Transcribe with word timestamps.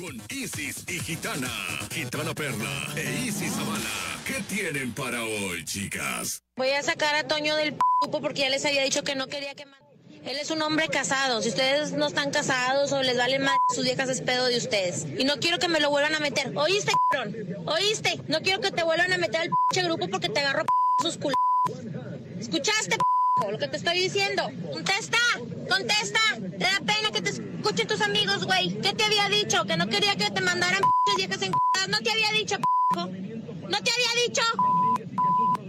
con 0.00 0.22
Isis 0.30 0.84
y 0.88 1.00
Gitana. 1.00 1.50
Gitana 1.90 2.34
Perla 2.34 2.92
e 2.96 3.26
Isis 3.26 3.52
Zavala. 3.52 3.80
¿Qué 4.24 4.42
tienen 4.48 4.92
para 4.92 5.24
hoy, 5.24 5.64
chicas? 5.64 6.42
Voy 6.56 6.70
a 6.70 6.82
sacar 6.82 7.14
a 7.14 7.26
Toño 7.26 7.56
del 7.56 7.76
grupo 8.02 8.20
porque 8.20 8.42
ya 8.42 8.50
les 8.50 8.64
había 8.64 8.82
dicho 8.84 9.02
que 9.02 9.14
no 9.14 9.26
quería 9.26 9.54
que... 9.54 9.64
Él 10.24 10.36
es 10.36 10.50
un 10.50 10.60
hombre 10.62 10.88
casado. 10.88 11.42
Si 11.42 11.48
ustedes 11.48 11.92
no 11.92 12.06
están 12.06 12.30
casados 12.30 12.92
o 12.92 13.02
les 13.02 13.16
valen 13.16 13.42
más 13.42 13.56
sus 13.74 13.84
viejas 13.84 14.08
es 14.08 14.20
pedo 14.20 14.46
de 14.46 14.58
ustedes. 14.58 15.06
Y 15.16 15.24
no 15.24 15.38
quiero 15.38 15.58
que 15.58 15.68
me 15.68 15.80
lo 15.80 15.90
vuelvan 15.90 16.14
a 16.14 16.20
meter. 16.20 16.52
¿Oíste, 16.56 16.92
cabrón? 17.10 17.36
¿Oíste? 17.66 18.20
No 18.28 18.40
quiero 18.40 18.60
que 18.60 18.70
te 18.70 18.82
vuelvan 18.82 19.12
a 19.12 19.18
meter 19.18 19.42
al 19.42 19.50
pinche 19.70 19.86
grupo 19.86 20.08
porque 20.08 20.28
te 20.28 20.40
agarro 20.40 20.64
sus 21.02 21.16
culos. 21.16 21.36
¿Escuchaste, 22.38 22.96
lo 23.50 23.58
que 23.58 23.68
te 23.68 23.76
estoy 23.76 23.98
diciendo? 23.98 24.50
¡Contesta! 24.72 25.18
¡Contesta! 25.68 26.20
Te 26.38 26.64
da 26.64 26.80
pena 26.86 27.10
que 27.12 27.22
te 27.22 27.30
escuchen 27.30 27.86
tus 27.86 28.00
amigos, 28.00 28.44
güey. 28.44 28.78
¿Qué 28.80 28.92
te 28.92 29.04
había 29.04 29.28
dicho? 29.28 29.64
Que 29.64 29.76
no 29.76 29.88
quería 29.88 30.16
que 30.16 30.30
te 30.30 30.40
mandaran 30.40 30.82
viejas 31.16 31.42
en 31.42 31.52
No 31.88 31.98
te 32.00 32.10
había 32.10 32.30
dicho, 32.32 32.56
No 32.94 33.82
te 33.82 33.90
había 33.90 34.26
dicho. 34.26 34.42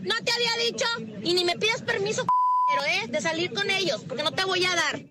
No 0.03 0.15
te 0.23 0.31
había 0.31 0.55
dicho. 0.65 0.85
Y 1.23 1.33
ni 1.33 1.45
me 1.45 1.57
pidas 1.57 1.81
permiso, 1.81 2.25
pero 2.67 2.83
¿eh? 2.85 3.07
De 3.07 3.21
salir 3.21 3.53
con 3.53 3.69
ellos, 3.69 4.03
porque 4.07 4.23
no 4.23 4.31
te 4.31 4.43
voy 4.43 4.65
a 4.65 4.75
dar. 4.75 5.01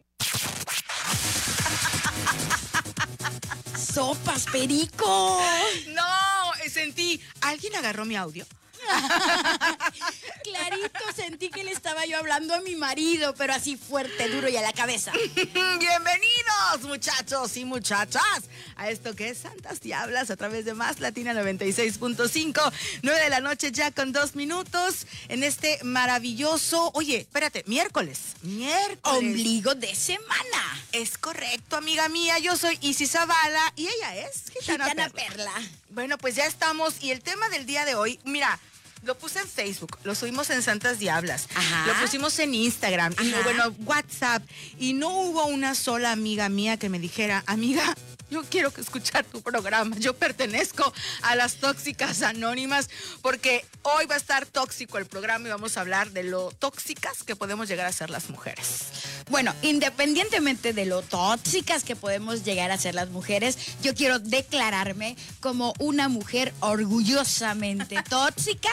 ¡Sopas, 3.77 4.46
perico! 4.52 5.42
No, 5.88 6.68
sentí. 6.68 7.20
¿Alguien 7.40 7.74
agarró 7.74 8.04
mi 8.04 8.16
audio? 8.16 8.46
Clarito 10.45 11.12
sentí 11.14 11.50
que 11.50 11.64
le 11.64 11.73
estaba 11.73 12.06
yo 12.06 12.19
hablando 12.19 12.55
a 12.55 12.60
mi 12.60 12.77
marido, 12.77 13.34
pero 13.34 13.55
así 13.55 13.77
fuerte, 13.77 14.28
duro 14.28 14.48
y 14.48 14.56
a 14.56 14.62
la 14.62 14.73
cabeza. 14.73 15.12
Bienvenidos, 15.34 16.83
muchachos 16.83 17.56
y 17.56 17.64
muchachas, 17.64 18.45
a 18.77 18.91
esto 18.91 19.14
que 19.14 19.30
es 19.30 19.38
Santas 19.38 19.80
Diablas 19.80 20.30
a 20.30 20.36
través 20.36 20.64
de 20.64 20.74
Más 20.74 21.00
Latina 21.00 21.33
96.5, 21.34 22.72
9 23.02 23.20
de 23.20 23.30
la 23.30 23.41
noche 23.41 23.72
ya 23.72 23.91
con 23.91 24.12
dos 24.12 24.34
minutos 24.36 25.06
en 25.28 25.42
este 25.42 25.83
maravilloso, 25.83 26.91
oye, 26.95 27.19
espérate, 27.19 27.64
miércoles, 27.67 28.36
miércoles. 28.42 28.98
Ombligo 29.02 29.74
de 29.74 29.95
semana. 29.95 30.83
Es 30.92 31.19
correcto, 31.19 31.77
amiga 31.77 32.08
mía, 32.08 32.39
yo 32.39 32.56
soy 32.56 32.78
Isis 32.80 33.12
Zavala 33.12 33.72
y 33.77 33.89
ella 33.89 34.17
es 34.17 34.45
Gitana, 34.61 35.11
Perla. 35.11 35.52
Bueno, 35.91 36.19
pues 36.19 36.36
ya 36.36 36.47
estamos 36.47 37.02
y 37.02 37.11
el 37.11 37.22
tema 37.22 37.48
del 37.48 37.67
día 37.67 37.84
de 37.84 37.95
hoy, 37.95 38.20
mira, 38.24 38.58
lo 39.02 39.16
puse 39.16 39.41
en 39.41 39.48
Facebook, 39.48 39.98
lo 40.04 40.14
subimos 40.14 40.50
en 40.50 40.62
Santas 40.62 40.98
Diablas, 40.98 41.48
lo 41.86 41.94
pusimos 42.00 42.38
en 42.38 42.54
Instagram, 42.54 43.14
y 43.22 43.32
bueno, 43.42 43.74
WhatsApp, 43.84 44.42
y 44.78 44.92
no 44.94 45.10
hubo 45.10 45.46
una 45.46 45.74
sola 45.74 46.12
amiga 46.12 46.48
mía 46.48 46.77
que 46.77 46.88
me 46.88 46.98
dijera, 46.98 47.44
amiga, 47.46 47.96
yo 48.30 48.42
quiero 48.44 48.72
escuchar 48.76 49.24
tu 49.24 49.40
programa. 49.40 49.96
Yo 49.98 50.14
pertenezco 50.14 50.92
a 51.22 51.34
las 51.36 51.56
tóxicas 51.56 52.22
anónimas 52.22 52.88
porque 53.22 53.64
hoy 53.82 54.06
va 54.06 54.14
a 54.14 54.18
estar 54.18 54.46
tóxico 54.46 54.98
el 54.98 55.06
programa 55.06 55.48
y 55.48 55.50
vamos 55.50 55.76
a 55.76 55.80
hablar 55.80 56.10
de 56.10 56.24
lo 56.24 56.50
tóxicas 56.50 57.22
que 57.22 57.36
podemos 57.36 57.68
llegar 57.68 57.86
a 57.86 57.92
ser 57.92 58.10
las 58.10 58.30
mujeres. 58.30 58.86
Bueno, 59.30 59.54
independientemente 59.62 60.72
de 60.72 60.86
lo 60.86 61.02
tóxicas 61.02 61.84
que 61.84 61.96
podemos 61.96 62.44
llegar 62.44 62.70
a 62.70 62.78
ser 62.78 62.94
las 62.94 63.10
mujeres, 63.10 63.58
yo 63.82 63.94
quiero 63.94 64.18
declararme 64.18 65.16
como 65.40 65.74
una 65.78 66.08
mujer 66.08 66.52
orgullosamente 66.60 68.02
tóxica 68.08 68.70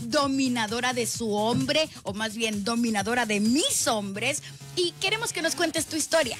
dominadora 0.00 0.92
de 0.92 1.06
su 1.06 1.32
hombre, 1.32 1.88
o 2.02 2.12
más 2.12 2.34
bien 2.34 2.64
dominadora 2.64 3.24
de 3.24 3.40
mis 3.40 3.86
hombres, 3.86 4.42
y 4.74 4.92
queremos 5.00 5.32
que 5.32 5.42
nos 5.42 5.54
cuentes 5.54 5.86
tu 5.86 5.96
historia 5.96 6.36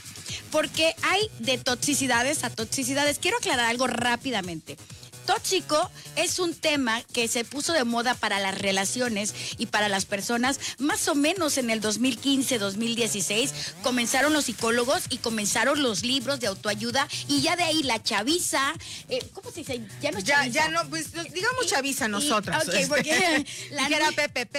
porque 0.57 0.95
hay 1.03 1.21
de 1.39 1.59
toxicidades 1.59 2.43
a 2.43 2.49
toxicidades. 2.49 3.19
Quiero 3.19 3.37
aclarar 3.37 3.67
algo 3.67 3.87
rápidamente 3.89 4.79
tóxico 5.27 5.91
es 6.15 6.39
un 6.39 6.55
tema 6.55 7.03
que 7.13 7.29
se 7.29 7.45
puso 7.45 7.73
de 7.73 7.85
moda 7.85 8.15
para 8.15 8.39
las 8.39 8.57
relaciones 8.57 9.35
y 9.59 9.67
para 9.67 9.89
las 9.89 10.07
personas 10.07 10.61
más 10.79 11.09
o 11.09 11.15
menos 11.15 11.59
en 11.59 11.69
el 11.69 11.83
2015-2016. 11.83 13.51
Comenzaron 13.83 14.33
los 14.33 14.45
psicólogos 14.45 15.03
y 15.11 15.19
comenzaron 15.19 15.83
los 15.83 16.05
libros 16.05 16.41
de 16.41 16.47
autoayuda 16.47 17.07
y 17.29 17.43
ya 17.43 17.57
de 17.57 17.65
ahí 17.65 17.83
la 17.83 18.03
chaviza, 18.03 18.73
eh, 19.09 19.19
¿cómo 19.33 19.51
se 19.51 19.61
dice? 19.61 19.83
Ya 20.01 20.13
no 20.13 20.21
ya, 20.21 20.47
ya 20.47 20.69
no, 20.69 20.89
pues 20.89 21.13
digamos 21.13 21.67
chaviza 21.67 22.09
nosotras. 22.09 22.67
ok, 22.67 22.75
porque 22.89 23.45
la 23.73 23.89
era 23.89 24.09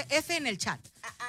F 0.09 0.35
en 0.35 0.47
el 0.47 0.57
chat. 0.57 0.79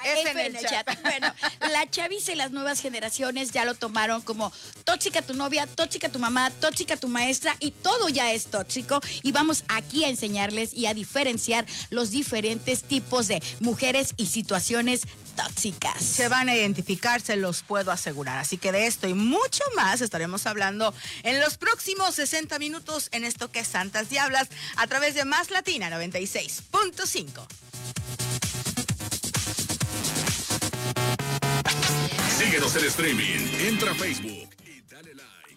F, 0.03 0.31
en, 0.31 0.55
el, 0.55 0.65
chat. 0.65 0.87
Bueno, 1.03 1.33
la 1.71 1.89
chaviza 1.89 2.31
y 2.31 2.35
las 2.35 2.51
nuevas 2.51 2.81
generaciones 2.81 3.51
ya 3.51 3.65
lo 3.65 3.75
tomaron 3.75 4.21
como 4.21 4.51
tóxica 4.83 5.21
tu 5.21 5.33
novia, 5.33 5.67
tóxica 5.67 6.09
tu 6.09 6.19
mamá, 6.19 6.49
tóxica 6.51 6.97
tu 6.97 7.07
maestra 7.07 7.55
y 7.59 7.71
todo 7.71 8.09
ya 8.09 8.31
es 8.31 8.47
tóxico. 8.47 9.01
Y 9.23 9.31
vamos 9.31 9.63
aquí 9.67 10.05
a 10.05 10.09
enseñarles 10.09 10.73
y 10.73 10.85
a 10.85 10.93
diferenciar 10.93 11.65
los 11.89 12.11
diferentes 12.11 12.83
tipos 12.83 13.27
de 13.27 13.41
mujeres 13.59 14.13
y 14.17 14.27
situaciones 14.27 15.01
tóxicas. 15.35 16.03
Se 16.03 16.27
van 16.27 16.49
a 16.49 16.55
identificar, 16.55 17.21
se 17.21 17.35
los 17.35 17.63
puedo 17.63 17.91
asegurar. 17.91 18.37
Así 18.37 18.57
que 18.57 18.71
de 18.71 18.87
esto 18.87 19.07
y 19.07 19.13
mucho 19.13 19.63
más 19.75 20.01
estaremos 20.01 20.45
hablando 20.45 20.93
en 21.23 21.39
los 21.39 21.57
próximos 21.57 22.15
60 22.15 22.59
minutos 22.59 23.09
en 23.11 23.23
esto 23.23 23.51
que 23.51 23.59
es 23.59 23.67
Santas 23.67 24.09
Diablas 24.09 24.49
a 24.75 24.87
través 24.87 25.15
de 25.15 25.25
Más 25.25 25.51
Latina 25.51 25.89
96.5. 25.89 27.47
Síguenos 32.49 32.75
en 32.77 32.85
streaming. 32.85 33.67
Entra 33.67 33.91
a 33.91 33.93
Facebook 33.93 34.49
y 34.65 34.81
dale 34.89 35.13
like. 35.13 35.55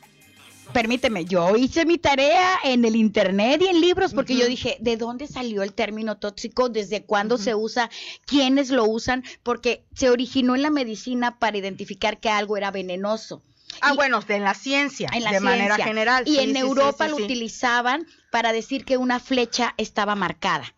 Permíteme, 0.74 1.24
yo 1.24 1.56
hice 1.56 1.86
mi 1.86 1.96
tarea 1.96 2.58
en 2.64 2.84
el 2.84 2.96
internet 2.96 3.62
y 3.62 3.68
en 3.68 3.80
libros 3.80 4.12
porque 4.12 4.36
yo 4.36 4.44
dije, 4.44 4.76
¿de 4.78 4.98
dónde 4.98 5.26
salió 5.26 5.62
el 5.62 5.72
término 5.72 6.18
tóxico? 6.18 6.68
¿Desde 6.68 7.02
cuándo 7.02 7.38
se 7.38 7.54
usa? 7.54 7.88
¿Quiénes 8.26 8.68
lo 8.68 8.84
usan? 8.84 9.24
Porque 9.42 9.86
se 9.94 10.10
originó 10.10 10.54
en 10.54 10.60
la 10.60 10.68
medicina 10.68 11.38
para 11.38 11.56
identificar 11.56 12.20
que 12.20 12.28
algo 12.28 12.58
era 12.58 12.70
venenoso. 12.70 13.42
Ah, 13.80 13.94
bueno, 13.94 14.20
en 14.28 14.44
la 14.44 14.52
ciencia, 14.52 15.08
de 15.10 15.40
manera 15.40 15.76
general. 15.76 16.24
Y 16.28 16.40
en 16.40 16.58
Europa 16.58 17.08
lo 17.08 17.16
utilizaban 17.16 18.06
para 18.30 18.52
decir 18.52 18.84
que 18.84 18.98
una 18.98 19.18
flecha 19.18 19.72
estaba 19.78 20.14
marcada 20.14 20.74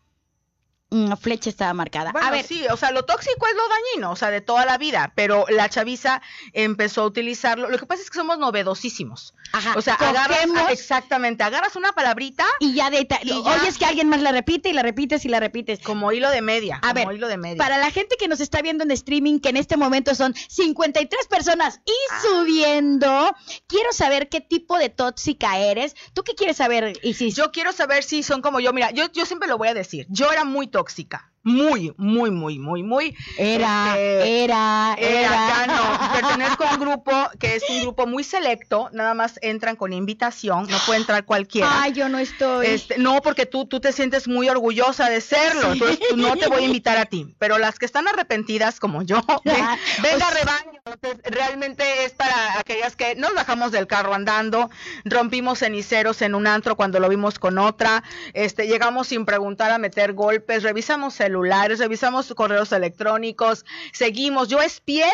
flecha 1.21 1.51
estaba 1.51 1.75
marcada. 1.75 2.11
a 2.11 2.31
ver, 2.31 2.45
sí, 2.45 2.65
o 2.71 2.77
sea, 2.77 2.91
lo 2.91 3.05
tóxico 3.05 3.47
es 3.47 3.55
lo 3.55 3.63
dañino, 3.69 4.13
o 4.13 4.17
sea, 4.17 4.31
de 4.31 4.41
toda 4.41 4.65
la 4.65 4.79
vida, 4.79 5.13
pero 5.15 5.45
la 5.49 5.69
chaviza 5.69 6.23
empezó 6.53 7.03
a 7.03 7.07
utilizarlo. 7.07 7.69
Lo 7.69 7.79
que 7.79 7.87
pasa 7.87 8.03
es 8.03 8.11
que 8.11 8.19
somos 8.19 8.39
novedosísimos. 8.39 9.35
Ajá. 9.53 9.75
O 9.77 9.83
sea, 9.83 9.95
agarras, 9.95 10.47
exactamente, 10.71 11.43
agarras 11.43 11.77
una 11.77 11.93
palabrita 11.93 12.45
y 12.61 12.75
ya 12.75 12.91
de 12.91 13.07
y 13.23 13.33
oyes 13.33 13.79
que 13.79 13.85
alguien 13.85 14.09
más 14.09 14.23
la 14.23 14.33
repite 14.33 14.69
y 14.69 14.73
la 14.73 14.83
repites 14.83 15.25
y 15.25 15.29
la 15.29 15.41
repites. 15.41 15.81
Como 15.81 16.13
hilo 16.13 16.31
de 16.31 16.43
media. 16.43 16.81
A 16.83 16.93
ver, 16.93 17.13
hilo 17.13 17.29
de 17.29 17.37
media. 17.37 17.59
Para 17.59 17.79
la 17.79 17.91
gente 17.91 18.17
que 18.17 18.29
nos 18.29 18.41
está 18.41 18.63
viendo 18.63 18.85
en 18.85 18.91
streaming, 18.91 19.41
que 19.41 19.51
en 19.51 19.57
este 19.57 19.77
momento 19.77 20.15
son 20.15 20.35
53 20.35 21.27
personas 21.29 21.81
y 21.85 21.93
ah. 22.11 22.21
subiendo, 22.23 23.37
quiero 23.67 23.93
saber 23.93 24.29
qué 24.29 24.41
tipo 24.41 24.79
de 24.79 24.89
tóxica 24.89 25.59
eres. 25.59 25.95
¿Tú 26.15 26.23
qué 26.23 26.35
quieres 26.35 26.57
saber, 26.57 26.99
Isis? 27.03 27.37
Yo 27.37 27.53
quiero 27.53 27.73
saber 27.73 28.03
si 28.03 28.23
son 28.23 28.43
como 28.43 28.61
yo. 28.61 28.73
Mira, 28.73 28.91
yo, 28.91 29.11
yo 29.13 29.27
siempre 29.27 29.49
lo 29.49 29.59
voy 29.59 29.69
a 29.69 29.75
decir. 29.75 30.07
Yo 30.09 30.31
era 30.31 30.45
muy 30.45 30.67
tóxica 30.77 31.19
muy, 31.45 31.95
muy, 31.99 32.31
muy, 32.31 32.59
muy, 32.59 32.83
muy. 32.83 33.17
Era, 33.39 33.95
este, 33.99 34.45
era, 34.45 34.97
era, 34.99 35.31
Ya 35.31 35.67
no. 35.67 36.13
Pertenezco 36.21 36.65
a 36.65 36.75
un 36.75 36.81
grupo 36.81 37.13
que 37.39 37.57
es 37.57 37.63
un 37.69 37.83
grupo 37.83 38.07
muy 38.07 38.25
selecto. 38.25 38.89
Nada 38.93 39.15
más 39.15 39.39
entran 39.43 39.77
con 39.77 39.93
invitación. 39.93 40.67
No 40.69 40.79
puede 40.87 41.01
entrar 41.01 41.25
cualquiera. 41.25 41.83
Ay, 41.83 41.93
yo 41.93 42.09
no 42.09 42.19
estoy. 42.19 42.67
Este, 42.67 42.99
no, 42.99 43.21
porque 43.21 43.47
tú, 43.47 43.67
tú 43.67 43.79
te 43.79 43.93
sientes 43.93 44.27
muy 44.27 44.49
orgullosa 44.49 45.09
de 45.11 45.21
serlo. 45.21 45.73
Entonces, 45.73 46.01
no 46.17 46.35
te 46.37 46.49
voy 46.49 46.63
a 46.65 46.67
invitar 46.67 46.97
a 46.97 47.07
ti. 47.07 47.35
Pero 47.39 47.59
las 47.59 47.79
que 47.79 47.87
están 47.87 48.09
arrepentidas, 48.09 48.81
como 48.81 49.03
yo, 49.03 49.21
venga 49.45 50.31
rebaño. 50.31 50.81
Entonces, 50.87 51.21
realmente 51.25 52.05
es 52.05 52.13
para 52.13 52.59
aquellas 52.59 52.97
que 52.97 53.15
nos 53.17 53.35
bajamos 53.35 53.71
del 53.71 53.87
carro 53.87 54.15
andando, 54.15 54.71
rompimos 55.05 55.59
ceniceros 55.61 56.23
en 56.23 56.35
un 56.35 56.47
antro 56.47 56.77
cuando 56.77 57.01
lo 57.01 57.09
vimos 57.09 57.39
con 57.39 57.59
otra, 57.59 58.03
este, 58.35 58.67
llegamos 58.67 59.09
sin 59.09 59.25
preguntar 59.25 59.71
a 59.71 59.79
meter 59.79 60.13
golpes, 60.13 60.63
revisamos 60.63 61.19
el 61.21 61.34
celulares, 61.35 61.81
revisamos 61.81 62.33
correos 62.35 62.71
electrónicos, 62.71 63.65
seguimos. 63.93 64.49
Yo 64.49 64.61
espié 64.61 65.07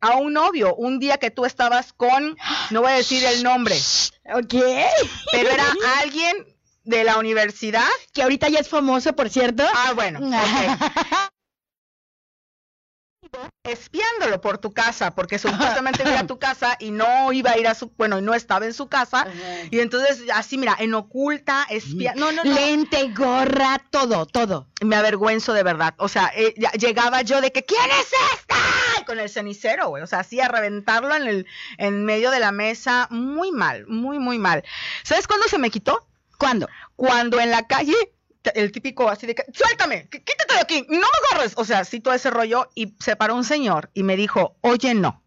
a 0.00 0.16
un 0.16 0.32
novio 0.32 0.74
un 0.74 0.98
día 0.98 1.18
que 1.18 1.30
tú 1.30 1.44
estabas 1.44 1.92
con, 1.92 2.36
no 2.70 2.80
voy 2.80 2.92
a 2.92 2.96
decir 2.96 3.22
el 3.24 3.42
nombre. 3.42 3.76
Ok. 4.34 4.54
Pero 5.32 5.50
era 5.50 5.64
alguien 6.00 6.34
de 6.84 7.04
la 7.04 7.18
universidad. 7.18 7.84
Que 8.14 8.22
ahorita 8.22 8.48
ya 8.48 8.60
es 8.60 8.68
famoso, 8.68 9.14
por 9.14 9.28
cierto. 9.28 9.64
Ah, 9.74 9.92
bueno. 9.94 10.20
espiándolo 13.64 14.40
por 14.40 14.58
tu 14.58 14.72
casa, 14.72 15.14
porque 15.14 15.38
supuestamente 15.38 16.02
iba 16.06 16.20
a 16.20 16.26
tu 16.26 16.38
casa 16.38 16.76
y 16.78 16.90
no 16.90 17.32
iba 17.32 17.52
a 17.52 17.58
ir 17.58 17.68
a 17.68 17.74
su, 17.74 17.90
bueno, 17.96 18.18
y 18.18 18.22
no 18.22 18.34
estaba 18.34 18.66
en 18.66 18.74
su 18.74 18.88
casa, 18.88 19.26
y 19.70 19.80
entonces 19.80 20.24
así, 20.34 20.58
mira, 20.58 20.76
en 20.78 20.94
oculta, 20.94 21.66
espía, 21.70 22.14
no, 22.14 22.32
no, 22.32 22.44
no. 22.44 22.54
Lente, 22.54 23.12
gorra, 23.12 23.82
todo, 23.90 24.26
todo. 24.26 24.68
Me 24.82 24.96
avergüenzo 24.96 25.52
de 25.52 25.62
verdad, 25.62 25.94
o 25.98 26.08
sea, 26.08 26.30
eh, 26.34 26.54
llegaba 26.78 27.22
yo 27.22 27.40
de 27.40 27.52
que, 27.52 27.64
¿quién 27.64 27.90
es 27.90 28.12
esta? 28.34 28.56
con 29.06 29.18
el 29.18 29.30
cenicero, 29.30 29.88
güey. 29.88 30.02
O 30.02 30.06
sea, 30.06 30.20
así 30.20 30.38
a 30.40 30.48
reventarlo 30.48 31.14
en 31.14 31.26
el, 31.26 31.46
en 31.78 32.04
medio 32.04 32.30
de 32.30 32.40
la 32.40 32.52
mesa. 32.52 33.08
Muy 33.10 33.52
mal, 33.52 33.86
muy, 33.86 34.18
muy 34.18 34.38
mal. 34.38 34.64
¿Sabes 35.02 35.26
cuándo 35.26 35.48
se 35.48 35.58
me 35.58 35.70
quitó? 35.70 36.06
¿Cuándo? 36.38 36.68
Cuando 36.96 37.40
en 37.40 37.50
la 37.50 37.66
calle, 37.66 37.94
el 38.54 38.72
típico 38.72 39.08
así 39.08 39.26
de 39.26 39.34
que, 39.34 39.44
suéltame, 39.52 40.08
quí- 40.10 40.22
quítate 40.24 40.54
de 40.54 40.60
aquí, 40.60 40.86
no 40.88 40.98
me 41.00 41.28
agarres. 41.32 41.54
O 41.56 41.64
sea, 41.64 41.84
sí, 41.84 42.00
todo 42.00 42.14
ese 42.14 42.30
rollo. 42.30 42.68
Y 42.74 42.94
se 43.00 43.16
paró 43.16 43.34
un 43.34 43.44
señor 43.44 43.90
y 43.94 44.02
me 44.02 44.16
dijo, 44.16 44.56
oye, 44.60 44.94
no. 44.94 45.22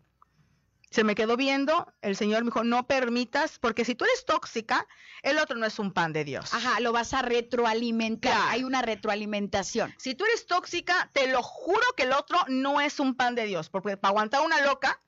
Se 0.91 1.03
me 1.03 1.13
quedó 1.13 1.37
viendo, 1.37 1.93
el 2.01 2.15
señor 2.15 2.41
me 2.43 2.47
dijo, 2.47 2.63
no 2.63 2.87
permitas, 2.87 3.59
porque 3.59 3.85
si 3.85 3.93
tú 3.93 4.05
eres 4.05 4.25
tóxica, 4.25 4.87
el 5.21 5.37
otro 5.37 5.55
no 5.55 5.67
es 5.67 5.77
un 5.77 5.93
pan 5.93 6.13
de 6.13 6.23
Dios. 6.23 6.51
Ajá, 6.51 6.79
lo 6.79 6.91
vas 6.91 7.13
a 7.13 7.21
retroalimentar. 7.21 8.33
Claro. 8.33 8.49
Hay 8.49 8.63
una 8.63 8.81
retroalimentación. 8.81 9.93
Si 9.99 10.15
tú 10.15 10.25
eres 10.25 10.47
tóxica, 10.47 11.11
te 11.13 11.27
lo 11.27 11.43
juro 11.43 11.83
que 11.95 12.03
el 12.03 12.13
otro 12.13 12.39
no 12.47 12.81
es 12.81 12.99
un 12.99 13.13
pan 13.15 13.35
de 13.35 13.45
Dios, 13.45 13.69
porque 13.69 13.97
para 13.97 14.09
aguantar 14.09 14.41
una 14.41 14.61
loca 14.61 14.99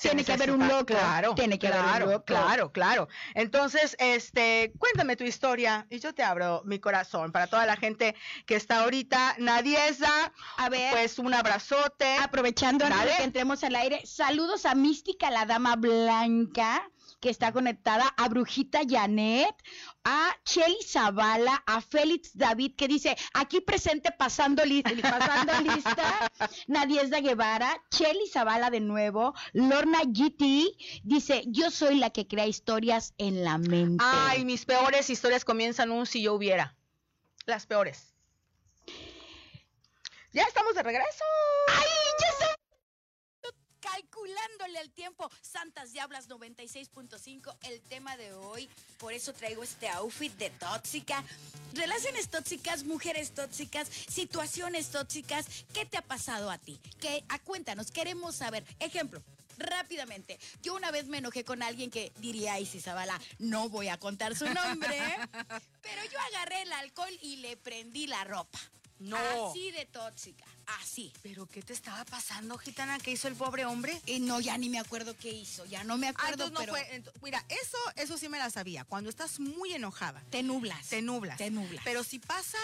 Tiene 0.00 0.24
que 0.24 0.32
haber 0.32 0.50
un 0.50 0.66
loco, 0.66 0.86
Claro, 0.86 1.34
tiene 1.34 1.58
que 1.58 1.68
haber 1.68 1.80
un 1.80 1.86
claro, 1.86 2.06
loco. 2.06 2.24
Claro, 2.24 2.72
claro. 2.72 3.08
Entonces, 3.34 3.96
este, 3.98 4.72
cuéntame 4.78 5.16
tu 5.16 5.24
historia 5.24 5.86
y 5.90 5.98
yo 6.00 6.14
te 6.14 6.22
abro 6.22 6.62
mi 6.64 6.78
corazón 6.78 7.32
para 7.32 7.46
toda 7.46 7.66
la 7.66 7.76
gente 7.76 8.14
que 8.46 8.56
está 8.56 8.80
ahorita. 8.82 9.36
Nadiesa, 9.38 10.32
A 10.56 10.68
ver, 10.68 10.92
pues 10.92 11.18
un 11.18 11.34
abrazote. 11.34 12.16
aprovechando 12.16 12.86
que 12.86 13.22
entremos 13.22 13.62
al 13.64 13.76
aire, 13.76 14.00
saludos 14.04 14.66
a 14.66 14.74
Mística, 14.74 15.30
la 15.30 15.44
dama 15.46 15.76
blanca, 15.76 16.88
que 17.20 17.28
está 17.30 17.52
conectada, 17.52 18.06
a 18.16 18.28
Brujita 18.28 18.80
Janet, 18.88 19.54
a 20.04 20.34
Cheli 20.44 20.78
Zavala, 20.86 21.62
a 21.66 21.80
Félix 21.82 22.30
David, 22.36 22.74
que 22.76 22.88
dice, 22.88 23.16
aquí 23.34 23.60
presente 23.60 24.10
pasando, 24.10 24.64
li- 24.64 24.82
pasando 24.82 25.52
lista, 25.60 26.30
Nadiesda 26.66 27.20
Guevara, 27.20 27.76
Cheli 27.90 28.26
Zavala 28.32 28.70
de 28.70 28.80
nuevo, 28.80 29.34
Lorna 29.52 30.00
GT, 30.06 30.72
dice, 31.04 31.42
yo 31.46 31.70
soy 31.70 31.96
la 31.96 32.10
que 32.10 32.26
crea 32.26 32.46
historias 32.46 33.12
en 33.18 33.44
la 33.44 33.58
mente. 33.58 34.02
Ay, 34.06 34.44
mis 34.44 34.64
peores 34.64 35.10
historias 35.10 35.44
comienzan 35.44 35.90
un 35.90 36.06
si 36.06 36.22
yo 36.22 36.34
hubiera. 36.34 36.76
Las 37.46 37.66
peores. 37.66 38.14
Ya 40.32 40.44
estamos 40.44 40.74
de 40.74 40.82
regreso. 40.82 41.24
¡Ay, 41.68 41.88
ya! 42.20 42.49
Calculándole 43.92 44.80
el 44.80 44.90
tiempo, 44.90 45.30
Santas 45.40 45.92
Diablas 45.92 46.28
96.5, 46.28 47.56
el 47.62 47.80
tema 47.82 48.16
de 48.16 48.32
hoy. 48.32 48.68
Por 48.98 49.12
eso 49.12 49.32
traigo 49.32 49.62
este 49.64 49.88
outfit 49.88 50.32
de 50.34 50.50
tóxica. 50.50 51.24
Relaciones 51.74 52.28
tóxicas, 52.28 52.84
mujeres 52.84 53.32
tóxicas, 53.32 53.88
situaciones 53.88 54.90
tóxicas. 54.90 55.46
¿Qué 55.74 55.86
te 55.86 55.96
ha 55.96 56.02
pasado 56.02 56.50
a 56.50 56.58
ti? 56.58 56.78
Que, 57.00 57.24
a, 57.28 57.38
cuéntanos, 57.40 57.90
queremos 57.90 58.36
saber. 58.36 58.64
Ejemplo. 58.78 59.22
Rápidamente, 59.58 60.38
yo 60.62 60.74
una 60.74 60.90
vez 60.90 61.06
me 61.06 61.18
enojé 61.18 61.44
con 61.44 61.62
alguien 61.62 61.90
que 61.90 62.12
diría, 62.16 62.54
ay, 62.54 62.64
si 62.64 62.80
Zabala, 62.80 63.20
no 63.38 63.68
voy 63.68 63.88
a 63.88 63.98
contar 63.98 64.34
su 64.34 64.46
nombre, 64.46 64.98
pero 65.82 66.02
yo 66.10 66.18
agarré 66.32 66.62
el 66.62 66.72
alcohol 66.72 67.12
y 67.20 67.36
le 67.36 67.58
prendí 67.58 68.06
la 68.06 68.24
ropa. 68.24 68.58
No. 69.00 69.50
Así 69.50 69.70
de 69.72 69.84
tóxica, 69.84 70.46
así. 70.80 71.12
¿Pero 71.22 71.46
qué 71.46 71.62
te 71.62 71.72
estaba 71.72 72.04
pasando, 72.04 72.56
gitana? 72.58 72.98
¿Qué 72.98 73.10
hizo 73.12 73.28
el 73.28 73.34
pobre 73.34 73.64
hombre? 73.64 74.00
Eh, 74.06 74.20
no, 74.20 74.40
ya 74.40 74.56
ni 74.58 74.68
me 74.68 74.78
acuerdo 74.78 75.16
qué 75.16 75.30
hizo, 75.32 75.64
ya 75.66 75.84
no 75.84 75.96
me 75.98 76.08
Ah, 76.08 76.10
acuerdo, 76.10 76.50
no 76.50 76.60
pero 76.60 76.72
fue. 76.72 77.02
Mira, 77.22 77.44
eso, 77.48 77.78
eso 77.96 78.16
sí 78.18 78.28
me 78.28 78.38
la 78.38 78.50
sabía. 78.50 78.84
Cuando 78.84 79.10
estás 79.10 79.40
muy 79.40 79.72
enojada, 79.72 80.22
te 80.30 80.42
nublas. 80.42 80.88
te 80.88 81.02
nublas. 81.02 81.38
Te 81.38 81.50
nublas. 81.50 81.82
Pero 81.84 82.04
si 82.04 82.18
pasa, 82.18 82.58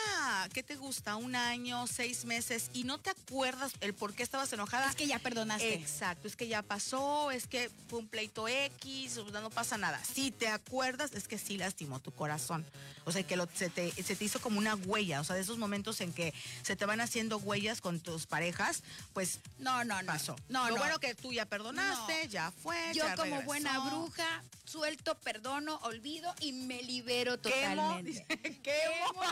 ¿qué 0.52 0.62
te 0.62 0.76
gusta? 0.76 1.16
Un 1.16 1.36
año, 1.36 1.86
seis 1.86 2.24
meses 2.24 2.70
y 2.72 2.84
no 2.84 2.98
te 2.98 3.10
acuerdas 3.10 3.72
el 3.80 3.94
por 3.94 4.14
qué 4.14 4.22
estabas 4.22 4.52
enojada. 4.52 4.88
es 4.90 4.96
que 4.96 5.06
ya 5.06 5.18
perdonaste. 5.18 5.74
Exacto, 5.74 6.28
es 6.28 6.36
que 6.36 6.48
ya 6.48 6.62
pasó, 6.62 7.30
es 7.30 7.46
que 7.46 7.70
fue 7.88 7.98
un 8.00 8.08
pleito 8.08 8.48
X, 8.48 9.16
no 9.32 9.50
pasa 9.50 9.76
nada. 9.78 10.02
Si 10.04 10.30
te 10.30 10.48
acuerdas, 10.48 11.12
es 11.14 11.28
que 11.28 11.38
sí 11.38 11.56
lastimó 11.56 12.00
tu 12.00 12.12
corazón. 12.12 12.64
O 13.04 13.12
sea, 13.12 13.22
que 13.22 13.36
lo- 13.36 13.48
se, 13.54 13.70
te, 13.70 13.90
se 14.02 14.16
te 14.16 14.24
hizo 14.24 14.40
como 14.40 14.58
una 14.58 14.74
huella. 14.74 15.20
O 15.20 15.24
sea, 15.24 15.36
de 15.36 15.42
esos 15.42 15.58
momentos 15.58 16.00
en 16.00 16.12
que 16.12 16.34
se 16.62 16.74
te 16.74 16.84
van 16.86 17.00
haciendo 17.00 17.38
huellas 17.38 17.80
con 17.80 17.95
tus 18.00 18.26
parejas, 18.26 18.82
pues 19.12 19.40
no, 19.58 19.84
no, 19.84 20.00
no. 20.02 20.06
pasó. 20.06 20.36
No, 20.48 20.64
Lo 20.68 20.74
no. 20.74 20.78
bueno 20.78 20.98
que 20.98 21.14
tú 21.14 21.32
ya 21.32 21.46
perdonaste, 21.46 22.24
No. 22.26 22.30
ya 22.30 22.50
fue. 22.50 22.76
Yo 22.94 23.04
ya 23.04 23.16
como 23.16 23.42
buena 23.42 23.78
bruja, 23.90 24.42
suelto, 24.64 25.18
perdono, 25.20 25.76
olvido 25.82 26.34
y 26.40 26.52
me 26.52 26.82
libero 26.82 27.40
Quemo, 27.40 27.54
totalmente. 27.54 28.10
dice, 28.10 28.26
quemo. 28.62 29.22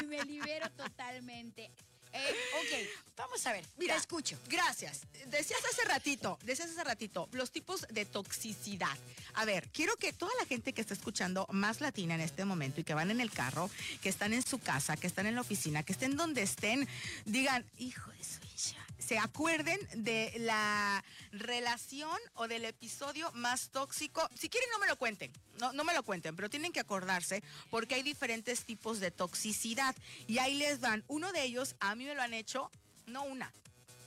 y 0.00 0.06
me 0.06 0.22
libero 0.24 0.70
totalmente. 0.70 1.70
Eh, 2.14 2.34
ok, 2.60 3.16
vamos 3.16 3.44
a 3.44 3.52
ver. 3.52 3.64
Mira, 3.76 3.94
te 3.94 4.00
escucho. 4.00 4.38
Gracias. 4.48 5.00
Decías 5.26 5.60
hace 5.68 5.84
ratito, 5.84 6.38
decías 6.44 6.70
hace 6.70 6.84
ratito, 6.84 7.28
los 7.32 7.50
tipos 7.50 7.86
de 7.90 8.04
toxicidad. 8.04 8.96
A 9.34 9.44
ver, 9.44 9.68
quiero 9.72 9.96
que 9.96 10.12
toda 10.12 10.30
la 10.38 10.46
gente 10.46 10.72
que 10.72 10.80
está 10.80 10.94
escuchando 10.94 11.46
más 11.50 11.80
latina 11.80 12.14
en 12.14 12.20
este 12.20 12.44
momento 12.44 12.80
y 12.80 12.84
que 12.84 12.94
van 12.94 13.10
en 13.10 13.20
el 13.20 13.32
carro, 13.32 13.68
que 14.00 14.08
están 14.08 14.32
en 14.32 14.46
su 14.46 14.60
casa, 14.60 14.96
que 14.96 15.08
están 15.08 15.26
en 15.26 15.34
la 15.34 15.40
oficina, 15.40 15.82
que 15.82 15.92
estén 15.92 16.16
donde 16.16 16.42
estén, 16.42 16.88
digan, 17.24 17.66
hijo 17.78 18.12
de 18.12 18.22
su 18.22 18.40
hija", 18.44 18.86
se 19.06 19.18
acuerden 19.18 19.78
de 19.94 20.32
la 20.38 21.04
relación 21.32 22.18
o 22.34 22.48
del 22.48 22.64
episodio 22.64 23.30
más 23.32 23.70
tóxico. 23.70 24.28
Si 24.34 24.48
quieren, 24.48 24.70
no 24.70 24.78
me 24.78 24.86
lo 24.86 24.96
cuenten, 24.96 25.32
no, 25.60 25.72
no 25.72 25.84
me 25.84 25.94
lo 25.94 26.02
cuenten, 26.02 26.34
pero 26.36 26.48
tienen 26.48 26.72
que 26.72 26.80
acordarse 26.80 27.42
porque 27.70 27.96
hay 27.96 28.02
diferentes 28.02 28.64
tipos 28.64 29.00
de 29.00 29.10
toxicidad. 29.10 29.94
Y 30.26 30.38
ahí 30.38 30.54
les 30.54 30.80
van. 30.80 31.04
Uno 31.08 31.32
de 31.32 31.42
ellos, 31.42 31.76
a 31.80 31.94
mí 31.94 32.04
me 32.04 32.14
lo 32.14 32.22
han 32.22 32.34
hecho, 32.34 32.70
no 33.06 33.24
una. 33.24 33.52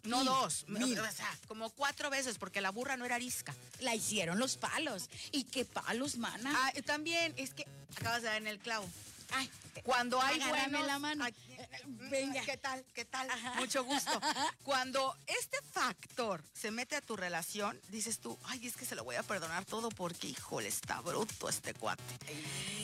No 0.03 0.19
Mil, 0.19 0.25
dos, 0.25 0.65
mil. 0.69 0.99
o 0.99 1.11
sea, 1.11 1.37
como 1.49 1.69
cuatro 1.69 2.09
veces, 2.09 2.37
porque 2.37 2.61
la 2.61 2.71
burra 2.71 2.95
no 2.95 3.03
era 3.03 3.15
arisca. 3.15 3.53
La 3.81 3.93
hicieron 3.93 4.39
los 4.39 4.55
palos. 4.55 5.09
¿Y 5.33 5.43
qué 5.43 5.65
palos, 5.65 6.17
mana? 6.17 6.53
Ah, 6.55 6.71
también 6.85 7.33
es 7.35 7.53
que 7.53 7.67
acabas 7.97 8.21
de 8.21 8.29
dar 8.29 8.37
en 8.37 8.47
el 8.47 8.59
clavo. 8.59 8.87
Ay, 9.31 9.51
Cuando 9.83 10.21
hay 10.21 10.39
buenos, 10.39 10.85
la 10.85 10.99
mano. 10.99 11.25
Venga. 11.85 12.41
¿Qué 12.43 12.57
tal? 12.57 12.85
¿Qué 12.93 13.05
tal? 13.05 13.27
Mucho 13.57 13.83
gusto. 13.83 14.19
Cuando 14.63 15.15
este 15.27 15.57
factor 15.71 16.43
se 16.53 16.71
mete 16.71 16.95
a 16.95 17.01
tu 17.01 17.15
relación, 17.15 17.79
dices 17.89 18.19
tú, 18.19 18.37
ay, 18.45 18.65
es 18.67 18.75
que 18.75 18.85
se 18.85 18.95
lo 18.95 19.03
voy 19.03 19.15
a 19.15 19.23
perdonar 19.23 19.65
todo 19.65 19.89
porque, 19.89 20.27
híjole, 20.27 20.67
está 20.67 21.01
bruto 21.01 21.49
este 21.49 21.73
cuate. 21.73 22.03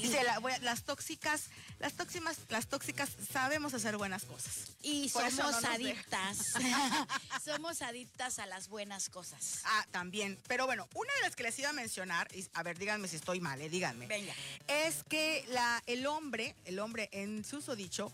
Dice, 0.02 0.24
la- 0.24 0.40
voy 0.40 0.52
a- 0.54 0.60
las 0.60 0.84
tóxicas, 0.84 1.46
las 1.80 1.94
tóxicas, 1.94 2.38
las 2.50 2.68
tóxicas 2.68 3.10
sabemos 3.32 3.74
hacer 3.74 3.98
buenas 3.98 4.24
cosas. 4.26 4.72
y 4.82 5.10
Por 5.10 5.30
somos 5.32 5.62
no 5.62 5.70
adictas. 5.70 6.54
somos 7.44 7.82
adictas 7.82 8.40
a 8.40 8.46
las 8.46 8.68
buenas 8.68 9.10
cosas. 9.10 9.62
Ah, 9.66 9.86
también. 9.92 10.40
Pero 10.48 10.66
bueno, 10.66 10.88
una 10.94 11.14
de 11.16 11.22
las 11.22 11.36
que 11.36 11.44
les 11.44 11.58
iba 11.60 11.70
a 11.70 11.74
mencionar, 11.74 12.28
y, 12.36 12.46
a 12.54 12.64
ver, 12.64 12.78
díganme 12.78 13.08
si 13.08 13.16
estoy 13.16 13.40
mal, 13.40 13.60
eh, 13.62 13.70
díganme. 13.70 14.08
Venga. 14.08 14.34
Es 14.68 15.04
que 15.04 15.46
la, 15.50 15.82
el 15.88 16.06
hombre, 16.06 16.56
el 16.66 16.80
hombre 16.80 17.10
en 17.14 17.44
su 17.46 17.62
dicho, 17.76 18.12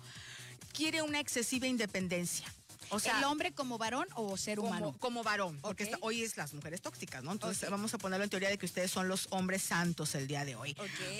quiere 0.79 1.01
una 1.01 1.19
excesiva 1.19 1.67
independencia. 1.67 2.45
O 2.91 3.01
sea, 3.01 3.17
¿El 3.19 3.25
hombre 3.25 3.51
como 3.51 3.77
varón 3.77 4.07
o 4.15 4.37
ser 4.37 4.55
como, 4.57 4.69
humano? 4.69 4.95
como 4.97 5.23
varón, 5.23 5.59
porque 5.61 5.83
está- 5.83 5.97
hoy 5.99 6.23
es 6.23 6.37
las 6.37 6.53
mujeres 6.53 6.81
tóxicas, 6.81 7.21
¿no? 7.21 7.33
Entonces 7.33 7.69
vamos 7.69 7.93
a 7.93 7.97
ponerlo 7.97 8.23
en 8.23 8.29
teoría 8.29 8.47
de 8.47 8.57
que 8.57 8.65
ustedes 8.65 8.89
son 8.89 9.09
los 9.09 9.27
hombres 9.31 9.61
santos 9.61 10.15
el 10.15 10.25
día 10.25 10.45
de 10.45 10.55
hoy. 10.55 10.75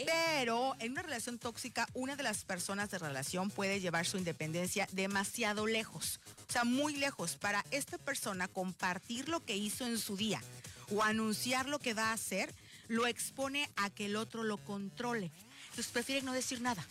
Pero 0.06 0.78
en 0.80 0.94
una 0.94 1.02
relación 1.02 1.38
tóxica, 1.40 1.90
una 1.94 2.16
de 2.16 2.24
las 2.24 2.46
personas 2.46 2.90
de 2.90 3.00
relación 3.00 3.52
puede 3.52 3.82
llevar 3.82 4.06
su 4.06 4.18
independencia 4.18 4.88
demasiado 4.94 5.68
lejos, 5.68 6.22
o 6.48 6.52
sea, 6.54 6.64
muy 6.64 6.96
lejos, 6.96 7.36
para 7.36 7.66
esta 7.70 7.98
persona 7.98 8.48
compartir 8.48 9.28
lo 9.28 9.44
que 9.44 9.58
hizo 9.58 9.86
en 9.86 9.98
su 10.00 10.16
día 10.16 10.42
o 10.90 11.04
anunciar 11.04 11.68
lo 11.68 11.80
que 11.80 11.94
va 11.94 12.12
a 12.12 12.14
hacer, 12.14 12.56
lo 12.88 13.08
expone 13.08 13.70
a 13.76 13.90
que 13.90 14.06
el 14.06 14.16
otro 14.16 14.44
lo 14.44 14.58
controle. 14.58 15.32
Entonces 15.66 15.88
prefieren 15.92 16.24
no 16.26 16.32
decir 16.32 16.62
nada. 16.62 16.84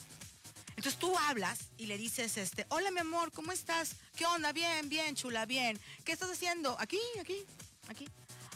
Entonces 0.78 1.00
tú 1.00 1.18
hablas 1.18 1.58
y 1.76 1.86
le 1.86 1.98
dices, 1.98 2.36
este, 2.36 2.64
hola 2.68 2.92
mi 2.92 3.00
amor, 3.00 3.32
¿cómo 3.32 3.50
estás? 3.50 3.96
¿Qué 4.14 4.24
onda? 4.26 4.52
Bien, 4.52 4.88
bien, 4.88 5.16
chula, 5.16 5.44
bien. 5.44 5.76
¿Qué 6.04 6.12
estás 6.12 6.30
haciendo? 6.30 6.76
Aquí, 6.78 7.00
aquí, 7.20 7.44
aquí. 7.88 8.08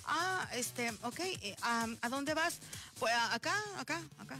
Ah, 0.04 0.48
este, 0.52 0.92
ok, 1.02 1.18
am, 1.62 1.98
¿a 2.00 2.08
dónde 2.08 2.34
vas? 2.34 2.60
Pues 3.00 3.12
acá, 3.32 3.60
acá, 3.76 4.00
acá. 4.18 4.38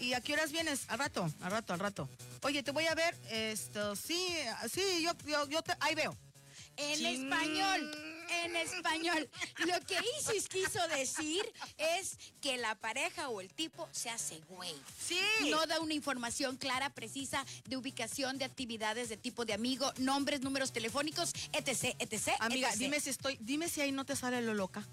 ¿Y 0.00 0.14
a 0.14 0.20
qué 0.20 0.32
horas 0.32 0.50
vienes? 0.50 0.86
Al 0.88 0.98
rato, 0.98 1.30
al 1.40 1.52
rato, 1.52 1.72
al 1.72 1.78
rato. 1.78 2.08
Oye, 2.42 2.64
te 2.64 2.72
voy 2.72 2.88
a 2.88 2.96
ver, 2.96 3.16
esto, 3.30 3.94
sí, 3.94 4.34
sí, 4.68 5.00
yo, 5.00 5.12
yo, 5.24 5.48
yo 5.48 5.62
te, 5.62 5.72
ahí 5.78 5.94
veo. 5.94 6.16
En 6.78 6.98
Chin. 6.98 7.30
español, 7.30 8.09
en 8.44 8.56
español. 8.56 9.28
Lo 9.66 9.80
que 9.86 9.96
Isis 10.18 10.48
quiso 10.48 10.86
decir 10.88 11.42
es 11.78 12.18
que 12.40 12.56
la 12.56 12.74
pareja 12.74 13.28
o 13.28 13.40
el 13.40 13.52
tipo 13.52 13.88
se 13.92 14.10
hace 14.10 14.40
güey. 14.48 14.74
Sí. 14.98 15.20
No 15.50 15.66
da 15.66 15.80
una 15.80 15.94
información 15.94 16.56
clara, 16.56 16.90
precisa 16.90 17.44
de 17.66 17.76
ubicación, 17.76 18.38
de 18.38 18.44
actividades, 18.44 19.08
de 19.08 19.16
tipo 19.16 19.44
de 19.44 19.54
amigo, 19.54 19.92
nombres, 19.98 20.40
números 20.40 20.72
telefónicos, 20.72 21.32
etc, 21.52 21.96
etc. 21.98 22.30
Amiga, 22.40 22.68
etc. 22.68 22.78
dime 22.78 23.00
si 23.00 23.10
estoy, 23.10 23.38
dime 23.40 23.68
si 23.68 23.80
ahí 23.80 23.92
no 23.92 24.04
te 24.04 24.16
sale 24.16 24.42
lo 24.42 24.54
loca. 24.54 24.86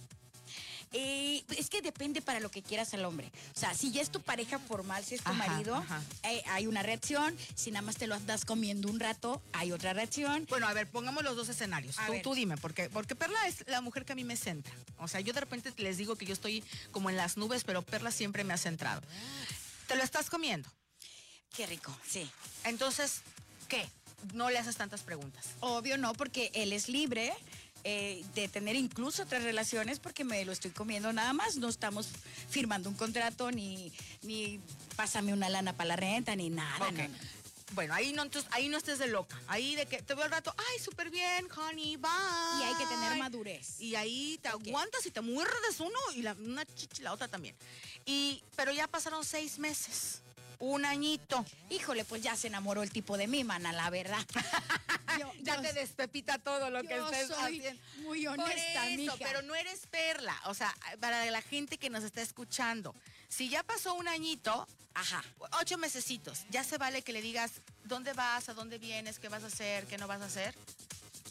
Eh, 0.94 1.44
es 1.58 1.70
que 1.70 1.82
depende 1.82 2.22
para 2.22 2.40
lo 2.40 2.50
que 2.50 2.62
quieras 2.64 2.94
al 2.94 3.04
hombre. 3.06 3.32
O 3.56 3.60
sea, 3.60 3.74
si 3.74 3.92
ya 3.92 4.02
es 4.02 4.10
tu 4.10 4.22
pareja 4.22 4.58
formal, 4.58 5.04
si 5.04 5.16
es 5.16 5.22
tu 5.24 5.30
Ajá, 5.32 5.48
marido, 5.48 5.76
ajá. 5.76 6.02
eh, 6.24 6.42
hay 6.48 6.68
una 6.68 6.82
reacción. 6.84 7.38
Si 7.56 7.72
nada 7.72 7.82
más 7.82 7.98
te 7.98 8.08
lo 8.08 8.16
andas 8.16 8.46
comiendo 8.46 8.90
un 8.90 9.00
rato, 9.00 9.42
hay 9.54 9.72
otra 9.72 9.94
reacción. 9.94 10.46
Bueno, 10.50 10.68
a 10.68 10.74
ver, 10.74 10.90
pongamos 10.90 11.24
los 11.24 11.36
dos 11.36 11.50
escenarios. 11.50 11.96
Tú, 12.08 12.14
tú 12.24 12.36
dime, 12.36 12.58
porque, 12.58 12.90
porque 12.90 13.16
Perla 13.16 13.48
es 13.48 13.66
la 13.68 13.82
mujer 13.82 14.06
que 14.06 14.14
a 14.14 14.16
mí 14.16 14.24
me 14.24 14.38
centra. 14.38 14.74
O 14.98 15.08
sea, 15.08 15.20
yo 15.20 15.34
de 15.34 15.42
repente 15.42 15.74
les 15.78 15.98
digo 15.98 16.16
que 16.16 16.26
yo 16.26 16.34
estoy 16.34 16.64
como 16.92 17.10
en 17.10 17.18
las 17.18 17.38
nubes, 17.38 17.64
pero 17.64 17.82
Perla 17.82 18.12
siempre 18.12 18.44
me 18.44 18.54
ha 18.54 18.58
centrado. 18.58 19.02
Te 19.88 19.96
lo 19.96 20.04
estás 20.04 20.30
comiendo. 20.30 20.70
Qué 21.56 21.66
rico, 21.66 21.96
sí. 22.08 22.30
Entonces, 22.64 23.22
¿qué? 23.68 23.88
No 24.34 24.50
le 24.50 24.58
haces 24.58 24.76
tantas 24.78 25.02
preguntas. 25.02 25.46
Obvio 25.60 25.98
no, 25.98 26.14
porque 26.14 26.52
él 26.54 26.74
es 26.74 26.90
libre 26.90 27.34
eh, 27.90 28.26
de 28.36 28.50
tener 28.50 28.76
incluso 28.76 29.24
otras 29.24 29.44
relaciones 29.44 30.00
porque 30.00 30.26
me 30.26 30.44
lo 30.44 30.52
estoy 30.52 30.72
comiendo 30.72 31.14
nada 31.14 31.32
más. 31.32 31.56
No 31.56 31.70
estamos 31.70 32.10
firmando 32.50 32.90
un 32.90 32.96
contrato 32.96 33.50
ni, 33.50 33.94
ni 34.24 34.60
pásame 34.98 35.32
una 35.32 35.48
lana 35.48 35.72
para 35.72 35.90
la 35.90 35.96
renta 35.96 36.36
ni 36.36 36.50
nada. 36.50 36.86
Ok. 36.86 36.98
no, 36.98 37.08
no. 37.08 37.38
Bueno, 37.74 37.94
ahí 37.94 38.12
no, 38.14 38.24
entonces, 38.24 38.50
ahí 38.54 38.68
no 38.70 38.78
estés 38.78 38.98
de 39.00 39.08
loca. 39.08 39.40
Ahí 39.48 39.76
de 39.76 39.86
que 39.86 40.02
te 40.02 40.16
veo 40.16 40.24
al 40.26 40.32
rato, 40.32 40.54
ay, 40.58 40.80
súper 40.84 41.10
bien, 41.10 41.48
honey, 41.56 41.96
bye. 41.98 42.10
Y 42.60 42.64
hay 42.64 42.76
que 42.76 42.86
tener 42.86 43.18
madurez. 43.18 43.80
Y 43.80 43.96
ahí 43.96 44.38
te 44.42 44.50
Ok. 44.54 44.68
aguantas 44.68 45.06
y 45.06 45.12
te 45.12 45.22
muerdes 45.22 45.80
uno 45.80 46.00
y 46.16 46.22
la, 46.24 46.34
una 46.34 46.66
chichi 46.66 47.02
la 47.04 47.14
otra 47.14 47.28
también. 47.28 47.56
Y, 48.06 48.42
pero 48.56 48.72
ya 48.72 48.88
pasaron 48.88 49.24
seis 49.26 49.60
meses, 49.60 50.22
un 50.60 50.86
añito. 50.86 51.46
Híjole, 51.70 52.06
pues 52.06 52.22
ya 52.22 52.36
se 52.36 52.48
enamoró 52.48 52.84
el 52.84 52.92
tipo 52.92 53.18
de 53.18 53.28
mí, 53.28 53.44
mana, 53.44 53.72
la 53.74 53.90
verdad. 53.90 54.26
Yo- 55.20 55.32
Ya 55.42 55.56
yo- 55.56 55.62
te 55.62 55.74
despepita 55.74 56.38
todo 56.38 56.70
lo 56.70 56.84
que 56.84 56.96
estés 56.98 57.28
soy 57.28 57.60
haciendo. 57.60 57.82
muy 58.04 58.26
Por 58.26 58.40
honesta, 58.40 58.88
eso, 58.88 58.98
mija. 58.98 59.16
pero 59.20 59.42
no 59.42 59.56
eres 59.56 59.88
perla. 59.88 60.40
O 60.46 60.54
sea, 60.54 60.76
para 61.00 61.26
la 61.32 61.42
gente 61.42 61.78
que 61.78 61.90
nos 61.90 62.04
está 62.04 62.22
escuchando, 62.22 62.94
si 63.30 63.50
ya 63.50 63.64
pasó 63.64 63.94
un 63.96 64.08
añito, 64.08 64.68
Ajá. 64.94 65.24
ocho 65.60 65.78
mesecitos, 65.78 66.46
ya 66.50 66.64
se 66.64 66.78
vale 66.78 67.02
que 67.02 67.14
le 67.14 67.22
digas 67.22 67.52
dónde 67.86 68.14
vas, 68.14 68.50
a 68.50 68.54
dónde 68.54 68.78
vienes, 68.78 69.18
qué 69.20 69.30
vas 69.30 69.44
a 69.44 69.48
hacer, 69.48 69.86
qué 69.88 69.98
no 69.98 70.08
vas 70.08 70.22
a 70.22 70.26
hacer. 70.26 70.54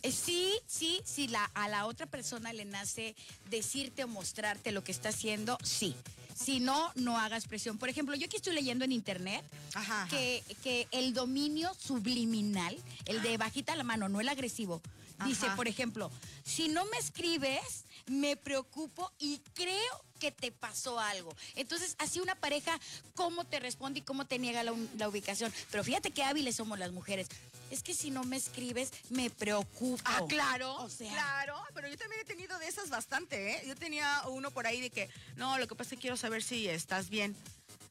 Eh, 0.02 0.10
Sí, 0.12 0.52
sí, 0.66 1.00
si 1.04 1.28
la, 1.28 1.44
a 1.54 1.68
la 1.68 1.86
otra 1.86 2.06
persona 2.06 2.52
le 2.52 2.64
nace 2.64 3.14
decirte 3.50 4.04
o 4.04 4.08
mostrarte 4.08 4.72
lo 4.72 4.82
que 4.84 4.92
está 4.92 5.08
haciendo, 5.10 5.58
sí. 5.64 5.94
Si 6.36 6.60
no, 6.60 6.92
no 6.96 7.18
hagas 7.18 7.46
presión. 7.46 7.78
Por 7.78 7.88
ejemplo, 7.88 8.14
yo 8.14 8.26
aquí 8.26 8.36
estoy 8.36 8.54
leyendo 8.54 8.84
en 8.84 8.92
internet 8.92 9.42
Ajá, 9.74 10.02
ajá. 10.02 10.08
que, 10.08 10.42
que 10.62 10.86
el 10.90 11.14
dominio 11.14 11.72
subliminal, 11.74 12.76
el 13.06 13.22
de 13.22 13.38
bajita 13.38 13.74
la 13.74 13.84
mano, 13.84 14.08
no 14.08 14.20
el 14.20 14.28
agresivo, 14.28 14.82
dice, 15.24 15.46
por 15.56 15.66
ejemplo, 15.66 16.10
si 16.44 16.68
no 16.68 16.84
me 16.86 16.98
escribes, 16.98 17.84
me 18.06 18.36
preocupo 18.36 19.10
y 19.18 19.40
creo 19.54 20.04
que 20.20 20.30
te 20.30 20.52
pasó 20.52 21.00
algo. 21.00 21.34
Entonces, 21.54 21.96
así 21.98 22.20
una 22.20 22.34
pareja, 22.34 22.78
¿cómo 23.14 23.44
te 23.44 23.58
responde 23.58 24.00
y 24.00 24.02
cómo 24.02 24.26
te 24.26 24.38
niega 24.38 24.62
la, 24.62 24.74
la 24.98 25.08
ubicación? 25.08 25.52
Pero 25.70 25.84
fíjate 25.84 26.10
qué 26.10 26.22
hábiles 26.22 26.56
somos 26.56 26.78
las 26.78 26.92
mujeres. 26.92 27.28
Es 27.70 27.82
que 27.82 27.94
si 27.94 28.10
no 28.10 28.22
me 28.24 28.36
escribes, 28.36 28.92
me 29.10 29.30
preocupo. 29.30 30.02
Ah, 30.04 30.22
claro, 30.28 30.74
O 30.82 30.88
sea, 30.88 31.10
claro, 31.12 31.60
pero 31.74 31.88
yo 31.88 31.96
también 31.96 32.20
he 32.20 32.24
tenido 32.24 32.58
de 32.58 32.68
esas 32.68 32.90
bastante, 32.90 33.52
¿eh? 33.52 33.62
Yo 33.66 33.74
tenía 33.74 34.22
uno 34.28 34.50
por 34.50 34.66
ahí 34.66 34.80
de 34.80 34.90
que, 34.90 35.08
no, 35.36 35.58
lo 35.58 35.66
que 35.66 35.74
pasa 35.74 35.88
es 35.88 35.98
que 35.98 36.02
quiero 36.02 36.16
saber 36.16 36.42
si 36.42 36.68
estás 36.68 37.08
bien. 37.08 37.36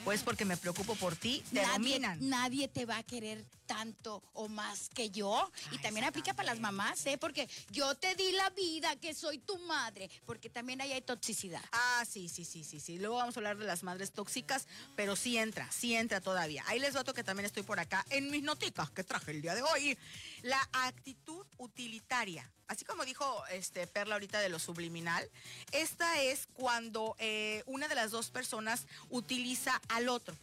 o 0.06 0.14
es 0.14 0.24
porque 0.24 0.46
me 0.46 0.56
preocupo 0.56 0.96
por 0.96 1.18
ti, 1.18 1.44
te 1.52 1.56
Nadie, 1.62 1.74
dominan. 1.74 2.30
nadie 2.30 2.68
te 2.70 2.86
va 2.86 2.98
a 2.98 3.04
querer 3.04 3.44
tanto 3.66 4.24
o 4.32 4.48
más 4.48 4.88
que 4.88 5.10
yo. 5.10 5.52
Y 5.72 5.80
también 5.80 6.06
aplica 6.06 6.34
para 6.34 6.46
las 6.54 6.62
mamás, 6.62 7.06
¿eh? 7.08 7.18
Porque 7.18 7.50
yo 7.72 7.94
te 7.96 8.16
di 8.16 8.32
la 8.32 8.50
vida, 8.52 8.96
que 8.96 9.14
soy 9.14 9.38
tu 9.40 9.58
madre. 9.60 10.10
Porque 10.26 10.50
también 10.50 10.80
ahí 10.80 10.94
hay 10.94 11.02
toxicidad. 11.02 11.62
Ah, 11.74 12.06
sí, 12.10 12.30
sí, 12.30 12.46
sí, 12.46 12.64
sí, 12.64 12.80
sí. 12.80 12.98
Luego 13.00 13.18
vamos 13.18 13.36
a 13.36 13.42
hablar 13.42 13.58
de 13.58 13.66
las 13.66 13.84
madres 13.84 14.14
tóxicas, 14.14 14.66
pero 14.96 15.18
sí 15.18 15.38
entra, 15.38 15.70
sí 15.74 15.94
entra 15.94 16.22
todavía. 16.22 16.64
Ahí 16.68 16.80
les 16.80 16.94
voto 16.94 17.14
que 17.14 17.26
también 17.26 17.46
estoy 17.46 17.64
por 17.64 17.78
acá 17.82 18.06
en 18.10 18.32
mis 18.32 18.44
notitas 18.44 18.90
que 18.92 19.04
traje 19.04 19.32
el 19.32 19.42
día 19.42 19.56
de 19.56 19.62
hoy. 19.64 19.98
La 20.42 20.70
actitud 20.72 21.46
utilitaria. 21.58 22.50
Así 22.68 22.84
como 22.86 23.06
dijo 23.06 23.44
este 23.48 23.88
Perla 23.88 24.16
ahorita 24.16 24.40
de 24.40 24.50
lo 24.50 24.60
subliminal, 24.60 25.30
esta 25.72 26.22
es 26.22 26.48
cuando 26.54 27.16
eh, 27.20 27.64
una 27.66 27.88
de 27.88 27.96
las 27.96 28.12
dos 28.12 28.30
personas 28.30 28.86
utiliza 29.10 29.82
al 29.90 30.10
otro. 30.10 30.36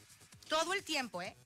Todo 0.49 0.73
el 0.73 0.83
tiempo, 0.85 1.21
¿eh? 1.23 1.37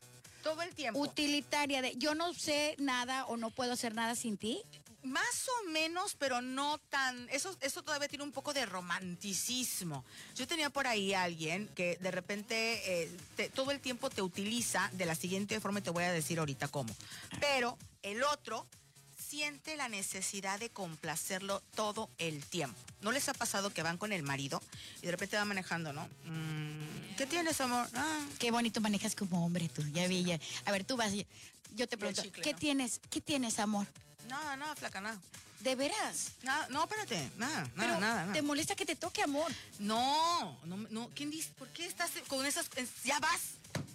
Todo 0.43 0.63
el 0.63 0.75
tiempo. 0.75 1.01
Utilitaria 1.01 1.83
de 1.83 1.97
yo 1.97 2.15
no 2.15 2.33
sé 2.33 2.77
nada 2.79 3.27
o 3.27 3.37
no 3.37 3.51
puedo 3.51 3.73
hacer 3.73 3.95
nada 3.95 4.15
sin 4.15 4.37
ti. 4.37 4.63
Más 5.03 5.49
o 5.61 5.69
menos, 5.71 6.15
pero 6.17 6.41
no 6.43 6.79
tan. 6.91 7.29
Eso, 7.31 7.57
eso 7.61 7.83
todavía 7.83 8.09
tiene 8.09 8.25
un 8.25 8.33
poco 8.33 8.53
de 8.53 8.67
romanticismo. 8.67 10.05
Yo 10.35 10.47
tenía 10.47 10.71
por 10.71 10.87
ahí 10.87 11.15
a 11.15 11.23
alguien 11.23 11.69
que 11.75 11.97
de 12.01 12.11
repente 12.11 13.03
eh, 13.03 13.11
te- 13.37 13.49
todo 13.49 13.71
el 13.71 13.81
tiempo 13.81 14.11
te 14.11 14.23
utiliza 14.23 14.91
de 14.93 15.07
la 15.07 15.15
siguiente 15.15 15.59
forma 15.61 15.79
y 15.79 15.83
te 15.83 15.91
voy 15.91 16.05
a 16.05 16.13
decir 16.13 16.39
ahorita 16.39 16.69
cómo. 16.69 16.95
Pero 17.41 17.79
el 18.03 18.23
otro 18.25 18.67
siente 19.29 19.77
la 19.77 19.89
necesidad 19.89 20.59
de 20.59 20.71
complacerlo 20.71 21.61
todo 21.75 22.09
el 22.19 22.45
tiempo. 22.47 22.79
¿No 23.03 23.13
les 23.13 23.29
ha 23.29 23.35
pasado 23.35 23.71
que 23.71 23.83
van 23.83 23.99
con 23.99 24.13
el 24.13 24.23
marido 24.23 24.63
y 25.03 25.07
de 25.07 25.11
repente 25.11 25.37
va 25.37 25.45
manejando, 25.45 25.93
no? 25.93 26.09
Mm, 26.25 27.15
¿Qué 27.17 27.27
tienes, 27.27 27.61
amor? 27.61 27.87
Ah, 27.95 28.21
Qué 28.39 28.51
bonito 28.51 28.81
manejas 28.81 29.15
como 29.15 29.45
hombre 29.45 29.69
tú. 29.69 29.83
Ya 29.93 30.07
vi, 30.09 30.25
ya. 30.25 30.41
A 30.65 30.73
ver, 30.73 30.85
tú 30.85 30.97
vas. 30.97 31.13
Yo 31.75 31.87
te 31.89 31.99
pregunto, 31.99 32.23
chicle, 32.23 32.43
¿qué 32.43 32.53
¿no? 32.53 32.59
tienes? 32.59 33.01
¿Qué 33.11 33.21
tienes, 33.21 33.59
amor? 33.59 33.87
nada, 34.29 34.57
nada, 34.57 34.75
flaca, 34.77 35.01
nada. 35.01 35.19
¿De 35.61 35.75
veras? 35.75 36.33
Nada, 36.43 36.69
no, 36.71 36.85
espérate, 36.85 37.31
nada, 37.37 37.63
nada, 37.63 37.71
Pero 37.77 38.01
nada, 38.01 38.21
nada. 38.23 38.33
te 38.33 38.43
molesta 38.43 38.77
que 38.77 38.87
te 38.87 38.95
toque, 38.95 39.23
amor. 39.23 39.51
No, 39.81 40.59
no, 40.65 40.77
no, 40.91 41.11
¿quién 41.15 41.31
dice? 41.31 41.51
¿Por 41.59 41.69
qué 41.69 41.85
estás 41.87 42.11
con 42.29 42.47
esas? 42.47 42.69
Ya 43.05 43.19
vas, 43.19 43.41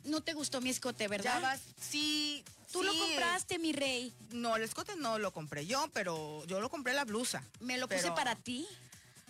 No 0.03 0.21
te 0.21 0.33
gustó 0.33 0.59
mi 0.59 0.69
escote, 0.69 1.07
¿verdad? 1.07 1.35
ya 1.35 1.39
vas. 1.39 1.61
Sí, 1.79 2.43
Tú 2.73 2.83
lo 2.83 2.91
compraste, 2.97 3.59
mi 3.59 3.71
rey. 3.71 4.11
No, 4.31 4.55
el 4.55 4.63
escote 4.63 4.95
no 4.95 5.19
lo 5.19 5.31
compré 5.31 5.67
yo, 5.67 5.87
pero 5.93 6.43
yo 6.47 6.59
lo 6.59 6.69
compré 6.69 6.93
la 6.93 7.05
blusa. 7.05 7.43
Me 7.59 7.77
lo 7.77 7.87
puse 7.87 8.01
Pero- 8.01 8.15
para 8.15 8.35
ti. 8.35 8.67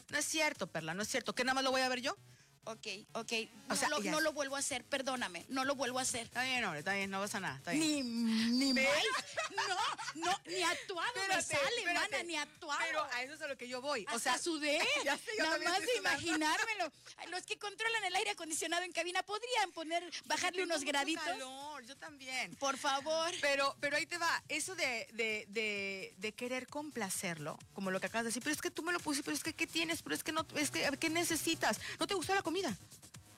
No 0.10 0.18
es 0.18 0.26
cierto, 0.26 0.68
Perla, 0.68 0.94
no 0.94 1.02
es 1.04 1.10
cierto. 1.10 1.36
¿Que 1.36 1.44
nada 1.44 1.56
más 1.56 1.64
lo 1.66 1.72
voy 1.72 1.82
a 1.82 1.90
ver 1.90 2.00
yo? 2.02 2.16
Ok, 2.66 2.88
ok. 3.14 3.32
O 3.68 3.74
No, 3.74 3.76
sea, 3.76 3.90
lo, 3.90 4.00
no 4.00 4.22
lo 4.22 4.32
vuelvo 4.32 4.56
a 4.56 4.60
hacer, 4.60 4.84
perdóname. 4.86 5.46
No 5.50 5.66
lo 5.66 5.76
vuelvo 5.76 6.00
a 6.00 6.04
hacer. 6.04 6.22
Está 6.28 6.44
bien, 6.44 6.64
hombre, 6.64 6.80
está 6.80 6.94
bien, 6.94 7.10
no 7.10 7.20
pasa 7.20 7.40
nada. 7.42 7.58
Está 7.58 7.72
bien. 7.72 8.58
Ni, 8.58 8.72
ni 8.72 8.74
Pero- 8.74 8.90
más. 8.90 9.04
No, 10.16 10.26
no, 10.26 10.40
ni 10.48 10.62
actuado 10.64 11.12
me 11.16 11.22
Espérate, 11.22 11.56
sale, 11.56 11.78
espérate. 11.80 12.12
mana, 12.12 12.24
ni 12.24 12.36
actuado. 12.38 12.80
Pero 12.86 13.04
a 13.04 13.24
eso 13.24 13.34
es 13.34 13.42
a 13.42 13.48
lo 13.48 13.58
que 13.58 13.68
yo 13.68 13.82
voy. 13.82 14.02
Hasta 14.06 14.16
o 14.16 14.20
sea, 14.20 14.38
sudé. 14.38 14.80
Ya 15.04 15.18
sé, 15.18 15.32
yo 15.38 15.44
Nada 15.44 15.58
más 15.60 15.82
de 15.82 15.96
imaginármelo. 15.98 16.92
Los 17.30 17.44
que 17.44 17.58
controlan 17.58 18.04
el 18.06 18.16
aire 18.16 18.32
acondicionado 18.32 18.84
en 18.84 18.94
cabina 18.94 19.24
podrían 19.24 19.72
poner, 19.74 20.10
bajarle 20.26 20.64
unos 20.64 20.84
graditos. 20.86 21.24
calor, 21.24 21.84
yo 21.86 21.98
también. 21.98 22.56
Por 22.56 22.78
favor. 22.78 23.32
Pero, 23.42 23.76
pero 23.82 23.98
ahí 23.98 24.06
te 24.06 24.18
va, 24.18 24.42
eso 24.48 24.74
de, 24.76 25.08
de, 25.14 25.46
de, 25.50 26.14
de 26.18 26.32
querer 26.34 26.68
complacerlo, 26.68 27.60
como 27.74 27.92
lo 27.92 28.00
que 28.00 28.06
acabas 28.06 28.24
de 28.24 28.30
decir, 28.30 28.42
pero 28.44 28.54
es 28.54 28.62
que 28.62 28.72
tú 28.72 28.84
me 28.84 28.94
lo 28.94 29.00
pusiste, 29.00 29.26
pero 29.26 29.36
es 29.36 29.44
que 29.44 29.54
¿qué 29.54 29.68
tienes? 29.68 30.02
Pero 30.02 30.16
es 30.16 30.24
que 30.24 30.32
no, 30.32 30.46
es 30.56 30.72
que 30.72 30.90
¿qué 31.00 31.10
necesitas? 31.10 31.80
¿No 32.00 32.08
te 32.08 32.14
gustó 32.14 32.34
la 32.34 32.42
comida? 32.42 32.53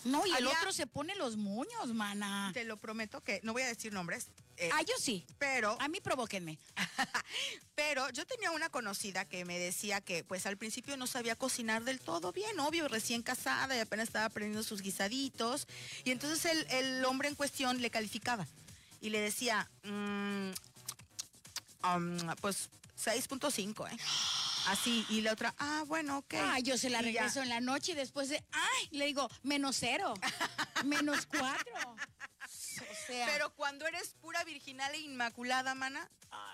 No, 0.06 0.26
y 0.28 0.32
el 0.32 0.46
otro 0.46 0.72
se 0.72 0.86
pone 0.86 1.16
los 1.16 1.36
moños, 1.36 1.88
mana. 1.94 2.52
Te 2.54 2.64
lo 2.64 2.78
prometo 2.78 3.22
que 3.22 3.40
no 3.44 3.54
voy 3.54 3.64
a 3.64 3.68
decir 3.68 3.92
nombres, 3.92 4.28
eh, 4.58 4.70
Ah, 4.72 4.84
yo 4.84 4.94
sí. 5.00 5.26
pero, 5.38 5.76
A 5.82 5.88
mí 5.88 6.00
provóquenme. 6.00 6.58
pero 7.76 8.10
yo 8.12 8.26
tenía 8.26 8.52
una 8.52 8.70
conocida 8.70 9.26
que 9.26 9.44
me 9.44 9.60
decía 9.60 10.02
que 10.02 10.24
pues 10.24 10.46
al 10.46 10.58
principio 10.58 10.96
no 10.96 11.08
sabía 11.08 11.36
cocinar 11.36 11.84
del 11.84 12.00
todo 12.00 12.32
bien, 12.32 12.60
obvio, 12.60 12.88
recién 12.88 13.22
casada 13.22 13.76
y 13.76 13.80
apenas 13.80 14.08
estaba 14.08 14.26
aprendiendo 14.26 14.64
sus 14.64 14.82
guisaditos. 14.82 15.68
Y 16.04 16.12
entonces 16.12 16.46
el, 16.46 16.68
el 16.72 17.06
hombre 17.06 17.28
en 17.28 17.36
cuestión 17.36 17.82
le 17.82 17.90
calificaba 17.90 18.48
y 19.02 19.10
le 19.10 19.20
decía, 19.20 19.70
mm, 19.84 20.52
um, 21.84 22.18
pues 22.42 22.70
6.5, 23.04 23.92
¿eh? 23.92 23.98
Así, 24.68 25.06
y 25.10 25.22
la 25.22 25.34
otra, 25.34 25.54
ah, 25.60 25.84
bueno, 25.88 26.18
ok. 26.20 26.34
Ah, 26.40 26.60
yo 26.60 26.78
se 26.78 26.90
la 26.90 27.02
regreso 27.02 27.42
en 27.42 27.50
la 27.50 27.62
noche 27.62 27.92
y 27.92 27.96
después 27.96 28.30
de, 28.30 28.44
ay, 28.52 28.88
le 28.92 29.06
digo, 29.06 29.30
menos 29.44 29.76
cero, 29.80 30.14
menos 30.86 31.26
cuatro. 31.28 31.96
O 32.48 33.08
sea, 33.08 33.28
Pero 33.28 33.54
cuando 33.56 33.86
eres 33.88 34.16
pura 34.22 34.44
virginal 34.44 34.94
e 34.94 35.00
inmaculada, 35.00 35.76
mana, 35.76 36.10